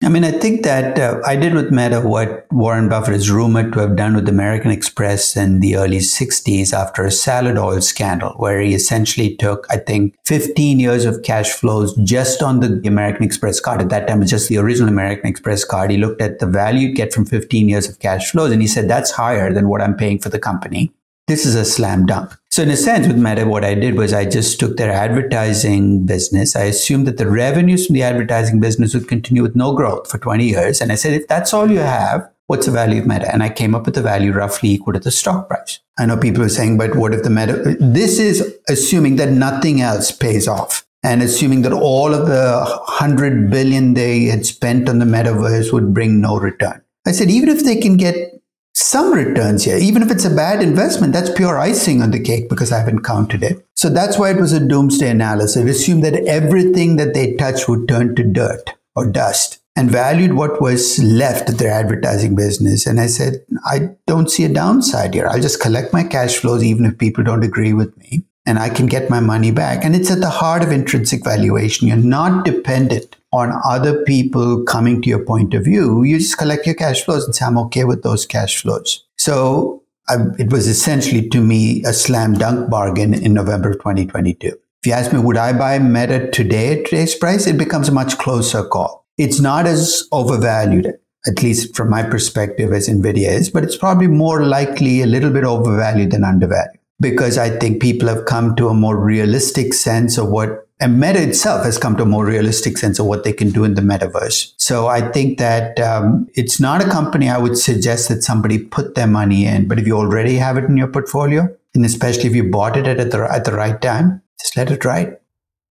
I 0.00 0.08
mean, 0.08 0.22
I 0.22 0.30
think 0.30 0.62
that 0.62 0.96
uh, 0.96 1.20
I 1.26 1.34
did 1.34 1.54
with 1.54 1.72
Meta 1.72 2.00
what 2.00 2.46
Warren 2.52 2.88
Buffett 2.88 3.14
is 3.14 3.32
rumored 3.32 3.72
to 3.72 3.80
have 3.80 3.96
done 3.96 4.14
with 4.14 4.28
American 4.28 4.70
Express 4.70 5.36
in 5.36 5.58
the 5.58 5.74
early 5.74 5.98
60s 5.98 6.72
after 6.72 7.04
a 7.04 7.10
salad 7.10 7.58
oil 7.58 7.80
scandal, 7.80 8.30
where 8.36 8.60
he 8.60 8.74
essentially 8.74 9.34
took, 9.34 9.66
I 9.70 9.78
think, 9.78 10.14
15 10.24 10.78
years 10.78 11.04
of 11.04 11.24
cash 11.24 11.50
flows 11.50 11.96
just 11.96 12.42
on 12.42 12.60
the 12.60 12.80
American 12.86 13.24
Express 13.24 13.58
card. 13.58 13.80
At 13.80 13.88
that 13.88 14.06
time, 14.06 14.18
it 14.18 14.20
was 14.20 14.30
just 14.30 14.48
the 14.48 14.58
original 14.58 14.88
American 14.88 15.26
Express 15.26 15.64
card. 15.64 15.90
He 15.90 15.96
looked 15.96 16.22
at 16.22 16.38
the 16.38 16.46
value 16.46 16.88
you 16.88 16.94
get 16.94 17.12
from 17.12 17.26
15 17.26 17.68
years 17.68 17.88
of 17.88 17.98
cash 17.98 18.30
flows 18.30 18.52
and 18.52 18.62
he 18.62 18.68
said, 18.68 18.88
that's 18.88 19.10
higher 19.10 19.52
than 19.52 19.68
what 19.68 19.82
I'm 19.82 19.96
paying 19.96 20.20
for 20.20 20.28
the 20.28 20.38
company. 20.38 20.92
This 21.26 21.44
is 21.44 21.56
a 21.56 21.64
slam 21.64 22.06
dunk. 22.06 22.32
So 22.58 22.64
in 22.64 22.70
a 22.70 22.76
sense, 22.76 23.06
with 23.06 23.16
Meta, 23.16 23.46
what 23.46 23.64
I 23.64 23.74
did 23.74 23.96
was 23.96 24.12
I 24.12 24.24
just 24.24 24.58
took 24.58 24.78
their 24.78 24.90
advertising 24.90 26.04
business. 26.04 26.56
I 26.56 26.64
assumed 26.64 27.06
that 27.06 27.16
the 27.16 27.30
revenues 27.30 27.86
from 27.86 27.94
the 27.94 28.02
advertising 28.02 28.58
business 28.58 28.94
would 28.94 29.06
continue 29.06 29.44
with 29.44 29.54
no 29.54 29.76
growth 29.76 30.10
for 30.10 30.18
20 30.18 30.44
years. 30.44 30.80
And 30.80 30.90
I 30.90 30.96
said, 30.96 31.12
if 31.14 31.28
that's 31.28 31.54
all 31.54 31.70
you 31.70 31.78
have, 31.78 32.28
what's 32.48 32.66
the 32.66 32.72
value 32.72 33.00
of 33.00 33.06
Meta? 33.06 33.32
And 33.32 33.44
I 33.44 33.48
came 33.48 33.76
up 33.76 33.86
with 33.86 33.96
a 33.96 34.02
value 34.02 34.32
roughly 34.32 34.70
equal 34.70 34.94
to 34.94 34.98
the 34.98 35.12
stock 35.12 35.48
price. 35.48 35.78
I 36.00 36.06
know 36.06 36.16
people 36.16 36.42
are 36.42 36.48
saying, 36.48 36.78
but 36.78 36.96
what 36.96 37.14
if 37.14 37.22
the 37.22 37.30
Meta? 37.30 37.76
This 37.78 38.18
is 38.18 38.58
assuming 38.68 39.14
that 39.16 39.30
nothing 39.30 39.80
else 39.80 40.10
pays 40.10 40.48
off 40.48 40.84
and 41.04 41.22
assuming 41.22 41.62
that 41.62 41.72
all 41.72 42.12
of 42.12 42.26
the 42.26 42.64
100 42.88 43.52
billion 43.52 43.94
they 43.94 44.24
had 44.24 44.44
spent 44.44 44.88
on 44.88 44.98
the 44.98 45.04
metaverse 45.04 45.72
would 45.72 45.94
bring 45.94 46.20
no 46.20 46.40
return. 46.40 46.82
I 47.06 47.12
said, 47.12 47.30
even 47.30 47.50
if 47.50 47.62
they 47.62 47.76
can 47.76 47.96
get 47.96 48.37
some 48.78 49.12
returns 49.12 49.64
here. 49.64 49.76
Even 49.76 50.02
if 50.02 50.10
it's 50.10 50.24
a 50.24 50.34
bad 50.34 50.62
investment, 50.62 51.12
that's 51.12 51.30
pure 51.30 51.58
icing 51.58 52.02
on 52.02 52.10
the 52.10 52.22
cake 52.22 52.48
because 52.48 52.70
I 52.70 52.78
haven't 52.78 53.04
counted 53.04 53.42
it. 53.42 53.66
So 53.74 53.88
that's 53.88 54.18
why 54.18 54.30
it 54.30 54.40
was 54.40 54.52
a 54.52 54.66
doomsday 54.66 55.10
analysis. 55.10 55.56
It 55.56 55.68
assumed 55.68 56.04
that 56.04 56.26
everything 56.26 56.96
that 56.96 57.14
they 57.14 57.34
touched 57.34 57.68
would 57.68 57.88
turn 57.88 58.14
to 58.16 58.24
dirt 58.24 58.74
or 58.94 59.10
dust 59.10 59.58
and 59.74 59.90
valued 59.90 60.34
what 60.34 60.60
was 60.60 60.98
left 61.02 61.48
of 61.48 61.58
their 61.58 61.72
advertising 61.72 62.34
business. 62.34 62.86
And 62.86 63.00
I 63.00 63.06
said, 63.06 63.44
I 63.64 63.90
don't 64.06 64.30
see 64.30 64.44
a 64.44 64.48
downside 64.48 65.14
here. 65.14 65.28
I'll 65.28 65.40
just 65.40 65.60
collect 65.60 65.92
my 65.92 66.04
cash 66.04 66.36
flows 66.36 66.64
even 66.64 66.84
if 66.84 66.98
people 66.98 67.22
don't 67.24 67.44
agree 67.44 67.72
with 67.72 67.96
me 67.96 68.22
and 68.44 68.58
I 68.58 68.70
can 68.70 68.86
get 68.86 69.10
my 69.10 69.20
money 69.20 69.50
back. 69.50 69.84
And 69.84 69.94
it's 69.94 70.10
at 70.10 70.20
the 70.20 70.30
heart 70.30 70.62
of 70.62 70.72
intrinsic 70.72 71.22
valuation. 71.22 71.86
You're 71.86 71.96
not 71.98 72.44
dependent 72.44 73.17
on 73.32 73.52
other 73.64 74.02
people 74.04 74.64
coming 74.64 75.02
to 75.02 75.08
your 75.08 75.24
point 75.24 75.54
of 75.54 75.64
view. 75.64 76.02
You 76.02 76.18
just 76.18 76.38
collect 76.38 76.66
your 76.66 76.74
cash 76.74 77.02
flows 77.04 77.24
and 77.24 77.34
say, 77.34 77.44
I'm 77.44 77.58
okay 77.58 77.84
with 77.84 78.02
those 78.02 78.26
cash 78.26 78.62
flows. 78.62 79.04
So 79.16 79.82
I, 80.08 80.16
it 80.38 80.50
was 80.50 80.66
essentially 80.66 81.28
to 81.28 81.40
me 81.40 81.82
a 81.84 81.92
slam 81.92 82.34
dunk 82.34 82.70
bargain 82.70 83.14
in 83.14 83.34
November 83.34 83.70
of 83.70 83.76
2022. 83.76 84.48
If 84.48 84.86
you 84.86 84.92
ask 84.92 85.12
me, 85.12 85.18
would 85.18 85.36
I 85.36 85.52
buy 85.52 85.78
Meta 85.78 86.30
today 86.30 86.78
at 86.78 86.86
today's 86.86 87.14
price? 87.14 87.46
It 87.46 87.58
becomes 87.58 87.88
a 87.88 87.92
much 87.92 88.16
closer 88.18 88.64
call. 88.64 89.04
It's 89.18 89.40
not 89.40 89.66
as 89.66 90.08
overvalued, 90.12 90.94
at 91.26 91.42
least 91.42 91.74
from 91.74 91.90
my 91.90 92.04
perspective, 92.04 92.72
as 92.72 92.88
NVIDIA 92.88 93.28
is, 93.28 93.50
but 93.50 93.64
it's 93.64 93.76
probably 93.76 94.06
more 94.06 94.44
likely 94.44 95.02
a 95.02 95.06
little 95.06 95.30
bit 95.30 95.44
overvalued 95.44 96.12
than 96.12 96.22
undervalued 96.22 96.78
because 97.00 97.38
I 97.38 97.50
think 97.58 97.82
people 97.82 98.08
have 98.08 98.24
come 98.24 98.56
to 98.56 98.68
a 98.68 98.74
more 98.74 98.96
realistic 98.96 99.74
sense 99.74 100.18
of 100.18 100.28
what 100.28 100.67
and 100.80 101.00
Meta 101.00 101.20
itself 101.20 101.64
has 101.64 101.76
come 101.76 101.96
to 101.96 102.04
a 102.04 102.06
more 102.06 102.24
realistic 102.24 102.78
sense 102.78 102.98
of 102.98 103.06
what 103.06 103.24
they 103.24 103.32
can 103.32 103.50
do 103.50 103.64
in 103.64 103.74
the 103.74 103.82
metaverse. 103.82 104.52
So 104.58 104.86
I 104.86 105.00
think 105.10 105.38
that 105.38 105.78
um, 105.80 106.28
it's 106.34 106.60
not 106.60 106.84
a 106.84 106.88
company 106.88 107.28
I 107.28 107.38
would 107.38 107.58
suggest 107.58 108.08
that 108.08 108.22
somebody 108.22 108.58
put 108.58 108.94
their 108.94 109.08
money 109.08 109.44
in. 109.44 109.66
But 109.66 109.80
if 109.80 109.86
you 109.86 109.96
already 109.96 110.36
have 110.36 110.56
it 110.56 110.64
in 110.64 110.76
your 110.76 110.86
portfolio, 110.86 111.48
and 111.74 111.84
especially 111.84 112.30
if 112.30 112.36
you 112.36 112.44
bought 112.44 112.76
it 112.76 112.86
at 112.86 113.10
the, 113.10 113.28
at 113.30 113.44
the 113.44 113.52
right 113.52 113.80
time, 113.80 114.22
just 114.40 114.56
let 114.56 114.70
it 114.70 114.84
ride. 114.84 115.16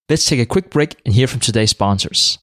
Let's 0.07 0.25
take 0.25 0.39
a 0.39 0.45
quick 0.45 0.69
break 0.69 0.99
and 1.05 1.13
hear 1.15 1.27
from 1.27 1.39
today's 1.39 1.71
sponsors. 1.71 2.37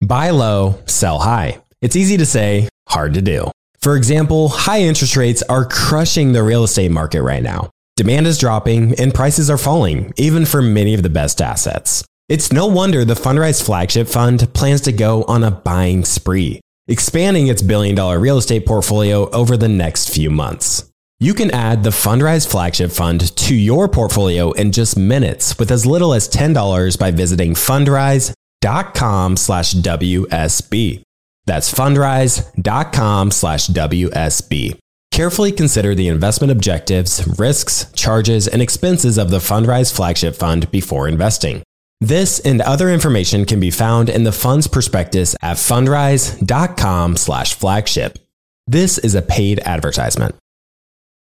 Buy 0.00 0.30
low, 0.30 0.78
sell 0.86 1.18
high. 1.18 1.60
It's 1.82 1.96
easy 1.96 2.16
to 2.16 2.26
say, 2.26 2.68
hard 2.88 3.14
to 3.14 3.22
do. 3.22 3.50
For 3.80 3.96
example, 3.96 4.48
high 4.48 4.80
interest 4.80 5.16
rates 5.16 5.42
are 5.42 5.66
crushing 5.66 6.32
the 6.32 6.42
real 6.42 6.64
estate 6.64 6.90
market 6.90 7.22
right 7.22 7.42
now. 7.42 7.70
Demand 8.00 8.26
is 8.26 8.38
dropping 8.38 8.98
and 8.98 9.12
prices 9.12 9.50
are 9.50 9.58
falling, 9.58 10.14
even 10.16 10.46
for 10.46 10.62
many 10.62 10.94
of 10.94 11.02
the 11.02 11.10
best 11.10 11.42
assets. 11.42 12.02
It's 12.30 12.50
no 12.50 12.66
wonder 12.66 13.04
the 13.04 13.12
Fundrise 13.12 13.62
flagship 13.62 14.08
fund 14.08 14.54
plans 14.54 14.80
to 14.82 14.92
go 14.92 15.22
on 15.24 15.44
a 15.44 15.50
buying 15.50 16.06
spree, 16.06 16.62
expanding 16.88 17.48
its 17.48 17.60
billion 17.60 17.94
dollar 17.94 18.18
real 18.18 18.38
estate 18.38 18.64
portfolio 18.64 19.28
over 19.32 19.54
the 19.58 19.68
next 19.68 20.08
few 20.14 20.30
months. 20.30 20.90
You 21.18 21.34
can 21.34 21.50
add 21.50 21.82
the 21.82 21.90
Fundrise 21.90 22.50
flagship 22.50 22.90
fund 22.90 23.36
to 23.36 23.54
your 23.54 23.86
portfolio 23.86 24.52
in 24.52 24.72
just 24.72 24.96
minutes 24.96 25.58
with 25.58 25.70
as 25.70 25.84
little 25.84 26.14
as 26.14 26.26
$10 26.26 26.98
by 26.98 27.10
visiting 27.10 27.52
fundrise.com 27.52 29.36
slash 29.36 29.74
WSB. 29.74 31.02
That's 31.44 31.70
fundrise.com 31.70 33.30
slash 33.30 33.66
WSB. 33.66 34.78
Carefully 35.12 35.52
consider 35.52 35.94
the 35.94 36.08
investment 36.08 36.50
objectives, 36.50 37.38
risks, 37.38 37.86
charges, 37.94 38.48
and 38.48 38.62
expenses 38.62 39.18
of 39.18 39.30
the 39.30 39.38
Fundrise 39.38 39.92
Flagship 39.92 40.36
Fund 40.36 40.70
before 40.70 41.08
investing. 41.08 41.62
This 42.00 42.40
and 42.40 42.62
other 42.62 42.88
information 42.88 43.44
can 43.44 43.60
be 43.60 43.70
found 43.70 44.08
in 44.08 44.24
the 44.24 44.32
fund's 44.32 44.66
prospectus 44.66 45.36
at 45.42 45.58
fundrise.com/flagship. 45.58 48.18
This 48.66 48.96
is 48.98 49.14
a 49.14 49.20
paid 49.20 49.60
advertisement. 49.66 50.36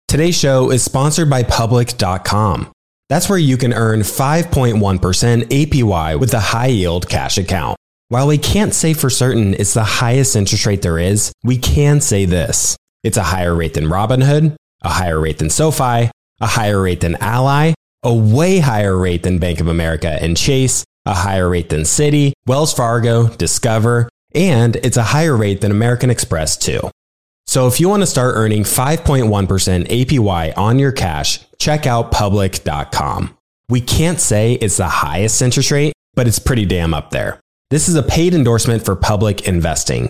Today's 0.07 0.37
show 0.37 0.69
is 0.69 0.83
sponsored 0.83 1.27
by 1.29 1.41
public.com. 1.43 2.69
That's 3.09 3.29
where 3.29 3.39
you 3.39 3.57
can 3.57 3.73
earn 3.73 4.03
5.1% 4.03 5.49
APY 5.49 6.19
with 6.19 6.33
a 6.33 6.39
high 6.39 6.67
yield 6.67 7.09
cash 7.09 7.37
account. 7.37 7.77
While 8.09 8.27
we 8.27 8.37
can't 8.37 8.73
say 8.73 8.93
for 8.93 9.09
certain 9.09 9.53
it's 9.55 9.73
the 9.73 9.83
highest 9.83 10.35
interest 10.35 10.65
rate 10.65 10.81
there 10.81 10.99
is, 10.99 11.31
we 11.43 11.57
can 11.57 11.99
say 12.01 12.25
this. 12.25 12.75
It's 13.03 13.17
a 13.17 13.23
higher 13.23 13.55
rate 13.55 13.73
than 13.73 13.85
Robinhood, 13.85 14.55
a 14.81 14.89
higher 14.89 15.19
rate 15.19 15.37
than 15.37 15.49
SoFi, 15.49 16.11
a 16.39 16.47
higher 16.47 16.81
rate 16.81 17.01
than 17.01 17.15
Ally, 17.15 17.73
a 18.03 18.13
way 18.13 18.59
higher 18.59 18.97
rate 18.97 19.23
than 19.23 19.39
Bank 19.39 19.59
of 19.59 19.67
America 19.67 20.09
and 20.09 20.37
Chase, 20.37 20.83
a 21.05 21.13
higher 21.13 21.49
rate 21.49 21.69
than 21.69 21.81
Citi, 21.81 22.33
Wells 22.45 22.73
Fargo, 22.73 23.27
Discover, 23.27 24.09
and 24.35 24.75
it's 24.77 24.97
a 24.97 25.03
higher 25.03 25.35
rate 25.35 25.61
than 25.61 25.71
American 25.71 26.09
Express 26.09 26.57
too. 26.57 26.91
So 27.47 27.67
if 27.67 27.79
you 27.79 27.87
want 27.87 28.03
to 28.03 28.07
start 28.07 28.35
earning 28.35 28.63
5.1% 28.63 29.87
APY 29.87 30.57
on 30.57 30.79
your 30.79 30.91
cash, 30.91 31.39
check 31.57 31.87
out 31.87 32.11
public.com. 32.11 33.37
We 33.69 33.81
can't 33.81 34.19
say 34.19 34.53
it's 34.53 34.77
the 34.77 34.87
highest 34.87 35.41
interest 35.41 35.71
rate, 35.71 35.93
but 36.13 36.27
it's 36.27 36.39
pretty 36.39 36.65
damn 36.65 36.93
up 36.93 37.11
there. 37.11 37.39
This 37.69 37.87
is 37.87 37.95
a 37.95 38.03
paid 38.03 38.33
endorsement 38.33 38.83
for 38.83 38.95
public 38.95 39.47
investing. 39.47 40.09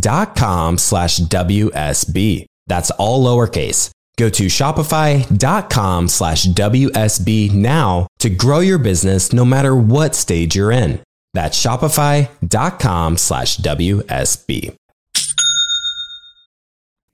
dot 0.00 0.36
com 0.36 0.78
slash 0.78 1.18
WSB. 1.20 2.46
That's 2.66 2.90
all 2.92 3.24
lowercase. 3.24 3.90
Go 4.18 4.28
to 4.30 4.46
shopify.com 4.46 6.08
slash 6.08 6.46
WSB 6.46 7.52
now 7.52 8.08
to 8.18 8.28
grow 8.28 8.58
your 8.58 8.78
business 8.78 9.32
no 9.32 9.44
matter 9.44 9.76
what 9.76 10.16
stage 10.16 10.56
you're 10.56 10.72
in. 10.72 11.00
That's 11.34 11.62
shopify.com 11.64 13.16
slash 13.16 13.58
WSB. 13.58 14.74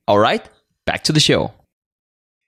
All 0.08 0.18
right, 0.18 0.46
back 0.86 1.04
to 1.04 1.12
the 1.12 1.20
show. 1.20 1.52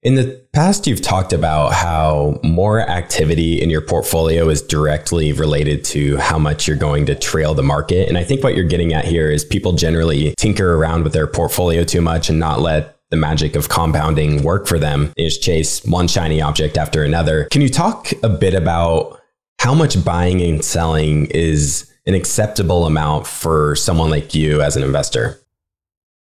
In 0.06 0.14
the 0.14 0.40
past, 0.52 0.86
you've 0.86 1.02
talked 1.02 1.32
about 1.32 1.72
how 1.72 2.38
more 2.44 2.78
activity 2.78 3.60
in 3.60 3.70
your 3.70 3.80
portfolio 3.80 4.48
is 4.48 4.62
directly 4.62 5.32
related 5.32 5.82
to 5.86 6.16
how 6.18 6.38
much 6.38 6.68
you're 6.68 6.76
going 6.76 7.06
to 7.06 7.16
trail 7.16 7.54
the 7.54 7.64
market. 7.64 8.08
And 8.08 8.16
I 8.16 8.22
think 8.22 8.44
what 8.44 8.54
you're 8.54 8.68
getting 8.68 8.94
at 8.94 9.04
here 9.04 9.32
is 9.32 9.44
people 9.44 9.72
generally 9.72 10.32
tinker 10.38 10.76
around 10.76 11.02
with 11.02 11.12
their 11.12 11.26
portfolio 11.26 11.82
too 11.82 12.00
much 12.00 12.30
and 12.30 12.38
not 12.38 12.60
let 12.60 13.00
the 13.10 13.16
magic 13.16 13.56
of 13.56 13.68
compounding 13.68 14.44
work 14.44 14.68
for 14.68 14.78
them 14.78 15.12
is 15.16 15.38
chase 15.38 15.84
one 15.84 16.06
shiny 16.06 16.40
object 16.40 16.78
after 16.78 17.02
another. 17.02 17.48
Can 17.50 17.60
you 17.60 17.68
talk 17.68 18.12
a 18.22 18.28
bit 18.28 18.54
about 18.54 19.20
how 19.58 19.74
much 19.74 20.04
buying 20.04 20.40
and 20.40 20.64
selling 20.64 21.26
is 21.32 21.92
an 22.06 22.14
acceptable 22.14 22.86
amount 22.86 23.26
for 23.26 23.74
someone 23.74 24.10
like 24.10 24.36
you 24.36 24.62
as 24.62 24.76
an 24.76 24.84
investor? 24.84 25.40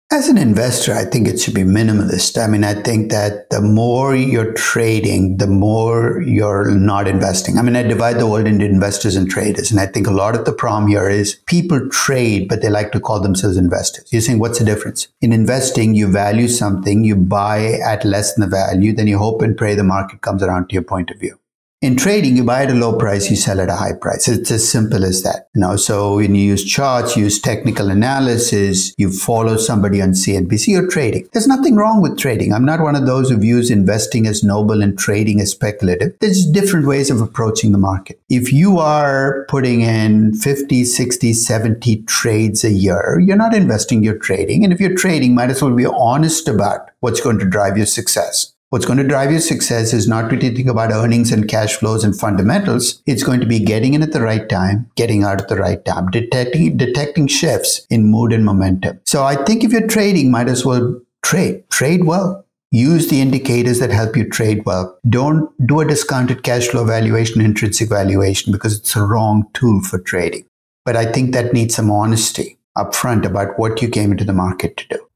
As 0.09 0.29
an 0.29 0.37
investor, 0.37 0.93
I 0.93 1.03
think 1.03 1.27
it 1.27 1.37
should 1.37 1.53
be 1.53 1.63
minimalist. 1.63 2.41
I 2.41 2.47
mean, 2.47 2.63
I 2.63 2.75
think 2.75 3.11
that 3.11 3.49
the 3.49 3.59
more 3.59 4.15
you're 4.15 4.53
trading, 4.53 5.35
the 5.35 5.47
more 5.47 6.21
you're 6.21 6.71
not 6.71 7.09
investing. 7.09 7.57
I 7.57 7.61
mean, 7.61 7.75
I 7.75 7.83
divide 7.83 8.17
the 8.17 8.25
world 8.25 8.47
into 8.47 8.63
investors 8.63 9.17
and 9.17 9.29
traders. 9.29 9.69
And 9.69 9.81
I 9.81 9.85
think 9.85 10.07
a 10.07 10.11
lot 10.11 10.33
of 10.33 10.45
the 10.45 10.53
problem 10.53 10.87
here 10.87 11.09
is 11.09 11.35
people 11.45 11.89
trade, 11.89 12.47
but 12.47 12.61
they 12.61 12.69
like 12.69 12.93
to 12.93 13.01
call 13.01 13.19
themselves 13.19 13.57
investors. 13.57 14.07
You're 14.13 14.21
saying, 14.21 14.39
what's 14.39 14.59
the 14.59 14.65
difference? 14.65 15.09
In 15.19 15.33
investing, 15.33 15.93
you 15.93 16.09
value 16.09 16.47
something, 16.47 17.03
you 17.03 17.17
buy 17.17 17.73
at 17.85 18.05
less 18.05 18.33
than 18.33 18.49
the 18.49 18.55
value, 18.55 18.93
then 18.93 19.07
you 19.07 19.17
hope 19.17 19.41
and 19.41 19.57
pray 19.57 19.75
the 19.75 19.83
market 19.83 20.21
comes 20.21 20.41
around 20.41 20.69
to 20.69 20.73
your 20.73 20.83
point 20.83 21.11
of 21.11 21.19
view. 21.19 21.37
In 21.79 21.95
trading, 21.95 22.35
you 22.35 22.43
buy 22.43 22.63
at 22.63 22.71
a 22.71 22.73
low 22.73 22.97
price, 22.97 23.29
you 23.29 23.35
sell 23.35 23.61
at 23.61 23.69
a 23.69 23.75
high 23.75 23.93
price. 23.93 24.27
It's 24.27 24.49
as 24.49 24.67
simple 24.67 25.05
as 25.05 25.21
that. 25.21 25.47
You 25.53 25.61
know, 25.61 25.75
so 25.75 26.15
when 26.15 26.33
you 26.33 26.41
use 26.41 26.65
charts, 26.65 27.15
you 27.15 27.25
use 27.25 27.39
technical 27.39 27.91
analysis, 27.91 28.95
you 28.97 29.11
follow 29.11 29.57
somebody 29.57 30.01
on 30.01 30.13
CNBC, 30.13 30.69
you're 30.69 30.89
trading. 30.89 31.29
There's 31.33 31.45
nothing 31.45 31.75
wrong 31.75 32.01
with 32.01 32.17
trading. 32.17 32.51
I'm 32.51 32.65
not 32.65 32.79
one 32.79 32.95
of 32.95 33.05
those 33.05 33.29
who 33.29 33.37
views 33.37 33.69
investing 33.69 34.25
as 34.25 34.43
noble 34.43 34.81
and 34.81 34.97
trading 34.97 35.39
as 35.39 35.51
speculative. 35.51 36.17
There's 36.19 36.47
different 36.47 36.87
ways 36.87 37.11
of 37.11 37.21
approaching 37.21 37.73
the 37.73 37.77
market. 37.77 38.19
If 38.27 38.51
you 38.51 38.79
are 38.79 39.45
putting 39.47 39.81
in 39.81 40.33
50, 40.33 40.83
60, 40.83 41.31
70 41.31 42.01
trades 42.05 42.63
a 42.63 42.71
year, 42.71 43.21
you're 43.23 43.37
not 43.37 43.53
investing, 43.53 44.03
you're 44.03 44.17
trading. 44.17 44.63
And 44.63 44.73
if 44.73 44.79
you're 44.79 44.97
trading, 44.97 45.35
might 45.35 45.51
as 45.51 45.61
well 45.61 45.75
be 45.75 45.85
honest 45.85 46.47
about 46.47 46.89
what's 47.01 47.21
going 47.21 47.37
to 47.37 47.45
drive 47.45 47.77
your 47.77 47.85
success. 47.85 48.55
What's 48.69 48.85
going 48.85 48.97
to 48.97 49.07
drive 49.07 49.31
your 49.31 49.39
success 49.39 49.93
is 49.93 50.09
not 50.09 50.29
to 50.29 50.37
think 50.37 50.67
about 50.67 50.91
earnings 50.91 51.31
and 51.31 51.47
cash 51.47 51.77
flows 51.77 52.03
and 52.03 52.13
fundamentals. 52.19 53.01
It's 53.05 53.23
going 53.23 53.39
to 53.39 53.45
be 53.45 53.59
getting 53.59 53.93
in 53.93 54.03
at 54.03 54.11
the 54.11 54.21
right 54.21 54.49
time, 54.49 54.91
getting 54.95 55.23
out 55.23 55.39
at 55.39 55.47
the 55.47 55.55
right 55.55 55.83
time, 55.85 56.11
detecting, 56.11 56.75
detecting 56.75 57.27
shifts 57.27 57.87
in 57.89 58.11
mood 58.11 58.33
and 58.33 58.43
momentum. 58.43 58.99
So 59.05 59.23
I 59.23 59.41
think 59.45 59.63
if 59.63 59.71
you're 59.71 59.87
trading, 59.87 60.31
might 60.31 60.49
as 60.49 60.65
well 60.65 60.99
trade, 61.23 61.63
trade 61.69 62.03
well. 62.03 62.45
Use 62.71 63.07
the 63.07 63.21
indicators 63.21 63.79
that 63.79 63.91
help 63.91 64.17
you 64.17 64.29
trade 64.29 64.65
well. 64.65 64.99
Don't 65.07 65.49
do 65.65 65.79
a 65.79 65.87
discounted 65.87 66.43
cash 66.43 66.67
flow 66.67 66.83
valuation, 66.83 67.39
intrinsic 67.39 67.87
valuation, 67.87 68.51
because 68.51 68.77
it's 68.77 68.97
a 68.97 69.01
wrong 69.01 69.45
tool 69.53 69.81
for 69.81 69.97
trading. 69.97 70.45
But 70.83 70.97
I 70.97 71.09
think 71.09 71.31
that 71.31 71.53
needs 71.53 71.73
some 71.73 71.89
honesty 71.89 72.59
upfront 72.77 73.25
about 73.25 73.57
what 73.57 73.81
you 73.81 73.87
came 73.87 74.11
into 74.11 74.25
the 74.25 74.33
market 74.33 74.75
to 74.75 74.87
do. 74.89 75.07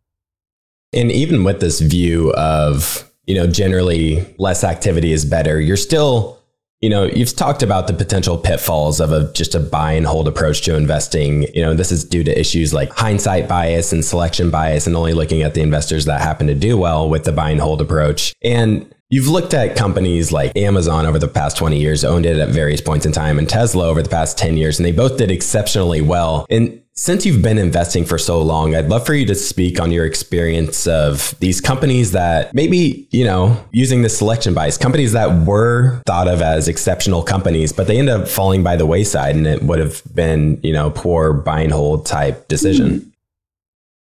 And 0.94 1.12
even 1.12 1.44
with 1.44 1.60
this 1.60 1.82
view 1.82 2.32
of 2.36 3.11
you 3.32 3.38
know, 3.38 3.48
generally 3.48 4.26
less 4.40 4.62
activity 4.62 5.14
is 5.14 5.24
better. 5.24 5.58
You're 5.62 5.78
still, 5.78 6.38
you 6.82 6.90
know, 6.90 7.06
you've 7.06 7.34
talked 7.34 7.64
about 7.64 7.88
the 7.88 7.94
potential 7.94 8.38
pitfalls 8.38 9.00
of 9.00 9.14
a 9.14 9.32
just 9.32 9.56
a 9.56 9.60
buy 9.62 9.94
and 9.94 10.06
hold 10.06 10.28
approach 10.28 10.64
to 10.64 10.76
investing. 10.76 11.44
You 11.54 11.62
know, 11.62 11.74
this 11.74 11.94
is 11.94 12.04
due 12.04 12.26
to 12.26 12.38
issues 12.38 12.74
like 12.74 12.90
hindsight 12.90 13.48
bias 13.48 13.94
and 13.94 14.04
selection 14.04 14.50
bias 14.50 14.86
and 14.86 14.98
only 14.98 15.14
looking 15.14 15.44
at 15.44 15.54
the 15.54 15.62
investors 15.62 16.04
that 16.08 16.20
happen 16.20 16.48
to 16.48 16.54
do 16.54 16.78
well 16.78 17.10
with 17.10 17.24
the 17.24 17.32
buy 17.32 17.52
and 17.52 17.62
hold 17.62 17.80
approach. 17.80 18.34
And 18.44 18.94
You've 19.12 19.28
looked 19.28 19.54
at 19.54 19.76
companies 19.76 20.32
like 20.32 20.56
Amazon 20.56 21.06
over 21.06 21.20
the 21.20 21.28
past 21.28 21.58
20 21.58 21.78
years, 21.78 22.06
owned 22.06 22.26
it 22.26 22.38
at 22.38 22.48
various 22.48 22.80
points 22.80 23.06
in 23.06 23.12
time, 23.12 23.40
and 23.40 23.50
Tesla 23.50 23.90
over 23.90 24.02
the 24.02 24.08
past 24.08 24.38
10 24.38 24.56
years, 24.56 24.80
and 24.80 24.86
they 24.86 24.94
both 24.94 25.18
did 25.18 25.30
exceptionally 25.30 26.02
well. 26.02 26.46
And 26.50 26.82
since 26.94 27.26
you've 27.26 27.42
been 27.42 27.58
investing 27.58 28.06
for 28.06 28.18
so 28.18 28.42
long, 28.42 28.74
I'd 28.74 28.88
love 28.88 29.06
for 29.06 29.14
you 29.14 29.26
to 29.26 29.36
speak 29.36 29.82
on 29.82 29.92
your 29.92 30.06
experience 30.06 30.88
of 30.88 31.36
these 31.40 31.60
companies 31.60 32.14
that 32.14 32.54
maybe, 32.54 33.06
you 33.12 33.26
know, 33.26 33.62
using 33.72 34.02
the 34.02 34.10
selection 34.10 34.54
bias, 34.54 34.78
companies 34.78 35.12
that 35.12 35.46
were 35.46 36.02
thought 36.06 36.30
of 36.30 36.42
as 36.42 36.70
exceptional 36.70 37.22
companies, 37.22 37.74
but 37.74 37.88
they 37.88 38.00
end 38.00 38.08
up 38.08 38.30
falling 38.30 38.64
by 38.64 38.78
the 38.78 38.86
wayside 38.86 39.36
and 39.36 39.46
it 39.46 39.62
would 39.64 39.80
have 39.80 40.02
been, 40.14 40.58
you 40.64 40.72
know, 40.72 40.90
poor 40.90 41.34
buy 41.34 41.62
and 41.62 41.74
hold 41.74 42.06
type 42.06 42.48
decision. 42.48 42.90
Mm-hmm. 42.92 43.10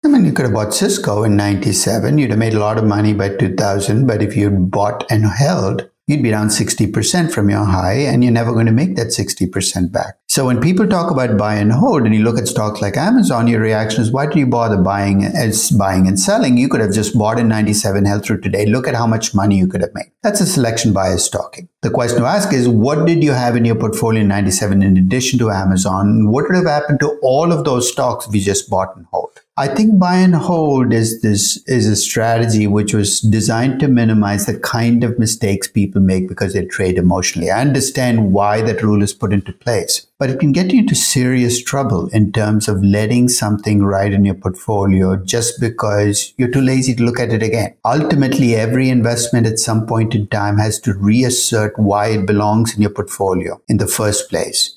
I 0.06 0.08
mean, 0.08 0.24
you 0.24 0.32
could 0.32 0.44
have 0.44 0.54
bought 0.54 0.72
Cisco 0.72 1.24
in 1.24 1.34
97. 1.34 2.16
You'd 2.16 2.30
have 2.30 2.38
made 2.38 2.54
a 2.54 2.60
lot 2.60 2.78
of 2.78 2.84
money 2.84 3.12
by 3.12 3.30
2000. 3.30 4.06
But 4.06 4.22
if 4.22 4.36
you'd 4.36 4.70
bought 4.70 5.04
and 5.10 5.26
held, 5.26 5.90
you'd 6.06 6.22
be 6.22 6.30
down 6.30 6.46
60% 6.46 7.32
from 7.32 7.50
your 7.50 7.64
high 7.64 7.94
and 7.94 8.22
you're 8.22 8.32
never 8.32 8.52
going 8.52 8.66
to 8.66 8.72
make 8.72 8.94
that 8.94 9.08
60% 9.08 9.90
back. 9.90 10.16
So 10.28 10.46
when 10.46 10.60
people 10.60 10.86
talk 10.86 11.10
about 11.10 11.36
buy 11.36 11.56
and 11.56 11.72
hold 11.72 12.04
and 12.04 12.14
you 12.14 12.22
look 12.22 12.38
at 12.38 12.46
stocks 12.46 12.80
like 12.80 12.96
Amazon, 12.96 13.48
your 13.48 13.60
reaction 13.60 14.00
is, 14.00 14.12
why 14.12 14.26
do 14.26 14.38
you 14.38 14.46
bother 14.46 14.76
buying 14.76 15.24
as 15.24 15.72
buying 15.72 16.06
and 16.06 16.20
selling? 16.20 16.56
You 16.56 16.68
could 16.68 16.82
have 16.82 16.92
just 16.92 17.18
bought 17.18 17.40
in 17.40 17.48
97, 17.48 18.04
held 18.04 18.24
through 18.24 18.42
today. 18.42 18.64
Look 18.64 18.86
at 18.86 18.94
how 18.94 19.08
much 19.08 19.34
money 19.34 19.58
you 19.58 19.66
could 19.66 19.80
have 19.80 19.92
made. 19.92 20.12
That's 20.22 20.40
a 20.40 20.46
selection 20.46 20.92
bias 20.92 21.28
talking. 21.28 21.68
The 21.82 21.90
question 21.90 22.20
to 22.20 22.26
ask 22.26 22.52
is, 22.52 22.68
what 22.68 23.06
did 23.08 23.24
you 23.24 23.32
have 23.32 23.56
in 23.56 23.64
your 23.64 23.74
portfolio 23.74 24.20
in 24.20 24.28
97 24.28 24.84
in 24.84 24.96
addition 24.96 25.40
to 25.40 25.50
Amazon? 25.50 26.28
What 26.30 26.44
would 26.44 26.54
have 26.54 26.66
happened 26.66 27.00
to 27.00 27.18
all 27.22 27.50
of 27.50 27.64
those 27.64 27.90
stocks 27.90 28.28
we 28.28 28.38
just 28.38 28.70
bought 28.70 28.94
and 28.94 29.04
hold? 29.06 29.40
I 29.58 29.68
think 29.68 29.98
buy 29.98 30.16
and 30.16 30.34
hold 30.34 30.92
is 30.92 31.22
this 31.22 31.62
is 31.66 31.86
a 31.86 31.96
strategy 31.96 32.66
which 32.66 32.92
was 32.92 33.20
designed 33.20 33.80
to 33.80 33.88
minimize 33.88 34.44
the 34.44 34.58
kind 34.58 35.02
of 35.02 35.18
mistakes 35.18 35.66
people 35.66 36.02
make 36.02 36.28
because 36.28 36.52
they 36.52 36.66
trade 36.66 36.98
emotionally. 36.98 37.50
I 37.50 37.62
understand 37.62 38.34
why 38.34 38.60
that 38.60 38.82
rule 38.82 39.02
is 39.02 39.14
put 39.14 39.32
into 39.32 39.54
place, 39.54 40.06
but 40.18 40.28
it 40.28 40.40
can 40.40 40.52
get 40.52 40.74
you 40.74 40.80
into 40.80 40.94
serious 40.94 41.62
trouble 41.62 42.08
in 42.08 42.32
terms 42.32 42.68
of 42.68 42.84
letting 42.84 43.30
something 43.30 43.82
ride 43.82 44.12
in 44.12 44.26
your 44.26 44.34
portfolio 44.34 45.16
just 45.16 45.58
because 45.58 46.34
you're 46.36 46.50
too 46.50 46.60
lazy 46.60 46.94
to 46.94 47.02
look 47.02 47.18
at 47.18 47.32
it 47.32 47.42
again. 47.42 47.74
Ultimately, 47.82 48.56
every 48.56 48.90
investment 48.90 49.46
at 49.46 49.58
some 49.58 49.86
point 49.86 50.14
in 50.14 50.26
time 50.26 50.58
has 50.58 50.78
to 50.80 50.92
reassert 50.92 51.78
why 51.78 52.08
it 52.08 52.26
belongs 52.26 52.76
in 52.76 52.82
your 52.82 52.90
portfolio 52.90 53.58
in 53.68 53.78
the 53.78 53.86
first 53.86 54.28
place. 54.28 54.75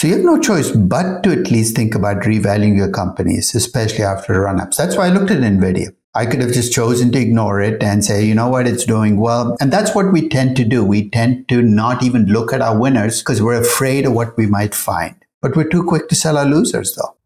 So 0.00 0.06
you 0.06 0.14
have 0.14 0.24
no 0.24 0.40
choice 0.40 0.70
but 0.70 1.22
to 1.24 1.30
at 1.30 1.50
least 1.50 1.76
think 1.76 1.94
about 1.94 2.22
revaluing 2.22 2.74
your 2.74 2.90
companies, 2.90 3.54
especially 3.54 4.02
after 4.02 4.40
run 4.40 4.58
ups. 4.58 4.78
That's 4.78 4.96
why 4.96 5.08
I 5.08 5.10
looked 5.10 5.30
at 5.30 5.42
NVIDIA. 5.42 5.88
I 6.14 6.24
could 6.24 6.40
have 6.40 6.54
just 6.54 6.72
chosen 6.72 7.12
to 7.12 7.18
ignore 7.18 7.60
it 7.60 7.82
and 7.82 8.02
say, 8.02 8.24
you 8.24 8.34
know 8.34 8.48
what, 8.48 8.66
it's 8.66 8.86
doing 8.86 9.20
well. 9.20 9.58
And 9.60 9.70
that's 9.70 9.94
what 9.94 10.10
we 10.10 10.26
tend 10.26 10.56
to 10.56 10.64
do. 10.64 10.82
We 10.82 11.10
tend 11.10 11.50
to 11.50 11.60
not 11.60 12.02
even 12.02 12.24
look 12.24 12.54
at 12.54 12.62
our 12.62 12.80
winners 12.80 13.18
because 13.18 13.42
we're 13.42 13.60
afraid 13.60 14.06
of 14.06 14.14
what 14.14 14.34
we 14.38 14.46
might 14.46 14.74
find. 14.74 15.22
But 15.42 15.54
we're 15.54 15.68
too 15.68 15.84
quick 15.84 16.08
to 16.08 16.14
sell 16.14 16.38
our 16.38 16.46
losers, 16.46 16.94
though. 16.94 17.18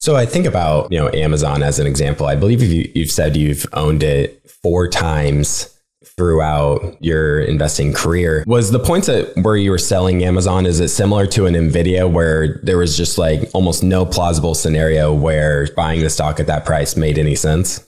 So 0.00 0.16
I 0.16 0.24
think 0.24 0.46
about, 0.46 0.90
you 0.90 0.98
know, 0.98 1.10
Amazon 1.10 1.62
as 1.62 1.78
an 1.78 1.86
example. 1.86 2.24
I 2.24 2.36
believe 2.36 2.62
you, 2.62 2.90
you've 2.94 3.10
said 3.10 3.36
you've 3.36 3.66
owned 3.74 4.02
it 4.02 4.50
four 4.62 4.88
times 4.88 5.75
throughout 6.16 6.96
your 7.00 7.40
investing 7.40 7.92
career. 7.92 8.44
Was 8.46 8.70
the 8.70 8.78
points 8.78 9.08
at 9.08 9.36
where 9.36 9.56
you 9.56 9.70
were 9.70 9.78
selling 9.78 10.24
Amazon, 10.24 10.66
is 10.66 10.80
it 10.80 10.88
similar 10.88 11.26
to 11.26 11.46
an 11.46 11.54
NVIDIA 11.54 12.10
where 12.10 12.60
there 12.62 12.78
was 12.78 12.96
just 12.96 13.18
like 13.18 13.50
almost 13.52 13.82
no 13.82 14.06
plausible 14.06 14.54
scenario 14.54 15.12
where 15.12 15.68
buying 15.74 16.00
the 16.00 16.10
stock 16.10 16.40
at 16.40 16.46
that 16.46 16.64
price 16.64 16.96
made 16.96 17.18
any 17.18 17.34
sense? 17.34 17.86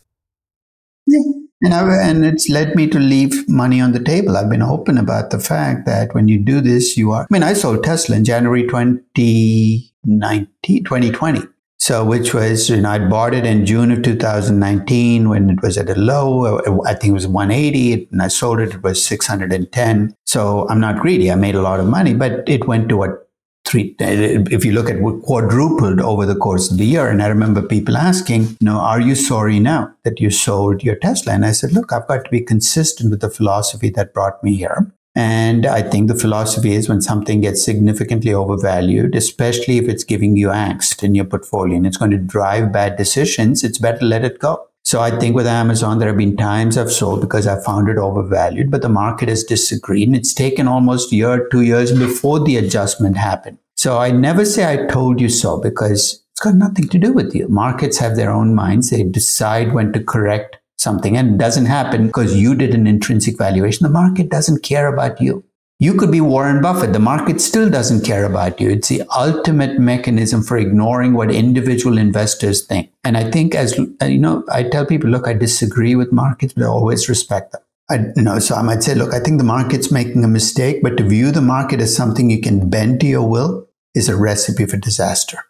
Yeah. 1.07 1.21
And, 1.61 1.75
I, 1.75 2.09
and 2.09 2.25
it's 2.25 2.49
led 2.49 2.77
me 2.77 2.87
to 2.89 3.01
leave 3.01 3.49
money 3.49 3.81
on 3.81 3.93
the 3.93 3.99
table. 3.99 4.37
I've 4.37 4.51
been 4.51 4.63
open 4.63 4.97
about 4.97 5.31
the 5.31 5.41
fact 5.41 5.87
that 5.87 6.15
when 6.15 6.29
you 6.29 6.39
do 6.39 6.61
this, 6.61 6.97
you 6.97 7.11
are. 7.11 7.23
I 7.23 7.27
mean, 7.31 7.43
I 7.43 7.55
sold 7.55 7.83
Tesla 7.83 8.15
in 8.15 8.25
January 8.25 8.63
2019, 8.63 10.85
2020. 10.85 11.41
So, 11.81 12.05
which 12.05 12.35
was, 12.35 12.69
you 12.69 12.81
know, 12.81 12.91
I 12.91 12.99
bought 12.99 13.35
it 13.35 13.47
in 13.47 13.65
June 13.65 13.93
of 13.93 14.03
2019 14.03 15.29
when 15.29 15.49
it 15.49 15.63
was 15.63 15.79
at 15.79 15.89
a 15.89 15.95
low. 15.95 16.61
I 16.85 16.95
think 16.95 17.11
it 17.11 17.15
was 17.15 17.27
180, 17.29 18.09
and 18.11 18.21
I 18.21 18.29
sold 18.29 18.59
it. 18.59 18.75
It 18.75 18.83
was 18.83 19.05
610. 19.07 20.15
So, 20.27 20.69
I'm 20.69 20.81
not 20.81 21.01
greedy. 21.01 21.31
I 21.31 21.37
made 21.37 21.55
a 21.55 21.63
lot 21.63 21.79
of 21.79 21.87
money, 21.87 22.15
but 22.15 22.49
it 22.49 22.67
went 22.67 22.89
to 22.89 22.97
what 22.97 23.29
three. 23.65 23.95
If 24.01 24.65
you 24.65 24.73
look 24.73 24.89
at 24.91 25.01
what 25.01 25.23
quadrupled 25.23 26.01
over 26.01 26.25
the 26.27 26.35
course 26.35 26.71
of 26.71 26.79
the 26.79 26.87
year, 26.87 27.09
and 27.09 27.23
I 27.23 27.27
remember 27.29 27.63
people 27.63 27.97
asking, 27.97 28.43
you 28.43 28.57
know, 28.63 28.79
are 28.79 29.01
you 29.01 29.15
sorry 29.15 29.61
now 29.61 29.95
that 30.05 30.21
you 30.21 30.31
sold 30.31 30.83
your 30.83 30.97
Tesla? 30.97 31.35
And 31.35 31.45
I 31.45 31.53
said, 31.53 31.73
look, 31.73 31.93
I've 31.93 32.09
got 32.09 32.25
to 32.25 32.31
be 32.31 32.41
consistent 32.41 33.11
with 33.11 33.21
the 33.21 33.31
philosophy 33.31 33.91
that 33.91 34.15
brought 34.15 34.43
me 34.43 34.57
here. 34.57 34.91
And 35.19 35.67
I 35.67 35.83
think 35.83 36.07
the 36.07 36.15
philosophy 36.15 36.75
is 36.75 36.89
when 36.89 37.01
something 37.01 37.41
gets 37.41 37.65
significantly 37.65 38.33
overvalued, 38.33 39.17
especially 39.17 39.79
if 39.79 39.89
it's 39.89 40.05
giving 40.05 40.37
you 40.37 40.47
angst 40.47 41.03
in 41.03 41.17
your 41.17 41.25
portfolio 41.25 41.77
and 41.77 41.89
it's 41.89 41.97
going 41.97 42.13
to 42.13 42.19
drive 42.19 42.73
bad 42.73 42.97
decisions, 42.97 43.65
it's 43.65 43.79
better 43.79 44.05
let 44.05 44.25
it 44.25 44.39
go. 44.39 44.69
So 44.85 45.01
I 45.01 45.11
think 45.11 45.35
with 45.35 45.49
Amazon, 45.49 45.99
there 45.99 46.07
have 46.07 46.17
been 46.17 46.37
times 46.37 46.79
I've 46.79 46.93
sold 46.93 47.21
because 47.21 47.49
I 47.49 47.61
found 47.65 47.89
it 47.89 47.99
overvalued, 47.99 48.71
but 48.71 48.83
the 48.83 48.89
market 48.89 49.29
has 49.29 49.43
disagreed. 49.43 50.07
And 50.07 50.17
it's 50.17 50.33
taken 50.33 50.69
almost 50.69 51.13
a 51.13 51.17
year, 51.17 51.49
two 51.49 51.63
years 51.63 51.91
before 51.91 52.39
the 52.39 52.57
adjustment 52.57 53.17
happened. 53.17 53.59
So 53.75 53.99
I 53.99 54.13
never 54.13 54.45
say 54.45 54.73
I 54.73 54.87
told 54.87 55.21
you 55.21 55.31
so 55.31 55.59
because 55.59 56.23
it's 56.31 56.41
got 56.41 56.55
nothing 56.55 56.89
to 56.91 56.99
do 56.99 57.13
with 57.13 57.35
you. 57.35 57.49
Markets 57.49 57.99
have 57.99 58.15
their 58.15 58.31
own 58.31 58.55
minds. 58.55 58.91
They 58.91 59.03
decide 59.03 59.73
when 59.73 59.93
to 59.95 60.01
correct 60.01 60.59
something 60.79 61.17
and 61.17 61.35
it 61.35 61.39
doesn't 61.39 61.67
happen 61.67 62.07
because 62.07 62.37
you 62.37 62.55
did 62.55 62.75
an 62.75 62.87
intrinsic 62.87 63.37
valuation. 63.37 63.85
The 63.85 63.93
market 63.93 64.31
doesn't 64.31 64.63
care 64.63 64.93
about 64.93 65.21
you. 65.21 65.45
You 65.81 65.95
could 65.95 66.11
be 66.11 66.21
Warren 66.21 66.61
Buffett. 66.61 66.93
The 66.93 66.99
market 66.99 67.41
still 67.41 67.71
doesn't 67.71 68.05
care 68.05 68.25
about 68.25 68.61
you. 68.61 68.69
It's 68.69 68.89
the 68.89 69.03
ultimate 69.17 69.79
mechanism 69.79 70.43
for 70.43 70.57
ignoring 70.57 71.15
what 71.15 71.31
individual 71.31 71.99
investors 71.99 72.67
think. 72.67 72.91
And 73.05 73.17
I 73.17 73.31
think 73.31 73.55
as, 73.55 73.79
uh, 74.03 74.07
you 74.07 74.19
know, 74.19 74.45
I 74.51 74.65
tell 74.65 74.85
people, 74.85 75.09
look, 75.09 75.29
I 75.29 75.35
disagree 75.35 75.95
with 75.95 76.11
markets, 76.11 76.53
but 76.53 76.65
I 76.65 76.67
always 76.67 77.09
respect 77.09 77.53
them. 77.53 77.61
I, 77.89 78.21
know, 78.21 78.41
so 78.41 78.57
I 78.57 78.63
might 78.63 78.83
say, 78.83 78.97
look, 78.97 79.15
I 79.15 79.21
think 79.21 79.39
the 79.39 79.45
market's 79.45 79.93
making 79.93 80.25
a 80.25 80.29
mistake, 80.29 80.83
but 80.83 80.97
to 80.97 81.05
view 81.05 81.31
the 81.31 81.41
market 81.41 81.81
as 81.81 81.95
something 81.95 82.29
you 82.29 82.41
can 82.41 82.69
bend 82.69 83.01
to 83.01 83.07
your 83.07 83.27
will 83.27 83.69
is 83.95 84.09
a 84.09 84.17
recipe 84.17 84.67
for 84.67 84.77
disaster. 84.77 85.45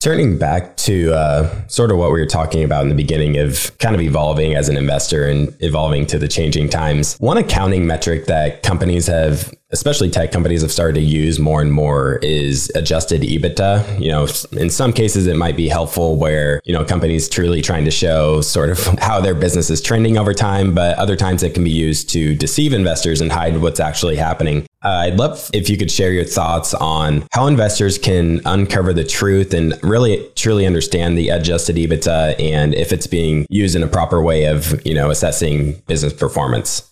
Turning 0.00 0.38
back 0.38 0.76
to 0.76 1.12
uh, 1.12 1.66
sort 1.66 1.90
of 1.90 1.98
what 1.98 2.12
we 2.12 2.20
were 2.20 2.26
talking 2.26 2.62
about 2.62 2.82
in 2.82 2.88
the 2.88 2.94
beginning 2.94 3.36
of 3.36 3.76
kind 3.78 3.96
of 3.96 4.00
evolving 4.00 4.54
as 4.54 4.68
an 4.68 4.76
investor 4.76 5.26
and 5.26 5.52
evolving 5.58 6.06
to 6.06 6.20
the 6.20 6.28
changing 6.28 6.68
times, 6.68 7.16
one 7.16 7.36
accounting 7.36 7.84
metric 7.84 8.26
that 8.26 8.62
companies 8.62 9.08
have, 9.08 9.52
especially 9.72 10.08
tech 10.08 10.30
companies, 10.30 10.62
have 10.62 10.70
started 10.70 11.00
to 11.00 11.04
use 11.04 11.40
more 11.40 11.60
and 11.60 11.72
more 11.72 12.20
is 12.22 12.70
adjusted 12.76 13.22
EBITDA. 13.22 14.00
You 14.00 14.12
know, 14.12 14.28
in 14.52 14.70
some 14.70 14.92
cases, 14.92 15.26
it 15.26 15.34
might 15.34 15.56
be 15.56 15.68
helpful 15.68 16.16
where, 16.16 16.60
you 16.64 16.72
know, 16.72 16.84
companies 16.84 17.28
truly 17.28 17.60
trying 17.60 17.84
to 17.84 17.90
show 17.90 18.40
sort 18.40 18.70
of 18.70 18.78
how 19.00 19.20
their 19.20 19.34
business 19.34 19.68
is 19.68 19.82
trending 19.82 20.16
over 20.16 20.32
time, 20.32 20.76
but 20.76 20.96
other 20.96 21.16
times 21.16 21.42
it 21.42 21.54
can 21.54 21.64
be 21.64 21.72
used 21.72 22.08
to 22.10 22.36
deceive 22.36 22.72
investors 22.72 23.20
and 23.20 23.32
hide 23.32 23.60
what's 23.60 23.80
actually 23.80 24.14
happening. 24.14 24.64
Uh, 24.84 25.06
I'd 25.06 25.16
love 25.16 25.50
if 25.52 25.68
you 25.68 25.76
could 25.76 25.90
share 25.90 26.12
your 26.12 26.24
thoughts 26.24 26.72
on 26.74 27.26
how 27.32 27.46
investors 27.48 27.98
can 27.98 28.40
uncover 28.44 28.92
the 28.92 29.02
truth 29.02 29.52
and 29.52 29.78
really 29.82 30.30
truly 30.36 30.66
understand 30.66 31.18
the 31.18 31.30
adjusted 31.30 31.76
EBITDA 31.76 32.40
and 32.40 32.74
if 32.74 32.92
it's 32.92 33.08
being 33.08 33.44
used 33.50 33.74
in 33.74 33.82
a 33.82 33.88
proper 33.88 34.22
way 34.22 34.44
of, 34.44 34.84
you 34.86 34.94
know, 34.94 35.10
assessing 35.10 35.82
business 35.86 36.12
performance. 36.12 36.88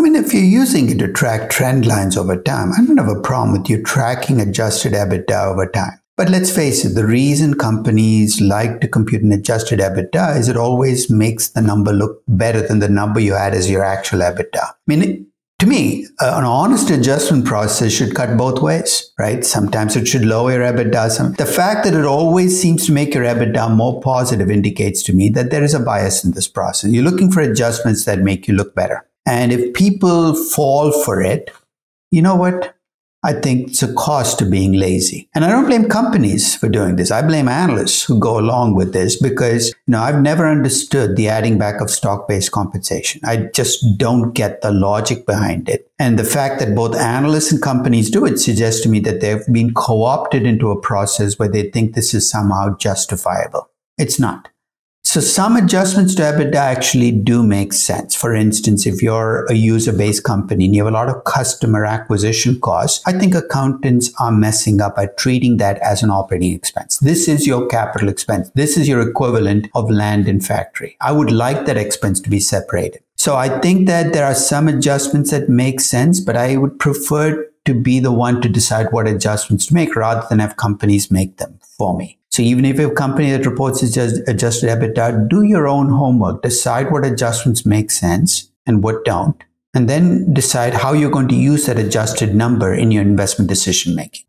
I 0.00 0.02
mean, 0.02 0.16
if 0.16 0.32
you're 0.32 0.42
using 0.42 0.88
it 0.88 0.98
to 1.00 1.12
track 1.12 1.50
trend 1.50 1.84
lines 1.84 2.16
over 2.16 2.40
time, 2.40 2.72
I 2.72 2.84
don't 2.84 2.96
have 2.96 3.14
a 3.14 3.20
problem 3.20 3.52
with 3.52 3.68
you 3.68 3.82
tracking 3.82 4.40
adjusted 4.40 4.94
EBITDA 4.94 5.52
over 5.52 5.66
time. 5.66 6.00
But 6.16 6.30
let's 6.30 6.54
face 6.54 6.84
it, 6.84 6.94
the 6.94 7.06
reason 7.06 7.54
companies 7.54 8.40
like 8.40 8.80
to 8.80 8.88
compute 8.88 9.22
an 9.22 9.32
adjusted 9.32 9.80
EBITDA 9.80 10.38
is 10.38 10.48
it 10.48 10.56
always 10.56 11.10
makes 11.10 11.50
the 11.50 11.60
number 11.60 11.92
look 11.92 12.22
better 12.28 12.66
than 12.66 12.78
the 12.78 12.88
number 12.88 13.20
you 13.20 13.34
had 13.34 13.54
as 13.54 13.70
your 13.70 13.84
actual 13.84 14.20
EBITDA. 14.20 14.62
I 14.62 14.74
mean, 14.86 15.26
to 15.62 15.68
me, 15.68 16.04
uh, 16.18 16.34
an 16.38 16.44
honest 16.44 16.90
adjustment 16.90 17.44
process 17.44 17.92
should 17.92 18.16
cut 18.16 18.36
both 18.36 18.60
ways, 18.60 19.12
right? 19.16 19.44
Sometimes 19.44 19.94
it 19.94 20.08
should 20.08 20.24
lower 20.24 20.54
your 20.54 20.62
EBITDA. 20.62 21.08
Some, 21.08 21.34
the 21.34 21.46
fact 21.46 21.84
that 21.84 21.94
it 21.94 22.04
always 22.04 22.60
seems 22.60 22.84
to 22.86 22.92
make 22.92 23.14
your 23.14 23.22
EBITDA 23.22 23.72
more 23.76 24.00
positive 24.00 24.50
indicates 24.50 25.04
to 25.04 25.12
me 25.12 25.28
that 25.28 25.52
there 25.52 25.62
is 25.62 25.72
a 25.72 25.78
bias 25.78 26.24
in 26.24 26.32
this 26.32 26.48
process. 26.48 26.90
You're 26.90 27.04
looking 27.04 27.30
for 27.30 27.42
adjustments 27.42 28.06
that 28.06 28.18
make 28.18 28.48
you 28.48 28.54
look 28.54 28.74
better. 28.74 29.06
And 29.24 29.52
if 29.52 29.72
people 29.74 30.34
fall 30.34 30.90
for 30.90 31.22
it, 31.22 31.52
you 32.10 32.22
know 32.22 32.34
what? 32.34 32.74
I 33.24 33.34
think 33.34 33.68
it's 33.68 33.82
a 33.84 33.94
cost 33.94 34.40
to 34.40 34.44
being 34.44 34.72
lazy. 34.72 35.28
And 35.32 35.44
I 35.44 35.48
don't 35.50 35.66
blame 35.66 35.88
companies 35.88 36.56
for 36.56 36.68
doing 36.68 36.96
this. 36.96 37.12
I 37.12 37.22
blame 37.22 37.46
analysts 37.46 38.02
who 38.02 38.18
go 38.18 38.36
along 38.38 38.74
with 38.74 38.92
this 38.92 39.20
because, 39.20 39.68
you 39.68 39.92
know, 39.92 40.00
I've 40.00 40.20
never 40.20 40.46
understood 40.48 41.14
the 41.14 41.28
adding 41.28 41.56
back 41.56 41.80
of 41.80 41.88
stock-based 41.88 42.50
compensation. 42.50 43.20
I 43.24 43.48
just 43.54 43.84
don't 43.96 44.32
get 44.32 44.60
the 44.60 44.72
logic 44.72 45.24
behind 45.24 45.68
it. 45.68 45.88
And 46.00 46.18
the 46.18 46.24
fact 46.24 46.58
that 46.58 46.74
both 46.74 46.96
analysts 46.96 47.52
and 47.52 47.62
companies 47.62 48.10
do 48.10 48.24
it 48.24 48.38
suggests 48.38 48.80
to 48.82 48.88
me 48.88 48.98
that 49.00 49.20
they've 49.20 49.46
been 49.52 49.72
co-opted 49.72 50.44
into 50.44 50.72
a 50.72 50.80
process 50.80 51.38
where 51.38 51.48
they 51.48 51.70
think 51.70 51.94
this 51.94 52.14
is 52.14 52.28
somehow 52.28 52.76
justifiable. 52.76 53.70
It's 53.98 54.18
not. 54.18 54.48
So 55.04 55.20
some 55.20 55.56
adjustments 55.56 56.14
to 56.14 56.22
EBITDA 56.22 56.54
actually 56.54 57.10
do 57.10 57.42
make 57.42 57.74
sense. 57.74 58.14
For 58.14 58.34
instance, 58.34 58.86
if 58.86 59.02
you're 59.02 59.44
a 59.50 59.54
user-based 59.54 60.24
company 60.24 60.64
and 60.64 60.74
you 60.74 60.84
have 60.84 60.94
a 60.94 60.96
lot 60.96 61.10
of 61.10 61.24
customer 61.24 61.84
acquisition 61.84 62.58
costs, 62.60 63.02
I 63.04 63.12
think 63.12 63.34
accountants 63.34 64.10
are 64.20 64.32
messing 64.32 64.80
up 64.80 64.96
by 64.96 65.08
treating 65.18 65.58
that 65.58 65.76
as 65.80 66.02
an 66.02 66.10
operating 66.10 66.54
expense. 66.54 66.98
This 66.98 67.28
is 67.28 67.46
your 67.46 67.66
capital 67.66 68.08
expense. 68.08 68.50
This 68.54 68.78
is 68.78 68.88
your 68.88 69.06
equivalent 69.06 69.68
of 69.74 69.90
land 69.90 70.28
and 70.28 70.42
factory. 70.42 70.96
I 71.00 71.12
would 71.12 71.30
like 71.30 71.66
that 71.66 71.76
expense 71.76 72.18
to 72.20 72.30
be 72.30 72.40
separated. 72.40 73.02
So 73.16 73.36
I 73.36 73.58
think 73.60 73.88
that 73.88 74.14
there 74.14 74.24
are 74.24 74.34
some 74.34 74.66
adjustments 74.66 75.30
that 75.30 75.48
make 75.48 75.80
sense, 75.80 76.20
but 76.20 76.36
I 76.36 76.56
would 76.56 76.78
prefer 76.78 77.44
to 77.66 77.74
be 77.74 78.00
the 78.00 78.12
one 78.12 78.40
to 78.40 78.48
decide 78.48 78.86
what 78.92 79.06
adjustments 79.06 79.66
to 79.66 79.74
make 79.74 79.94
rather 79.94 80.26
than 80.30 80.38
have 80.38 80.56
companies 80.56 81.10
make 81.10 81.36
them 81.36 81.58
for 81.60 81.94
me. 81.96 82.18
So 82.32 82.42
even 82.42 82.64
if 82.64 82.78
a 82.78 82.90
company 82.90 83.30
that 83.30 83.44
reports 83.44 83.82
just 83.90 84.26
adjusted 84.26 84.70
EBITDA, 84.70 85.28
do 85.28 85.42
your 85.42 85.68
own 85.68 85.90
homework, 85.90 86.40
decide 86.40 86.90
what 86.90 87.04
adjustments 87.04 87.66
make 87.66 87.90
sense 87.90 88.50
and 88.64 88.82
what 88.82 89.04
don't, 89.04 89.36
and 89.74 89.86
then 89.86 90.32
decide 90.32 90.72
how 90.72 90.94
you're 90.94 91.10
going 91.10 91.28
to 91.28 91.34
use 91.34 91.66
that 91.66 91.78
adjusted 91.78 92.34
number 92.34 92.72
in 92.72 92.90
your 92.90 93.02
investment 93.02 93.50
decision 93.50 93.94
making. 93.94 94.24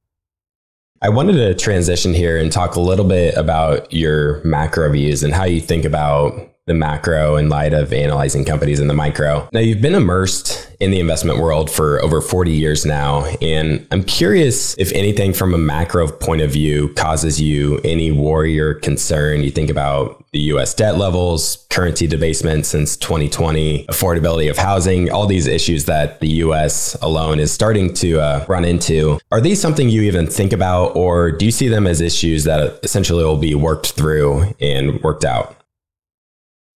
I 1.02 1.08
wanted 1.10 1.34
to 1.34 1.54
transition 1.54 2.14
here 2.14 2.38
and 2.38 2.52
talk 2.52 2.76
a 2.76 2.82
little 2.82 3.08
bit 3.08 3.36
about 3.38 3.92
your 3.94 4.44
macro 4.44 4.92
views 4.92 5.24
and 5.24 5.34
how 5.34 5.46
you 5.46 5.62
think 5.62 5.86
about 5.86 6.50
the 6.66 6.74
macro 6.74 7.38
in 7.38 7.48
light 7.48 7.74
of 7.74 7.92
analyzing 7.94 8.44
companies 8.44 8.80
in 8.80 8.88
the 8.88 8.94
micro. 8.94 9.48
Now, 9.54 9.60
you've 9.60 9.82
been 9.82 9.96
immersed 9.96 10.73
in 10.84 10.92
the 10.92 11.00
investment 11.00 11.40
world 11.40 11.72
for 11.72 12.02
over 12.04 12.20
40 12.20 12.52
years 12.52 12.86
now. 12.86 13.24
And 13.42 13.88
I'm 13.92 14.04
curious 14.04 14.78
if 14.78 14.92
anything 14.92 15.34
from 15.34 15.54
a 15.54 15.58
macro 15.58 16.10
point 16.12 16.42
of 16.42 16.52
view 16.52 16.94
causes 16.96 17.40
you 17.40 17.80
any 17.86 18.12
worry 18.12 18.60
or 18.60 18.74
concern. 18.74 19.44
You 19.44 19.50
think 19.50 19.70
about 19.70 20.26
the 20.34 20.42
US 20.54 20.74
debt 20.74 20.98
levels, 20.98 21.66
currency 21.70 22.06
debasement 22.06 22.66
since 22.66 22.98
2020, 22.98 23.86
affordability 23.86 24.50
of 24.50 24.58
housing, 24.58 25.10
all 25.10 25.26
these 25.26 25.48
issues 25.48 25.86
that 25.86 26.20
the 26.20 26.30
US 26.44 26.96
alone 27.02 27.40
is 27.40 27.52
starting 27.52 27.94
to 27.96 28.20
uh, 28.20 28.46
run 28.50 28.66
into. 28.66 29.20
Are 29.32 29.40
these 29.40 29.62
something 29.62 29.88
you 29.88 30.02
even 30.02 30.28
think 30.28 30.52
about, 30.52 30.98
or 30.98 31.32
do 31.32 31.46
you 31.46 31.52
see 31.52 31.70
them 31.70 31.88
as 31.88 32.02
issues 32.02 32.44
that 32.44 32.80
essentially 32.84 33.24
will 33.24 33.38
be 33.38 33.56
worked 33.56 33.92
through 33.94 34.54
and 34.60 35.02
worked 35.02 35.24
out? 35.24 35.63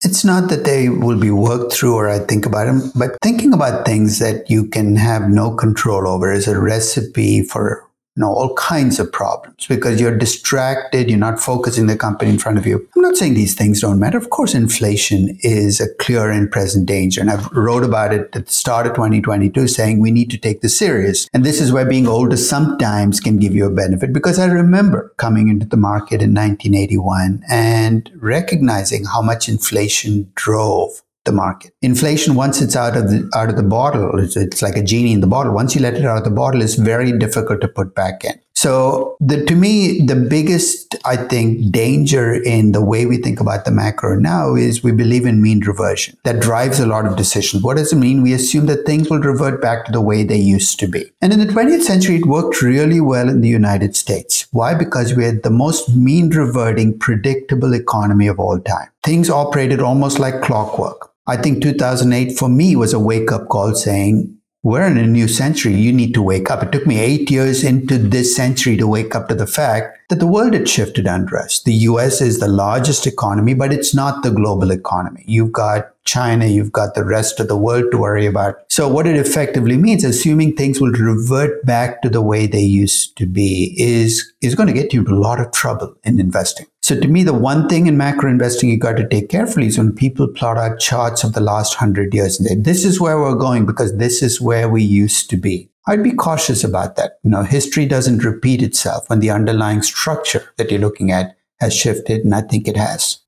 It's 0.03 0.23
not 0.23 0.49
that 0.49 0.63
they 0.63 0.89
will 0.89 1.19
be 1.19 1.31
worked 1.31 1.73
through 1.73 1.95
or 1.95 2.07
I 2.07 2.19
think 2.19 2.45
about 2.45 2.65
them, 2.65 2.91
but 2.95 3.17
thinking 3.23 3.51
about 3.51 3.85
things 3.85 4.19
that 4.19 4.49
you 4.49 4.67
can 4.67 4.95
have 4.95 5.29
no 5.29 5.55
control 5.55 6.07
over 6.07 6.31
is 6.31 6.47
a 6.47 6.59
recipe 6.59 7.41
for 7.41 7.86
know, 8.17 8.33
all 8.33 8.53
kinds 8.55 8.99
of 8.99 9.11
problems 9.11 9.67
because 9.67 10.01
you're 10.01 10.17
distracted, 10.17 11.09
you're 11.09 11.19
not 11.19 11.39
focusing 11.39 11.87
the 11.87 11.97
company 11.97 12.31
in 12.31 12.39
front 12.39 12.57
of 12.57 12.65
you. 12.65 12.87
I'm 12.95 13.01
not 13.01 13.15
saying 13.15 13.35
these 13.35 13.55
things 13.55 13.81
don't 13.81 13.99
matter. 13.99 14.17
Of 14.17 14.29
course, 14.29 14.53
inflation 14.53 15.37
is 15.41 15.79
a 15.79 15.93
clear 15.95 16.31
and 16.31 16.51
present 16.51 16.85
danger. 16.85 17.21
And 17.21 17.29
I've 17.29 17.49
wrote 17.51 17.83
about 17.83 18.13
it 18.13 18.29
at 18.33 18.45
the 18.45 18.51
start 18.51 18.87
of 18.87 18.93
2022 18.93 19.67
saying 19.67 19.99
we 19.99 20.11
need 20.11 20.29
to 20.31 20.37
take 20.37 20.61
this 20.61 20.77
serious. 20.77 21.29
And 21.33 21.45
this 21.45 21.61
is 21.61 21.71
where 21.71 21.85
being 21.85 22.07
older 22.07 22.37
sometimes 22.37 23.19
can 23.19 23.37
give 23.37 23.53
you 23.53 23.65
a 23.65 23.71
benefit 23.71 24.13
because 24.13 24.39
I 24.39 24.45
remember 24.45 25.13
coming 25.17 25.49
into 25.49 25.65
the 25.65 25.77
market 25.77 26.21
in 26.21 26.33
1981 26.33 27.43
and 27.49 28.11
recognizing 28.15 29.05
how 29.05 29.21
much 29.21 29.47
inflation 29.47 30.31
drove 30.35 31.01
the 31.27 31.31
market. 31.31 31.71
Inflation, 31.83 32.33
once 32.33 32.59
it's 32.59 32.75
out 32.75 32.97
of 32.97 33.09
the 33.11 33.29
out 33.35 33.49
of 33.49 33.55
the 33.55 33.69
bottle, 33.77 34.17
it's, 34.17 34.35
it's 34.35 34.63
like 34.63 34.75
a 34.75 34.81
genie 34.83 35.13
in 35.13 35.21
the 35.21 35.27
bottle. 35.27 35.53
Once 35.53 35.75
you 35.75 35.81
let 35.81 35.93
it 35.93 36.05
out 36.05 36.17
of 36.17 36.23
the 36.23 36.31
bottle, 36.31 36.63
it's 36.63 36.73
very 36.73 37.15
difficult 37.15 37.61
to 37.61 37.67
put 37.67 37.93
back 37.93 38.25
in. 38.25 38.39
So, 38.57 39.17
the, 39.19 39.45
to 39.45 39.55
me, 39.55 40.01
the 40.03 40.15
biggest, 40.15 40.95
I 41.05 41.15
think, 41.15 41.71
danger 41.71 42.33
in 42.33 42.71
the 42.71 42.83
way 42.83 43.05
we 43.05 43.17
think 43.17 43.39
about 43.39 43.65
the 43.65 43.71
macro 43.71 44.17
now 44.19 44.55
is 44.55 44.83
we 44.83 44.91
believe 44.91 45.27
in 45.27 45.43
mean 45.43 45.59
reversion. 45.59 46.17
That 46.23 46.39
drives 46.39 46.79
a 46.79 46.87
lot 46.87 47.05
of 47.05 47.15
decisions. 47.17 47.61
What 47.61 47.77
does 47.77 47.93
it 47.93 47.97
mean? 47.97 48.23
We 48.23 48.33
assume 48.33 48.65
that 48.65 48.83
things 48.83 49.11
will 49.11 49.19
revert 49.19 49.61
back 49.61 49.85
to 49.85 49.91
the 49.91 50.01
way 50.01 50.23
they 50.23 50.39
used 50.39 50.79
to 50.79 50.87
be. 50.87 51.11
And 51.21 51.31
in 51.31 51.37
the 51.37 51.45
20th 51.45 51.83
century, 51.83 52.15
it 52.15 52.25
worked 52.25 52.63
really 52.63 52.99
well 52.99 53.29
in 53.29 53.41
the 53.41 53.47
United 53.47 53.95
States. 53.95 54.47
Why? 54.49 54.73
Because 54.73 55.13
we 55.13 55.23
had 55.23 55.43
the 55.43 55.51
most 55.51 55.95
mean 55.95 56.31
reverting, 56.31 56.97
predictable 56.97 57.75
economy 57.75 58.25
of 58.25 58.39
all 58.39 58.59
time. 58.59 58.87
Things 59.03 59.29
operated 59.29 59.81
almost 59.81 60.17
like 60.17 60.41
clockwork. 60.41 61.06
I 61.29 61.35
think 61.35 61.61
2008 61.61 62.37
for 62.37 62.47
me 62.47 62.77
was 62.77 62.93
a 62.93 62.99
wake 62.99 63.33
up 63.33 63.49
call 63.49 63.75
saying, 63.75 64.37
we're 64.63 64.85
in 64.85 64.97
a 64.97 65.05
new 65.05 65.27
century. 65.27 65.73
You 65.73 65.93
need 65.93 66.13
to 66.13 66.21
wake 66.21 66.49
up. 66.49 66.63
It 66.63 66.71
took 66.71 66.87
me 66.87 66.99
eight 66.99 67.29
years 67.29 67.63
into 67.63 67.97
this 67.97 68.35
century 68.35 68.75
to 68.77 68.87
wake 68.87 69.13
up 69.13 69.27
to 69.27 69.35
the 69.35 69.47
fact 69.47 69.97
that 70.09 70.19
the 70.19 70.27
world 70.27 70.53
had 70.53 70.67
shifted 70.67 71.05
under 71.05 71.37
us. 71.37 71.61
The 71.61 71.73
US 71.73 72.21
is 72.21 72.39
the 72.39 72.47
largest 72.47 73.05
economy, 73.05 73.53
but 73.53 73.71
it's 73.71 73.93
not 73.93 74.23
the 74.23 74.31
global 74.31 74.71
economy. 74.71 75.23
You've 75.27 75.51
got 75.51 75.91
China, 76.05 76.45
you've 76.45 76.71
got 76.71 76.95
the 76.95 77.03
rest 77.03 77.39
of 77.39 77.49
the 77.49 77.57
world 77.57 77.91
to 77.91 77.97
worry 77.97 78.25
about. 78.25 78.55
So 78.69 78.87
what 78.87 79.05
it 79.05 79.17
effectively 79.17 79.77
means, 79.77 80.05
assuming 80.05 80.55
things 80.55 80.79
will 80.79 80.91
revert 80.91 81.65
back 81.65 82.01
to 82.01 82.09
the 82.09 82.21
way 82.21 82.47
they 82.47 82.61
used 82.61 83.17
to 83.17 83.25
be, 83.25 83.75
is, 83.77 84.33
is 84.41 84.55
going 84.55 84.67
to 84.67 84.73
get 84.73 84.93
you 84.93 85.01
into 85.01 85.13
a 85.13 85.15
lot 85.15 85.41
of 85.41 85.51
trouble 85.51 85.95
in 86.03 86.19
investing. 86.19 86.65
So 86.87 86.97
to 86.97 87.07
me, 87.09 87.23
the 87.23 87.33
one 87.33 87.67
thing 87.67 87.87
in 87.87 87.97
macro 87.97 88.29
investing 88.29 88.69
you 88.69 88.77
got 88.77 88.95
to 88.95 89.05
take 89.05 89.27
carefully 89.27 89.67
is 89.67 89.77
when 89.77 89.91
people 89.91 90.25
plot 90.25 90.57
out 90.57 90.79
charts 90.79 91.25
of 91.25 91.33
the 91.33 91.41
last 91.41 91.73
hundred 91.73 92.13
years 92.13 92.39
and 92.39 92.47
say, 92.47 92.55
this 92.55 92.85
is 92.85 92.97
where 92.97 93.19
we're 93.19 93.35
going 93.35 93.65
because 93.65 93.97
this 93.97 94.23
is 94.23 94.39
where 94.39 94.69
we 94.69 94.83
used 94.83 95.29
to 95.31 95.35
be. 95.35 95.69
I'd 95.85 96.01
be 96.01 96.13
cautious 96.13 96.63
about 96.63 96.95
that. 96.95 97.19
You 97.23 97.31
know, 97.31 97.43
history 97.43 97.85
doesn't 97.87 98.23
repeat 98.23 98.61
itself 98.61 99.09
when 99.09 99.19
the 99.19 99.31
underlying 99.31 99.81
structure 99.81 100.53
that 100.55 100.71
you're 100.71 100.79
looking 100.79 101.11
at 101.11 101.35
has 101.59 101.75
shifted, 101.75 102.23
and 102.23 102.33
I 102.33 102.39
think 102.39 102.69
it 102.69 102.77
has. 102.77 103.19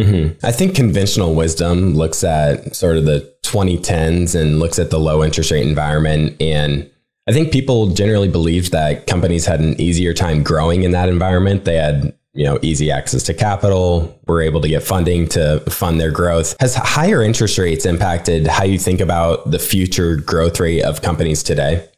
Mm-hmm. 0.00 0.38
I 0.42 0.50
think 0.50 0.74
conventional 0.74 1.34
wisdom 1.34 1.92
looks 1.92 2.24
at 2.24 2.74
sort 2.74 2.96
of 2.96 3.04
the 3.04 3.34
2010s 3.42 4.34
and 4.34 4.60
looks 4.60 4.78
at 4.78 4.88
the 4.88 4.98
low 4.98 5.22
interest 5.22 5.50
rate 5.50 5.66
environment. 5.66 6.40
And 6.40 6.90
I 7.26 7.32
think 7.32 7.52
people 7.52 7.88
generally 7.88 8.28
believed 8.28 8.72
that 8.72 9.06
companies 9.06 9.44
had 9.44 9.60
an 9.60 9.78
easier 9.78 10.14
time 10.14 10.42
growing 10.42 10.84
in 10.84 10.92
that 10.92 11.10
environment. 11.10 11.66
They 11.66 11.76
had 11.76 12.14
you 12.36 12.44
know 12.44 12.58
easy 12.62 12.90
access 12.90 13.22
to 13.22 13.34
capital 13.34 14.18
were 14.26 14.42
able 14.42 14.60
to 14.60 14.68
get 14.68 14.82
funding 14.82 15.26
to 15.26 15.60
fund 15.68 16.00
their 16.00 16.12
growth 16.12 16.54
has 16.60 16.74
higher 16.74 17.22
interest 17.22 17.58
rates 17.58 17.86
impacted 17.86 18.46
how 18.46 18.64
you 18.64 18.78
think 18.78 19.00
about 19.00 19.50
the 19.50 19.58
future 19.58 20.16
growth 20.16 20.60
rate 20.60 20.82
of 20.82 21.02
companies 21.02 21.42
today 21.42 21.88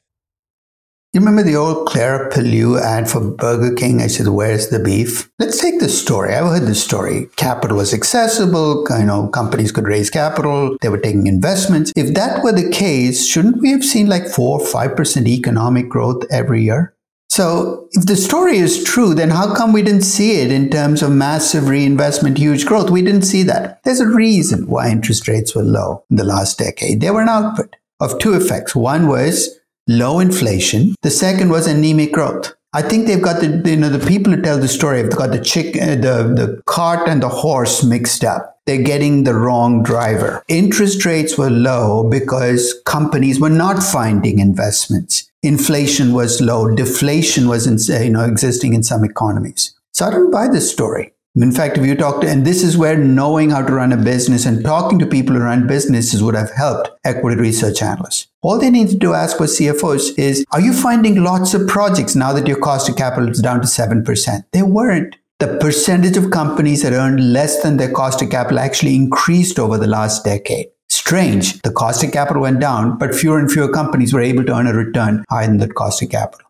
you 1.15 1.21
remember 1.21 1.43
the 1.43 1.57
old 1.57 1.89
Clara 1.89 2.31
Peller 2.31 2.83
ad 2.83 3.09
for 3.09 3.21
Burger 3.21 3.75
King? 3.75 4.03
I 4.03 4.09
said, 4.09 4.29
Where's 4.29 4.69
the 4.69 4.79
beef? 4.79 5.31
Let's 5.39 5.59
take 5.59 5.81
this 5.81 5.99
story. 5.99 6.35
I've 6.35 6.45
heard 6.45 6.69
this 6.69 6.85
story. 6.85 7.29
Capital 7.37 7.79
was 7.79 7.95
accessible, 7.95 8.85
you 8.91 9.07
know, 9.07 9.29
companies 9.29 9.73
could 9.73 9.87
raise 9.87 10.11
capital, 10.11 10.77
they 10.83 10.91
were 10.91 10.99
taking 10.99 11.27
investments. 11.27 11.95
If 11.97 12.13
that 12.13 12.45
were 12.45 12.53
the 12.53 12.71
case, 12.71 13.27
shouldn't 13.27 13.63
we 13.63 13.71
have 13.71 13.85
seen 13.85 14.07
like 14.07 14.27
four 14.27 14.61
or 14.61 14.67
five 14.67 14.97
percent 14.97 15.27
economic 15.27 15.89
growth 15.89 16.25
every 16.31 16.63
year? 16.65 16.95
So, 17.31 17.89
if 17.93 18.07
the 18.07 18.17
story 18.17 18.57
is 18.57 18.83
true, 18.83 19.15
then 19.15 19.31
how 19.31 19.55
come 19.55 19.73
we 19.73 19.83
didn't 19.83 20.03
see 20.03 20.41
it 20.41 20.51
in 20.51 20.71
terms 20.71 21.03
of 21.03 21.13
massive 21.13 21.69
reinvestment, 21.69 22.39
huge 22.39 22.67
growth? 22.67 22.91
We 22.91 23.03
didn't 23.03 23.23
see 23.23 23.43
that. 23.45 23.83
There's 23.85 24.01
a 24.01 24.09
reason 24.09 24.67
why 24.67 24.91
interest 24.91 25.29
rates 25.29 25.55
were 25.55 25.63
low 25.63 26.05
in 26.11 26.17
the 26.17 26.25
last 26.25 26.59
decade. 26.59 27.01
They 27.01 27.11
were 27.11 27.23
an 27.23 27.29
output 27.29 27.77
of 28.01 28.19
two 28.19 28.35
effects. 28.35 28.75
One 28.75 29.09
was 29.09 29.59
low 29.87 30.21
inflation. 30.21 30.95
The 31.03 31.11
second 31.11 31.51
was 31.51 31.67
anemic 31.67 32.13
growth. 32.13 32.55
I 32.75 32.83
think 32.83 33.07
they've 33.07 33.23
got 33.23 33.41
the 33.41 33.63
you 33.65 33.77
know 33.77 33.89
the 33.89 34.07
people 34.07 34.33
who 34.33 34.43
tell 34.43 34.59
the 34.59 34.69
story 34.69 34.99
have 34.99 35.17
got 35.17 35.31
the 35.31 35.43
chick 35.43 35.75
uh, 35.81 35.95
the 35.95 36.35
the 36.37 36.63
cart 36.67 37.09
and 37.09 37.23
the 37.23 37.29
horse 37.29 37.83
mixed 37.83 38.25
up. 38.25 38.59
They're 38.67 38.83
getting 38.83 39.25
the 39.25 39.35
wrong 39.35 39.83
driver. 39.83 40.45
Interest 40.49 41.03
rates 41.07 41.39
were 41.39 41.49
low 41.49 42.05
because 42.05 42.75
companies 42.85 43.41
were 43.41 43.49
not 43.49 43.83
finding 43.83 44.39
investments. 44.39 45.28
Inflation 45.43 46.13
was 46.13 46.41
low. 46.41 46.75
Deflation 46.75 47.47
was 47.47 47.67
in, 47.67 47.79
you 48.05 48.11
know 48.11 48.25
existing 48.25 48.75
in 48.75 48.83
some 48.83 49.05
economies. 49.05 49.75
So 49.93 50.07
I 50.07 50.11
don't 50.11 50.33
buy 50.33 50.49
this 50.49 50.71
story. 50.71 51.13
In 51.37 51.53
fact, 51.53 51.79
if 51.79 51.87
you 51.87 51.95
talk 51.95 52.23
to, 52.23 52.29
and 52.29 52.45
this 52.45 52.65
is 52.65 52.77
where 52.77 52.97
knowing 52.97 53.51
how 53.51 53.63
to 53.63 53.73
run 53.73 53.93
a 53.93 53.97
business 53.97 54.45
and 54.45 54.65
talking 54.65 54.99
to 54.99 55.07
people 55.07 55.37
who 55.37 55.43
run 55.43 55.69
businesses 55.69 56.21
would 56.21 56.35
have 56.35 56.51
helped 56.51 56.91
equity 57.05 57.41
research 57.41 57.81
analysts. 57.81 58.27
All 58.43 58.59
they 58.59 58.71
needed 58.71 59.01
to 59.01 59.15
ask 59.15 59.37
for 59.37 59.45
CFOs 59.45 60.19
is, 60.19 60.45
are 60.51 60.61
you 60.61 60.73
finding 60.73 61.23
lots 61.23 61.55
of 61.55 61.69
projects 61.69 62.17
now 62.17 62.33
that 62.33 62.49
your 62.49 62.59
cost 62.59 62.89
of 62.89 62.97
capital 62.97 63.29
is 63.29 63.41
down 63.41 63.61
to 63.61 63.69
7%? 63.69 64.45
They 64.53 64.63
weren't. 64.63 65.15
The 65.39 65.59
percentage 65.59 66.17
of 66.17 66.33
companies 66.33 66.83
that 66.83 66.93
earned 66.93 67.33
less 67.33 67.63
than 67.63 67.77
their 67.77 67.93
cost 67.93 68.21
of 68.21 68.31
capital 68.31 68.59
actually 68.59 68.97
increased 68.97 69.61
over 69.61 69.79
the 69.79 69.87
last 69.87 70.25
decade. 70.25 70.67
Strange, 70.91 71.61
the 71.63 71.71
cost 71.71 72.03
of 72.03 72.13
capital 72.13 72.43
went 72.43 72.61
down, 72.61 72.99
but 72.99 73.15
fewer 73.15 73.39
and 73.39 73.51
fewer 73.51 73.73
companies 73.73 74.13
were 74.13 74.21
able 74.21 74.45
to 74.45 74.55
earn 74.55 74.67
a 74.67 74.73
return 74.73 75.25
higher 75.29 75.47
than 75.47 75.59
that 75.59 75.75
cost 75.75 76.03
of 76.03 76.11
capital. 76.11 76.47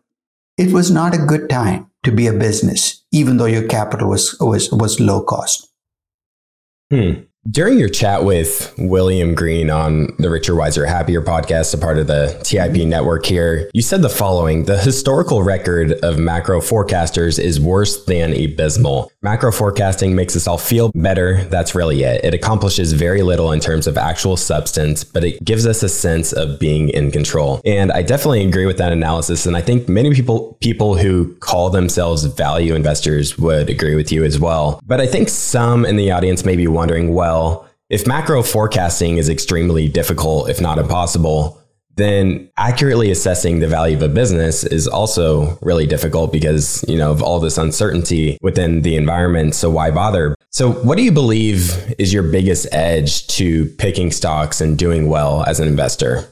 It 0.57 0.73
was 0.73 0.91
not 0.91 1.13
a 1.13 1.25
good 1.25 1.49
time 1.49 1.89
to 2.03 2.11
be 2.11 2.27
a 2.27 2.33
business, 2.33 3.03
even 3.11 3.37
though 3.37 3.45
your 3.45 3.67
capital 3.67 4.09
was, 4.09 4.35
was, 4.39 4.71
was 4.71 4.99
low 4.99 5.21
cost. 5.23 5.69
Hmm. 6.89 7.11
During 7.49 7.79
your 7.79 7.89
chat 7.89 8.25
with 8.25 8.75
William 8.77 9.33
Green 9.33 9.69
on 9.69 10.13
the 10.19 10.29
Richer, 10.29 10.55
Wiser, 10.55 10.85
Happier 10.85 11.21
podcast, 11.21 11.73
a 11.73 11.77
part 11.77 11.97
of 11.97 12.05
the 12.05 12.37
TIP 12.43 12.85
network 12.85 13.25
here, 13.25 13.71
you 13.73 13.81
said 13.81 14.01
the 14.01 14.09
following 14.09 14.65
The 14.65 14.77
historical 14.77 15.41
record 15.41 15.93
of 16.03 16.19
macro 16.19 16.59
forecasters 16.59 17.39
is 17.39 17.59
worse 17.59 18.03
than 18.05 18.33
abysmal. 18.33 19.11
Macro 19.21 19.51
forecasting 19.51 20.15
makes 20.15 20.35
us 20.35 20.47
all 20.47 20.57
feel 20.57 20.91
better. 20.93 21.43
That's 21.45 21.73
really 21.73 22.03
it. 22.03 22.23
It 22.23 22.33
accomplishes 22.33 22.93
very 22.93 23.23
little 23.23 23.51
in 23.53 23.61
terms 23.61 23.87
of 23.87 23.97
actual 23.97 24.35
substance, 24.35 25.03
but 25.03 25.23
it 25.23 25.43
gives 25.43 25.65
us 25.65 25.81
a 25.81 25.89
sense 25.89 26.33
of 26.33 26.59
being 26.59 26.89
in 26.89 27.09
control. 27.09 27.61
And 27.65 27.91
I 27.91 28.03
definitely 28.03 28.45
agree 28.45 28.65
with 28.65 28.77
that 28.79 28.91
analysis. 28.91 29.45
And 29.45 29.55
I 29.55 29.61
think 29.61 29.87
many 29.87 30.13
people, 30.13 30.57
people 30.61 30.97
who 30.97 31.33
call 31.37 31.69
themselves 31.69 32.25
value 32.25 32.75
investors 32.75 33.39
would 33.39 33.69
agree 33.69 33.95
with 33.95 34.11
you 34.11 34.23
as 34.23 34.39
well. 34.39 34.81
But 34.85 34.99
I 34.99 35.07
think 35.07 35.29
some 35.29 35.85
in 35.85 35.95
the 35.95 36.11
audience 36.11 36.45
may 36.45 36.55
be 36.55 36.67
wondering, 36.67 37.13
well, 37.13 37.38
well, 37.39 37.69
if 37.89 38.05
macro 38.05 38.43
forecasting 38.43 39.17
is 39.17 39.29
extremely 39.29 39.87
difficult, 39.87 40.49
if 40.49 40.59
not 40.59 40.77
impossible, 40.77 41.57
then 41.95 42.49
accurately 42.57 43.11
assessing 43.11 43.59
the 43.59 43.67
value 43.67 43.95
of 43.95 44.01
a 44.01 44.09
business 44.09 44.63
is 44.63 44.87
also 44.87 45.57
really 45.61 45.87
difficult 45.87 46.31
because, 46.31 46.85
you 46.87 46.97
know, 46.97 47.11
of 47.11 47.23
all 47.23 47.39
this 47.39 47.57
uncertainty 47.57 48.37
within 48.41 48.83
the 48.83 48.95
environment. 48.95 49.55
So 49.55 49.69
why 49.69 49.91
bother? 49.91 50.35
So 50.49 50.71
what 50.71 50.97
do 50.97 51.03
you 51.03 51.11
believe 51.11 51.95
is 51.97 52.13
your 52.13 52.23
biggest 52.23 52.67
edge 52.71 53.27
to 53.27 53.65
picking 53.77 54.11
stocks 54.11 54.61
and 54.61 54.77
doing 54.77 55.09
well 55.09 55.43
as 55.43 55.59
an 55.59 55.67
investor? 55.67 56.25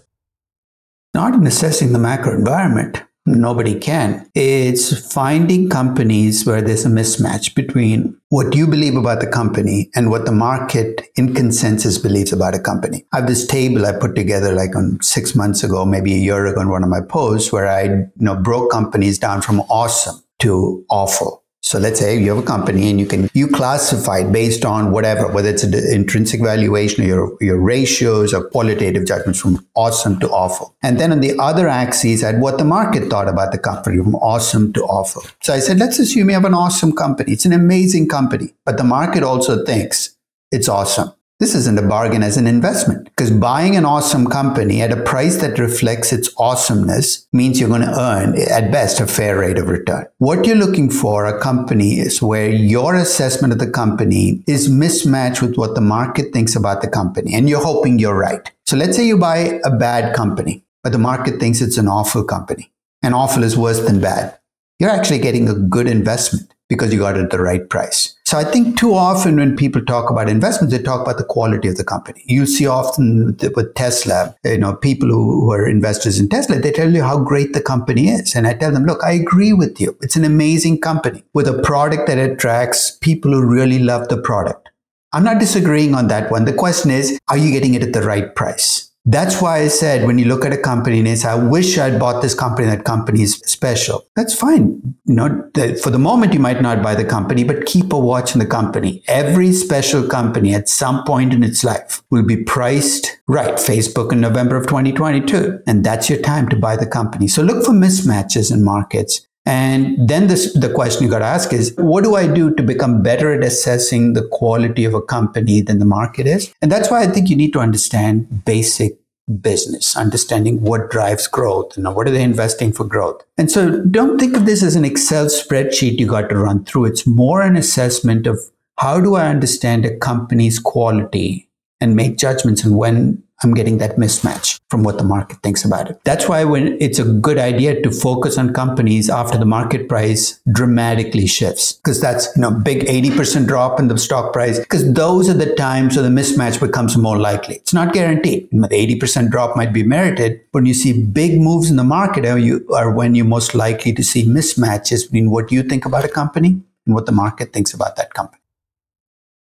Not 1.13 1.33
in 1.33 1.47
assessing 1.47 1.91
the 1.93 1.99
macro 1.99 2.33
environment. 2.33 3.01
Nobody 3.27 3.77
can. 3.77 4.25
It's 4.35 5.13
finding 5.13 5.67
companies 5.67 6.45
where 6.45 6.61
there's 6.61 6.85
a 6.85 6.89
mismatch 6.89 7.55
between 7.55 8.17
what 8.29 8.55
you 8.55 8.65
believe 8.65 8.95
about 8.95 9.19
the 9.19 9.27
company 9.27 9.89
and 9.95 10.09
what 10.09 10.25
the 10.25 10.31
market 10.31 11.01
in 11.17 11.35
consensus 11.35 11.97
believes 11.97 12.31
about 12.31 12.55
a 12.55 12.59
company. 12.59 13.05
I 13.11 13.17
have 13.17 13.27
this 13.27 13.45
table 13.45 13.85
I 13.85 13.91
put 13.91 14.15
together 14.15 14.53
like 14.53 14.77
on 14.77 14.99
six 15.01 15.35
months 15.35 15.61
ago, 15.61 15.83
maybe 15.85 16.13
a 16.13 16.17
year 16.17 16.45
ago 16.45 16.61
in 16.61 16.69
one 16.69 16.83
of 16.83 16.89
my 16.89 17.01
posts 17.01 17.51
where 17.51 17.67
I 17.67 17.83
you 17.83 18.09
know 18.15 18.35
broke 18.35 18.71
companies 18.71 19.19
down 19.19 19.41
from 19.41 19.59
awesome 19.69 20.23
to 20.39 20.85
awful. 20.89 21.43
So 21.67 21.79
let's 21.79 21.99
say 21.99 22.17
you 22.17 22.29
have 22.29 22.37
a 22.37 22.47
company 22.47 22.89
and 22.89 22.97
you 22.97 23.05
can 23.05 23.29
you 23.33 23.49
classify 23.49 24.19
it 24.19 24.31
based 24.31 24.63
on 24.63 24.93
whatever, 24.93 25.27
whether 25.27 25.49
it's 25.49 25.65
an 25.65 25.73
intrinsic 25.73 26.41
valuation 26.41 27.03
or 27.03 27.07
your, 27.07 27.37
your 27.41 27.59
ratios 27.59 28.33
or 28.33 28.47
qualitative 28.47 29.05
judgments 29.05 29.41
from 29.41 29.67
awesome 29.75 30.17
to 30.21 30.29
awful. 30.29 30.73
And 30.81 30.97
then 30.97 31.11
on 31.11 31.19
the 31.19 31.37
other 31.37 31.67
axis, 31.67 32.21
had 32.21 32.39
what 32.39 32.57
the 32.57 32.63
market 32.63 33.09
thought 33.09 33.27
about 33.27 33.51
the 33.51 33.57
company 33.57 33.97
from 33.97 34.15
awesome 34.15 34.71
to 34.73 34.83
awful. 34.83 35.23
So 35.41 35.53
I 35.53 35.59
said, 35.59 35.77
let's 35.77 35.99
assume 35.99 36.29
you 36.29 36.35
have 36.35 36.45
an 36.45 36.53
awesome 36.53 36.93
company. 36.93 37.33
It's 37.33 37.43
an 37.43 37.51
amazing 37.51 38.07
company, 38.07 38.53
but 38.63 38.77
the 38.77 38.85
market 38.85 39.21
also 39.21 39.65
thinks 39.65 40.15
it's 40.53 40.69
awesome. 40.69 41.11
This 41.39 41.53
isn't 41.53 41.77
a 41.77 41.87
bargain 41.87 42.23
as 42.23 42.35
an 42.37 42.47
investment 42.47 43.05
because 43.05 43.29
buying 43.29 43.75
an 43.75 43.85
awesome 43.85 44.25
company 44.25 44.81
at 44.81 44.91
a 44.91 45.03
price 45.03 45.37
that 45.37 45.59
reflects 45.59 46.11
its 46.11 46.31
awesomeness 46.39 47.27
means 47.31 47.59
you're 47.59 47.69
going 47.69 47.83
to 47.83 47.99
earn 47.99 48.35
at 48.49 48.71
best 48.71 48.99
a 48.99 49.05
fair 49.05 49.37
rate 49.37 49.59
of 49.59 49.67
return. 49.67 50.07
What 50.17 50.47
you're 50.47 50.55
looking 50.55 50.89
for 50.89 51.27
a 51.27 51.39
company 51.39 51.99
is 51.99 52.23
where 52.23 52.49
your 52.49 52.95
assessment 52.95 53.53
of 53.53 53.59
the 53.59 53.69
company 53.69 54.43
is 54.47 54.67
mismatched 54.67 55.43
with 55.43 55.57
what 55.57 55.75
the 55.75 55.81
market 55.81 56.33
thinks 56.33 56.55
about 56.55 56.81
the 56.81 56.89
company 56.89 57.35
and 57.35 57.47
you're 57.47 57.63
hoping 57.63 57.99
you're 57.99 58.17
right. 58.17 58.51
So 58.65 58.75
let's 58.75 58.97
say 58.97 59.05
you 59.05 59.19
buy 59.19 59.59
a 59.63 59.69
bad 59.69 60.15
company, 60.15 60.63
but 60.81 60.91
the 60.91 60.97
market 60.97 61.39
thinks 61.39 61.61
it's 61.61 61.77
an 61.77 61.87
awful 61.87 62.23
company 62.23 62.73
and 63.03 63.13
awful 63.13 63.43
is 63.43 63.55
worse 63.55 63.81
than 63.81 64.01
bad. 64.01 64.39
You're 64.79 64.89
actually 64.89 65.19
getting 65.19 65.49
a 65.49 65.53
good 65.53 65.85
investment 65.85 66.51
because 66.69 66.93
you 66.93 66.99
got 66.99 67.17
it 67.17 67.23
at 67.23 67.29
the 67.29 67.39
right 67.39 67.69
price. 67.69 68.15
So 68.25 68.37
I 68.37 68.43
think 68.43 68.77
too 68.77 68.93
often 68.93 69.37
when 69.37 69.55
people 69.55 69.81
talk 69.83 70.09
about 70.09 70.27
investments, 70.27 70.75
they 70.75 70.83
talk 70.83 71.01
about 71.01 71.17
the 71.17 71.23
quality 71.23 71.69
of 71.69 71.77
the 71.77 71.83
company. 71.85 72.23
You 72.25 72.45
see 72.45 72.67
often 72.67 73.37
with 73.55 73.73
Tesla, 73.75 74.35
you 74.43 74.57
know, 74.57 74.75
people 74.75 75.07
who 75.07 75.49
are 75.51 75.65
investors 75.65 76.19
in 76.19 76.27
Tesla, 76.27 76.59
they 76.59 76.71
tell 76.71 76.93
you 76.93 77.03
how 77.03 77.19
great 77.19 77.53
the 77.53 77.61
company 77.61 78.09
is. 78.09 78.35
And 78.35 78.45
I 78.45 78.53
tell 78.53 78.73
them, 78.73 78.85
look, 78.85 79.01
I 79.01 79.13
agree 79.13 79.53
with 79.53 79.79
you. 79.79 79.97
It's 80.01 80.17
an 80.17 80.25
amazing 80.25 80.81
company 80.81 81.23
with 81.33 81.47
a 81.47 81.61
product 81.61 82.07
that 82.07 82.17
attracts 82.17 82.97
people 82.97 83.31
who 83.31 83.45
really 83.45 83.79
love 83.79 84.09
the 84.09 84.21
product. 84.21 84.69
I'm 85.13 85.23
not 85.23 85.39
disagreeing 85.39 85.95
on 85.95 86.09
that 86.09 86.29
one. 86.29 86.43
The 86.43 86.53
question 86.53 86.91
is, 86.91 87.17
are 87.29 87.37
you 87.37 87.49
getting 87.51 87.75
it 87.75 87.83
at 87.83 87.93
the 87.93 88.01
right 88.01 88.35
price? 88.35 88.91
That's 89.09 89.41
why 89.41 89.59
I 89.59 89.69
said 89.69 90.05
when 90.05 90.19
you 90.19 90.25
look 90.25 90.43
at 90.43 90.51
a 90.51 90.57
company 90.57 90.99
and 90.99 91.17
say, 91.17 91.29
I 91.29 91.35
wish 91.35 91.77
I'd 91.77 91.97
bought 91.97 92.21
this 92.21 92.33
company, 92.33 92.67
that 92.67 92.83
company 92.83 93.21
is 93.21 93.35
special. 93.45 94.05
That's 94.17 94.35
fine. 94.35 94.81
You 95.05 95.15
know, 95.15 95.49
the, 95.53 95.79
for 95.81 95.91
the 95.91 95.97
moment, 95.97 96.33
you 96.33 96.41
might 96.41 96.61
not 96.61 96.83
buy 96.83 96.93
the 96.93 97.05
company, 97.05 97.45
but 97.45 97.65
keep 97.65 97.93
a 97.93 97.97
watch 97.97 98.33
on 98.33 98.39
the 98.39 98.45
company. 98.45 99.01
Every 99.07 99.53
special 99.53 100.05
company 100.05 100.53
at 100.53 100.67
some 100.67 101.05
point 101.05 101.31
in 101.31 101.41
its 101.41 101.63
life 101.63 102.03
will 102.09 102.23
be 102.23 102.43
priced 102.43 103.17
right. 103.27 103.53
Facebook 103.55 104.11
in 104.11 104.19
November 104.19 104.57
of 104.57 104.67
2022. 104.67 105.61
And 105.65 105.85
that's 105.85 106.09
your 106.09 106.19
time 106.19 106.49
to 106.49 106.57
buy 106.57 106.75
the 106.75 106.85
company. 106.85 107.29
So 107.29 107.43
look 107.43 107.63
for 107.65 107.71
mismatches 107.71 108.51
in 108.51 108.61
markets. 108.61 109.26
And 109.47 110.09
then 110.09 110.27
this, 110.27 110.51
the 110.53 110.69
question 110.69 111.05
you 111.05 111.09
got 111.09 111.19
to 111.19 111.25
ask 111.25 111.53
is, 111.53 111.73
what 111.77 112.03
do 112.03 112.15
I 112.15 112.27
do 112.27 112.53
to 112.55 112.61
become 112.61 113.01
better 113.01 113.31
at 113.31 113.45
assessing 113.45 114.11
the 114.11 114.27
quality 114.27 114.83
of 114.83 114.93
a 114.93 115.01
company 115.01 115.61
than 115.61 115.79
the 115.79 115.85
market 115.85 116.27
is? 116.27 116.53
And 116.61 116.69
that's 116.69 116.91
why 116.91 117.01
I 117.01 117.07
think 117.07 117.29
you 117.29 117.37
need 117.37 117.53
to 117.53 117.61
understand 117.61 118.43
basic 118.43 118.99
business, 119.39 119.95
understanding 119.95 120.61
what 120.63 120.91
drives 120.91 121.29
growth, 121.29 121.77
know, 121.77 121.91
what 121.91 122.09
are 122.09 122.11
they 122.11 122.23
investing 122.23 122.73
for 122.73 122.83
growth? 122.83 123.23
And 123.37 123.49
so 123.49 123.79
don't 123.85 124.19
think 124.19 124.35
of 124.35 124.45
this 124.45 124.63
as 124.63 124.75
an 124.75 124.83
Excel 124.83 125.27
spreadsheet 125.27 125.97
you 125.97 126.07
got 126.07 126.27
to 126.27 126.37
run 126.37 126.65
through. 126.65 126.85
It's 126.85 127.07
more 127.07 127.41
an 127.41 127.55
assessment 127.55 128.27
of 128.27 128.39
how 128.77 128.99
do 128.99 129.15
I 129.15 129.29
understand 129.29 129.85
a 129.85 129.95
company's 129.95 130.59
quality 130.59 131.47
and 131.79 131.95
make 131.95 132.17
judgments 132.17 132.65
on 132.65 132.75
when 132.75 133.23
I'm 133.43 133.53
getting 133.53 133.77
that 133.77 133.97
mismatch 133.97 134.59
from 134.69 134.83
what 134.83 134.97
the 134.97 135.03
market 135.03 135.37
thinks 135.43 135.63
about 135.63 135.89
it. 135.89 135.99
That's 136.03 136.27
why 136.27 136.43
when 136.43 136.75
it's 136.81 136.97
a 136.97 137.03
good 137.03 137.37
idea 137.37 137.79
to 137.81 137.91
focus 137.91 138.37
on 138.37 138.51
companies 138.53 139.09
after 139.09 139.37
the 139.37 139.45
market 139.45 139.87
price 139.87 140.39
dramatically 140.51 141.27
shifts 141.27 141.73
because 141.73 142.01
that's 142.01 142.27
you 142.35 142.41
know 142.41 142.51
big 142.51 142.85
80% 142.85 143.45
drop 143.47 143.79
in 143.79 143.89
the 143.89 143.97
stock 143.97 144.33
price 144.33 144.59
because 144.59 144.91
those 144.93 145.29
are 145.29 145.35
the 145.35 145.53
times 145.55 145.95
where 145.95 146.03
the 146.03 146.09
mismatch 146.09 146.59
becomes 146.59 146.97
more 146.97 147.17
likely. 147.17 147.55
It's 147.55 147.73
not 147.73 147.93
guaranteed. 147.93 148.49
The 148.51 148.67
80% 148.67 149.29
drop 149.29 149.55
might 149.55 149.71
be 149.71 149.83
merited. 149.83 150.41
When 150.51 150.65
you 150.65 150.73
see 150.73 151.05
big 151.05 151.39
moves 151.39 151.69
in 151.69 151.75
the 151.75 151.83
market 151.83 152.25
you 152.39 152.67
are 152.73 152.91
when 152.91 153.13
you're 153.13 153.25
most 153.25 153.53
likely 153.53 153.93
to 153.93 154.03
see 154.03 154.25
mismatches 154.25 155.03
between 155.03 155.29
what 155.29 155.51
you 155.51 155.61
think 155.63 155.85
about 155.85 156.03
a 156.03 156.09
company 156.09 156.59
and 156.85 156.95
what 156.95 157.05
the 157.05 157.11
market 157.11 157.53
thinks 157.53 157.73
about 157.73 157.95
that 157.97 158.13
company. 158.13 158.41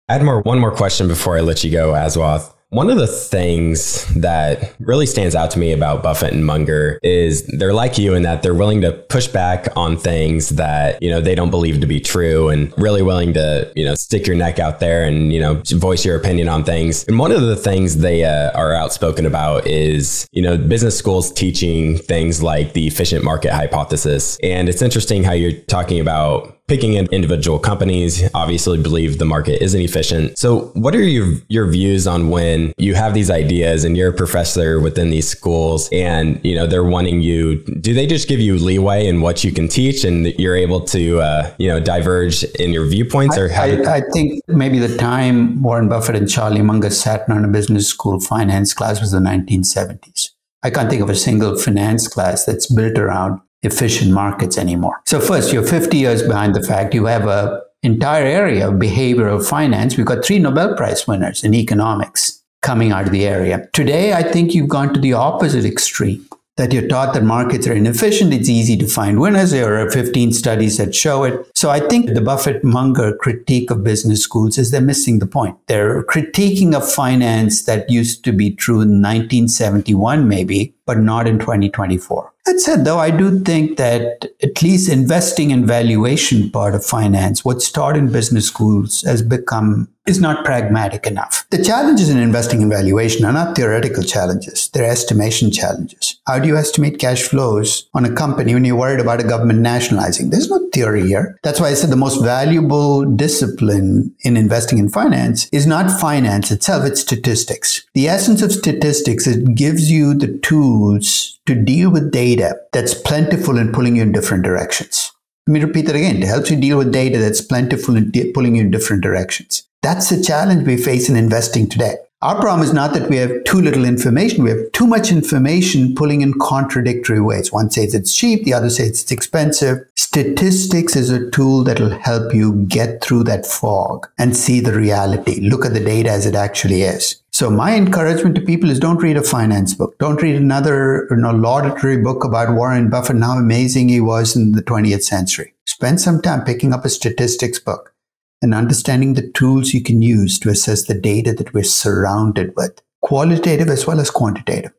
I 0.10 0.14
had 0.14 0.24
more 0.24 0.42
one 0.42 0.60
more 0.60 0.72
question 0.72 1.08
before 1.08 1.38
I 1.38 1.42
let 1.42 1.64
you 1.64 1.72
go, 1.72 1.94
Aswath. 1.94 2.55
One 2.76 2.90
of 2.90 2.98
the 2.98 3.08
things 3.08 4.06
that 4.16 4.76
really 4.82 5.06
stands 5.06 5.34
out 5.34 5.50
to 5.52 5.60
me 5.60 5.72
about 5.72 6.04
Buffett 6.04 6.34
and 6.34 6.46
Munger 6.46 7.00
is 7.04 7.48
they're 7.48 7.74
like 7.74 7.98
you 7.98 8.16
in 8.16 8.24
that 8.24 8.44
they're 8.44 8.54
willing 8.54 8.82
to 8.82 8.92
push 8.92 9.28
back 9.28 9.70
on 9.78 9.96
things 9.96 10.50
that, 10.50 11.02
you 11.02 11.10
know, 11.10 11.22
they 11.22 11.36
don't 11.36 11.52
believe 11.52 11.80
to 11.80 11.88
be 11.88 12.02
true 12.02 12.50
and 12.50 12.74
really 12.78 13.02
willing 13.02 13.32
to, 13.32 13.72
you 13.78 13.86
know, 13.86 13.96
stick 13.96 14.28
your 14.28 14.36
neck 14.36 14.60
out 14.60 14.82
there 14.82 15.06
and, 15.06 15.32
you 15.32 15.40
know, 15.40 15.62
voice 15.70 16.04
your 16.04 16.18
opinion 16.18 16.50
on 16.50 16.66
things. 16.66 17.06
And 17.08 17.18
one 17.18 17.32
of 17.32 17.44
the 17.44 17.56
things 17.56 18.00
they 18.00 18.26
uh, 18.26 18.52
are 18.52 18.74
outspoken 18.74 19.26
about 19.26 19.66
is, 19.66 20.28
you 20.34 20.42
know, 20.42 20.58
business 20.58 20.98
schools 20.98 21.32
teaching 21.32 21.98
things 21.98 22.44
like 22.44 22.74
the 22.74 22.88
efficient 22.88 23.24
market 23.24 23.54
hypothesis. 23.54 24.38
And 24.44 24.68
it's 24.68 24.82
interesting 24.82 25.24
how 25.24 25.32
you're 25.32 25.54
talking 25.54 26.02
about 26.02 26.55
picking 26.68 26.96
individual 26.96 27.60
companies 27.60 28.28
obviously 28.34 28.82
believe 28.82 29.20
the 29.20 29.26
market 29.26 29.62
isn't 29.62 29.82
efficient. 29.82 30.38
So 30.38 30.72
what 30.74 30.96
are 30.96 31.04
your 31.04 31.34
your 31.48 31.68
views 31.68 32.08
on 32.08 32.30
when 32.30 32.74
you 32.78 32.96
have 32.96 33.14
these 33.14 33.30
ideas 33.30 33.84
and 33.84 33.96
you're 33.96 34.10
a 34.10 34.14
professor 34.14 34.80
within 34.80 35.10
these 35.10 35.28
schools 35.28 35.90
and 35.92 36.44
you 36.44 36.56
know 36.56 36.66
they're 36.66 36.84
wanting 36.84 37.22
you 37.22 37.64
do 37.82 37.94
they 37.94 38.08
just 38.08 38.28
give 38.28 38.40
you 38.40 38.58
leeway 38.58 39.06
in 39.06 39.22
what 39.22 39.44
you 39.44 39.52
can 39.52 39.68
teach 39.68 40.04
and 40.04 40.28
you're 40.40 40.56
able 40.56 40.82
to 40.82 41.20
uh, 41.20 41.54
you 41.58 41.68
know 41.68 41.80
diverge 41.80 42.44
in 42.60 42.72
your 42.72 42.86
viewpoints 42.86 43.38
or 43.38 43.52
I, 43.52 43.78
I, 43.78 43.96
I, 43.98 44.02
think 44.14 44.42
maybe 44.48 44.80
the 44.80 44.96
time 44.98 45.62
warren 45.62 45.90
buffett 45.90 46.16
and 46.16 46.30
charlie 46.30 46.62
munger 46.62 46.90
sat 46.90 47.28
in 47.30 47.44
a 47.44 47.48
business 47.48 47.88
school 47.88 48.20
finance 48.20 48.74
class 48.74 49.00
was 49.00 49.12
the 49.12 49.20
1970s 49.20 50.30
I 50.64 50.72
can't 50.72 50.90
think 50.90 51.04
of 51.04 51.12
a 51.12 51.16
single 51.16 51.56
finance 51.58 52.08
class 52.08 52.46
that's 52.46 52.66
built 52.74 52.98
around 52.98 53.40
efficient 53.64 54.12
markets 54.12 54.58
anymore. 54.58 55.02
So 55.06 55.20
first, 55.20 55.52
you're 55.52 55.64
50 55.64 55.98
years 55.98 56.24
behind 56.24 56.56
the 56.56 56.64
fact. 56.64 56.94
You 56.94 57.06
have 57.06 57.28
a 57.28 57.62
entire 57.84 58.26
area 58.26 58.68
of 58.68 58.76
behavioral 58.76 59.48
finance. 59.48 59.98
We've 59.98 60.06
got 60.06 60.26
three 60.26 60.40
Nobel 60.40 60.76
Prize 60.76 61.08
winners 61.08 61.44
in 61.44 61.54
economics 61.54 62.44
coming 62.62 62.92
out 62.92 63.06
of 63.06 63.12
the 63.12 63.28
area. 63.28 63.68
Today, 63.74 64.14
I 64.14 64.24
think 64.24 64.54
you've 64.54 64.70
gone 64.70 64.94
to 64.94 65.00
the 65.00 65.14
opposite 65.14 65.66
extreme 65.66 66.28
that 66.58 66.72
you're 66.72 66.88
taught 66.88 67.14
that 67.14 67.24
markets 67.24 67.68
are 67.68 67.74
inefficient. 67.74 68.34
It's 68.34 68.50
easy 68.50 68.78
to 68.78 68.88
find 68.88 69.20
winners. 69.20 69.52
There 69.52 69.78
are 69.78 69.92
15 69.92 70.32
studies 70.32 70.78
that 70.78 70.96
show 70.96 71.26
it. 71.26 71.46
So 71.54 71.70
I 71.70 71.82
think 71.82 72.14
the 72.14 72.22
Buffett 72.22 72.64
Munger 72.64 73.16
critique 73.18 73.72
of 73.72 73.84
business 73.84 74.24
schools 74.24 74.58
is 74.58 74.72
they're 74.72 74.82
missing 74.82 75.20
the 75.20 75.28
point. 75.28 75.58
They're 75.68 76.04
critiquing 76.04 76.76
a 76.76 76.82
finance 76.82 77.66
that 77.66 77.90
used 77.90 78.24
to 78.24 78.32
be 78.32 78.52
true 78.52 78.82
in 78.82 79.02
1971, 79.02 80.28
maybe, 80.28 80.74
but 80.86 81.00
not 81.00 81.28
in 81.28 81.40
2024. 81.40 82.32
That 82.46 82.60
said, 82.60 82.86
though, 82.86 83.00
I 83.00 83.10
do 83.10 83.40
think 83.40 83.78
that 83.78 84.28
at 84.44 84.62
least 84.62 84.88
investing 84.88 85.50
in 85.50 85.66
valuation 85.66 86.52
part 86.52 86.76
of 86.76 86.86
finance, 86.86 87.44
what's 87.44 87.72
taught 87.72 87.98
in 87.98 88.12
business 88.12 88.46
schools 88.46 89.02
has 89.02 89.24
become 89.24 89.88
is 90.06 90.22
not 90.22 90.46
pragmatic 90.46 91.08
enough. 91.08 91.48
The 91.50 91.64
challenges 91.64 92.10
in 92.10 92.20
investing 92.20 92.62
in 92.62 92.70
valuation 92.70 93.26
are 93.26 93.34
not 93.34 93.56
theoretical 93.56 94.04
challenges. 94.04 94.70
They're 94.70 94.86
estimation 94.86 95.50
challenges. 95.50 96.20
How 96.28 96.38
do 96.38 96.48
you 96.48 96.56
estimate 96.56 97.00
cash 97.00 97.24
flows 97.24 97.90
on 97.96 98.06
a 98.06 98.14
company 98.14 98.54
when 98.54 98.64
you're 98.64 98.76
worried 98.76 99.00
about 99.00 99.20
a 99.20 99.28
government 99.28 99.62
nationalizing? 99.62 100.30
There's 100.30 100.50
no 100.50 100.70
theory 100.72 101.08
here. 101.08 101.40
That's 101.42 101.60
why 101.60 101.70
I 101.70 101.74
said 101.74 101.90
the 101.90 101.96
most 101.96 102.24
valuable 102.24 103.04
discipline 103.06 104.14
in 104.22 104.38
investing 104.38 104.78
in 104.78 104.90
finance 104.90 105.50
is 105.52 105.66
not 105.66 106.00
finance 106.00 106.52
itself, 106.52 106.86
it's 106.86 107.02
statistics. 107.02 107.84
The 107.96 108.08
essence 108.08 108.44
of 108.44 108.52
statistics, 108.52 109.26
it 109.26 109.56
gives 109.56 109.90
you 109.90 110.14
the 110.14 110.38
tools 110.38 111.35
to 111.46 111.56
deal 111.56 111.90
with 111.90 112.12
data 112.12 112.56
that's 112.74 112.94
plentiful 112.94 113.58
and 113.58 113.74
pulling 113.74 113.96
you 113.96 114.02
in 114.02 114.12
different 114.12 114.44
directions. 114.44 115.12
Let 115.48 115.54
me 115.54 115.64
repeat 115.64 115.86
that 115.86 115.96
again. 115.96 116.24
It 116.24 116.28
helps 116.28 116.50
you 116.50 116.60
deal 116.60 116.78
with 116.78 116.92
data 116.92 117.20
that's 117.20 117.42
plentiful 117.42 117.96
and 117.96 118.12
de- 118.12 118.32
pulling 118.32 118.56
you 118.56 118.62
in 118.62 118.72
different 118.72 119.04
directions. 119.04 119.64
That's 119.84 120.10
the 120.10 120.24
challenge 120.24 120.66
we 120.66 120.78
face 120.78 121.08
in 121.08 121.16
investing 121.16 121.70
today. 121.70 121.98
Our 122.24 122.42
problem 122.42 122.68
is 122.68 122.74
not 122.74 122.94
that 122.94 123.08
we 123.08 123.18
have 123.18 123.44
too 123.44 123.62
little 123.62 123.86
information. 123.86 124.44
We 124.44 124.50
have 124.50 124.72
too 124.72 124.88
much 124.88 125.12
information 125.12 125.94
pulling 125.94 126.22
in 126.22 126.34
contradictory 126.40 127.22
ways. 127.22 127.52
One 127.52 127.70
says 127.70 127.94
it's 127.94 128.16
cheap, 128.16 128.46
the 128.46 128.54
other 128.54 128.72
says 128.72 129.04
it's 129.04 129.12
expensive. 129.12 129.86
Statistics 129.96 130.96
is 130.96 131.12
a 131.12 131.30
tool 131.30 131.64
that 131.66 131.80
will 131.80 131.92
help 131.92 132.34
you 132.34 132.66
get 132.66 133.04
through 133.04 133.26
that 133.26 133.46
fog 133.46 134.08
and 134.18 134.36
see 134.36 134.60
the 134.60 134.74
reality. 134.74 135.40
Look 135.42 135.66
at 135.66 135.74
the 135.74 135.80
data 135.80 136.10
as 136.10 136.26
it 136.26 136.34
actually 136.34 136.82
is. 136.82 137.22
So 137.36 137.50
my 137.50 137.76
encouragement 137.76 138.36
to 138.36 138.42
people 138.42 138.70
is 138.70 138.80
don't 138.80 139.04
read 139.04 139.18
a 139.18 139.22
finance 139.22 139.74
book. 139.74 139.98
Don't 140.00 140.22
read 140.22 140.38
another 140.38 141.06
you 141.10 141.18
know, 141.18 141.32
laudatory 141.32 141.98
book 141.98 142.24
about 142.24 142.56
Warren 142.56 142.90
Buffett 142.90 143.18
and 143.18 143.26
how 143.26 143.34
amazing 143.34 143.90
he 143.90 144.00
was 144.00 144.38
in 144.38 144.54
the 144.54 144.64
20th 144.64 145.04
century. 145.04 145.54
Spend 145.66 146.00
some 146.00 146.22
time 146.22 146.46
picking 146.46 146.72
up 146.72 146.86
a 146.86 146.90
statistics 146.90 147.60
book 147.60 147.94
and 148.42 148.54
understanding 148.54 149.16
the 149.16 149.30
tools 149.32 149.74
you 149.74 149.84
can 149.84 150.02
use 150.02 150.40
to 150.40 150.50
assess 150.50 150.86
the 150.86 150.98
data 150.98 151.34
that 151.34 151.54
we're 151.54 151.66
surrounded 151.66 152.56
with, 152.56 152.82
qualitative 153.02 153.68
as 153.68 153.86
well 153.86 154.00
as 154.00 154.10
quantitative. 154.10 154.72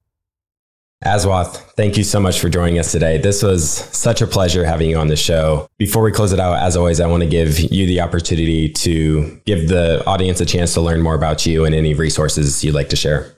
Aswath, 1.04 1.56
thank 1.76 1.98
you 1.98 2.04
so 2.04 2.18
much 2.18 2.40
for 2.40 2.48
joining 2.48 2.78
us 2.78 2.90
today. 2.90 3.18
This 3.18 3.42
was 3.42 3.70
such 3.70 4.22
a 4.22 4.26
pleasure 4.26 4.64
having 4.64 4.88
you 4.88 4.96
on 4.96 5.08
the 5.08 5.16
show. 5.16 5.68
Before 5.76 6.02
we 6.02 6.10
close 6.10 6.32
it 6.32 6.40
out, 6.40 6.56
as 6.58 6.74
always, 6.74 7.00
I 7.00 7.06
want 7.06 7.22
to 7.22 7.28
give 7.28 7.60
you 7.60 7.86
the 7.86 8.00
opportunity 8.00 8.70
to 8.70 9.40
give 9.44 9.68
the 9.68 10.02
audience 10.06 10.40
a 10.40 10.46
chance 10.46 10.72
to 10.72 10.80
learn 10.80 11.02
more 11.02 11.14
about 11.14 11.44
you 11.44 11.66
and 11.66 11.74
any 11.74 11.92
resources 11.92 12.64
you'd 12.64 12.74
like 12.74 12.88
to 12.88 12.96
share. 12.96 13.30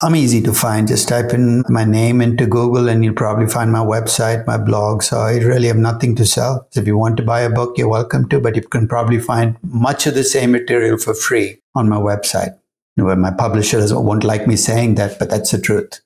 I'm 0.00 0.16
easy 0.16 0.40
to 0.42 0.54
find. 0.54 0.88
Just 0.88 1.08
type 1.08 1.34
in 1.34 1.64
my 1.68 1.84
name 1.84 2.22
into 2.22 2.46
Google 2.46 2.88
and 2.88 3.04
you'll 3.04 3.14
probably 3.14 3.46
find 3.46 3.70
my 3.70 3.84
website, 3.84 4.46
my 4.46 4.56
blog. 4.56 5.02
So 5.02 5.18
I 5.18 5.38
really 5.38 5.66
have 5.66 5.76
nothing 5.76 6.16
to 6.16 6.24
sell. 6.24 6.66
If 6.74 6.86
you 6.86 6.96
want 6.96 7.18
to 7.18 7.22
buy 7.22 7.42
a 7.42 7.50
book, 7.50 7.76
you're 7.76 7.88
welcome 7.88 8.26
to, 8.30 8.40
but 8.40 8.56
you 8.56 8.62
can 8.62 8.88
probably 8.88 9.20
find 9.20 9.56
much 9.62 10.06
of 10.06 10.14
the 10.14 10.24
same 10.24 10.52
material 10.52 10.96
for 10.96 11.12
free 11.14 11.58
on 11.74 11.90
my 11.90 11.98
website. 11.98 12.58
My 12.96 13.30
publishers 13.32 13.92
won't 13.92 14.24
like 14.24 14.46
me 14.46 14.56
saying 14.56 14.94
that, 14.94 15.18
but 15.18 15.28
that's 15.30 15.50
the 15.50 15.60
truth. 15.60 16.00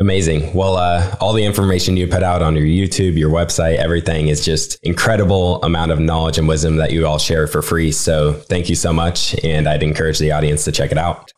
Amazing. 0.00 0.54
Well, 0.54 0.76
uh, 0.76 1.16
all 1.20 1.32
the 1.32 1.44
information 1.44 1.96
you 1.96 2.06
put 2.06 2.22
out 2.22 2.40
on 2.40 2.54
your 2.54 2.64
YouTube, 2.64 3.18
your 3.18 3.30
website, 3.30 3.78
everything 3.78 4.28
is 4.28 4.44
just 4.44 4.78
incredible 4.84 5.60
amount 5.64 5.90
of 5.90 5.98
knowledge 5.98 6.38
and 6.38 6.46
wisdom 6.46 6.76
that 6.76 6.92
you 6.92 7.04
all 7.04 7.18
share 7.18 7.48
for 7.48 7.62
free. 7.62 7.90
So 7.90 8.34
thank 8.34 8.68
you 8.68 8.76
so 8.76 8.92
much. 8.92 9.34
And 9.42 9.68
I'd 9.68 9.82
encourage 9.82 10.20
the 10.20 10.30
audience 10.30 10.64
to 10.64 10.72
check 10.72 10.92
it 10.92 10.98
out. 10.98 11.32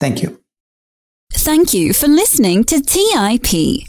Thank 0.00 0.22
you. 0.22 0.40
Thank 1.32 1.74
you 1.74 1.92
for 1.92 2.06
listening 2.06 2.62
to 2.64 2.80
TIP. 2.80 3.88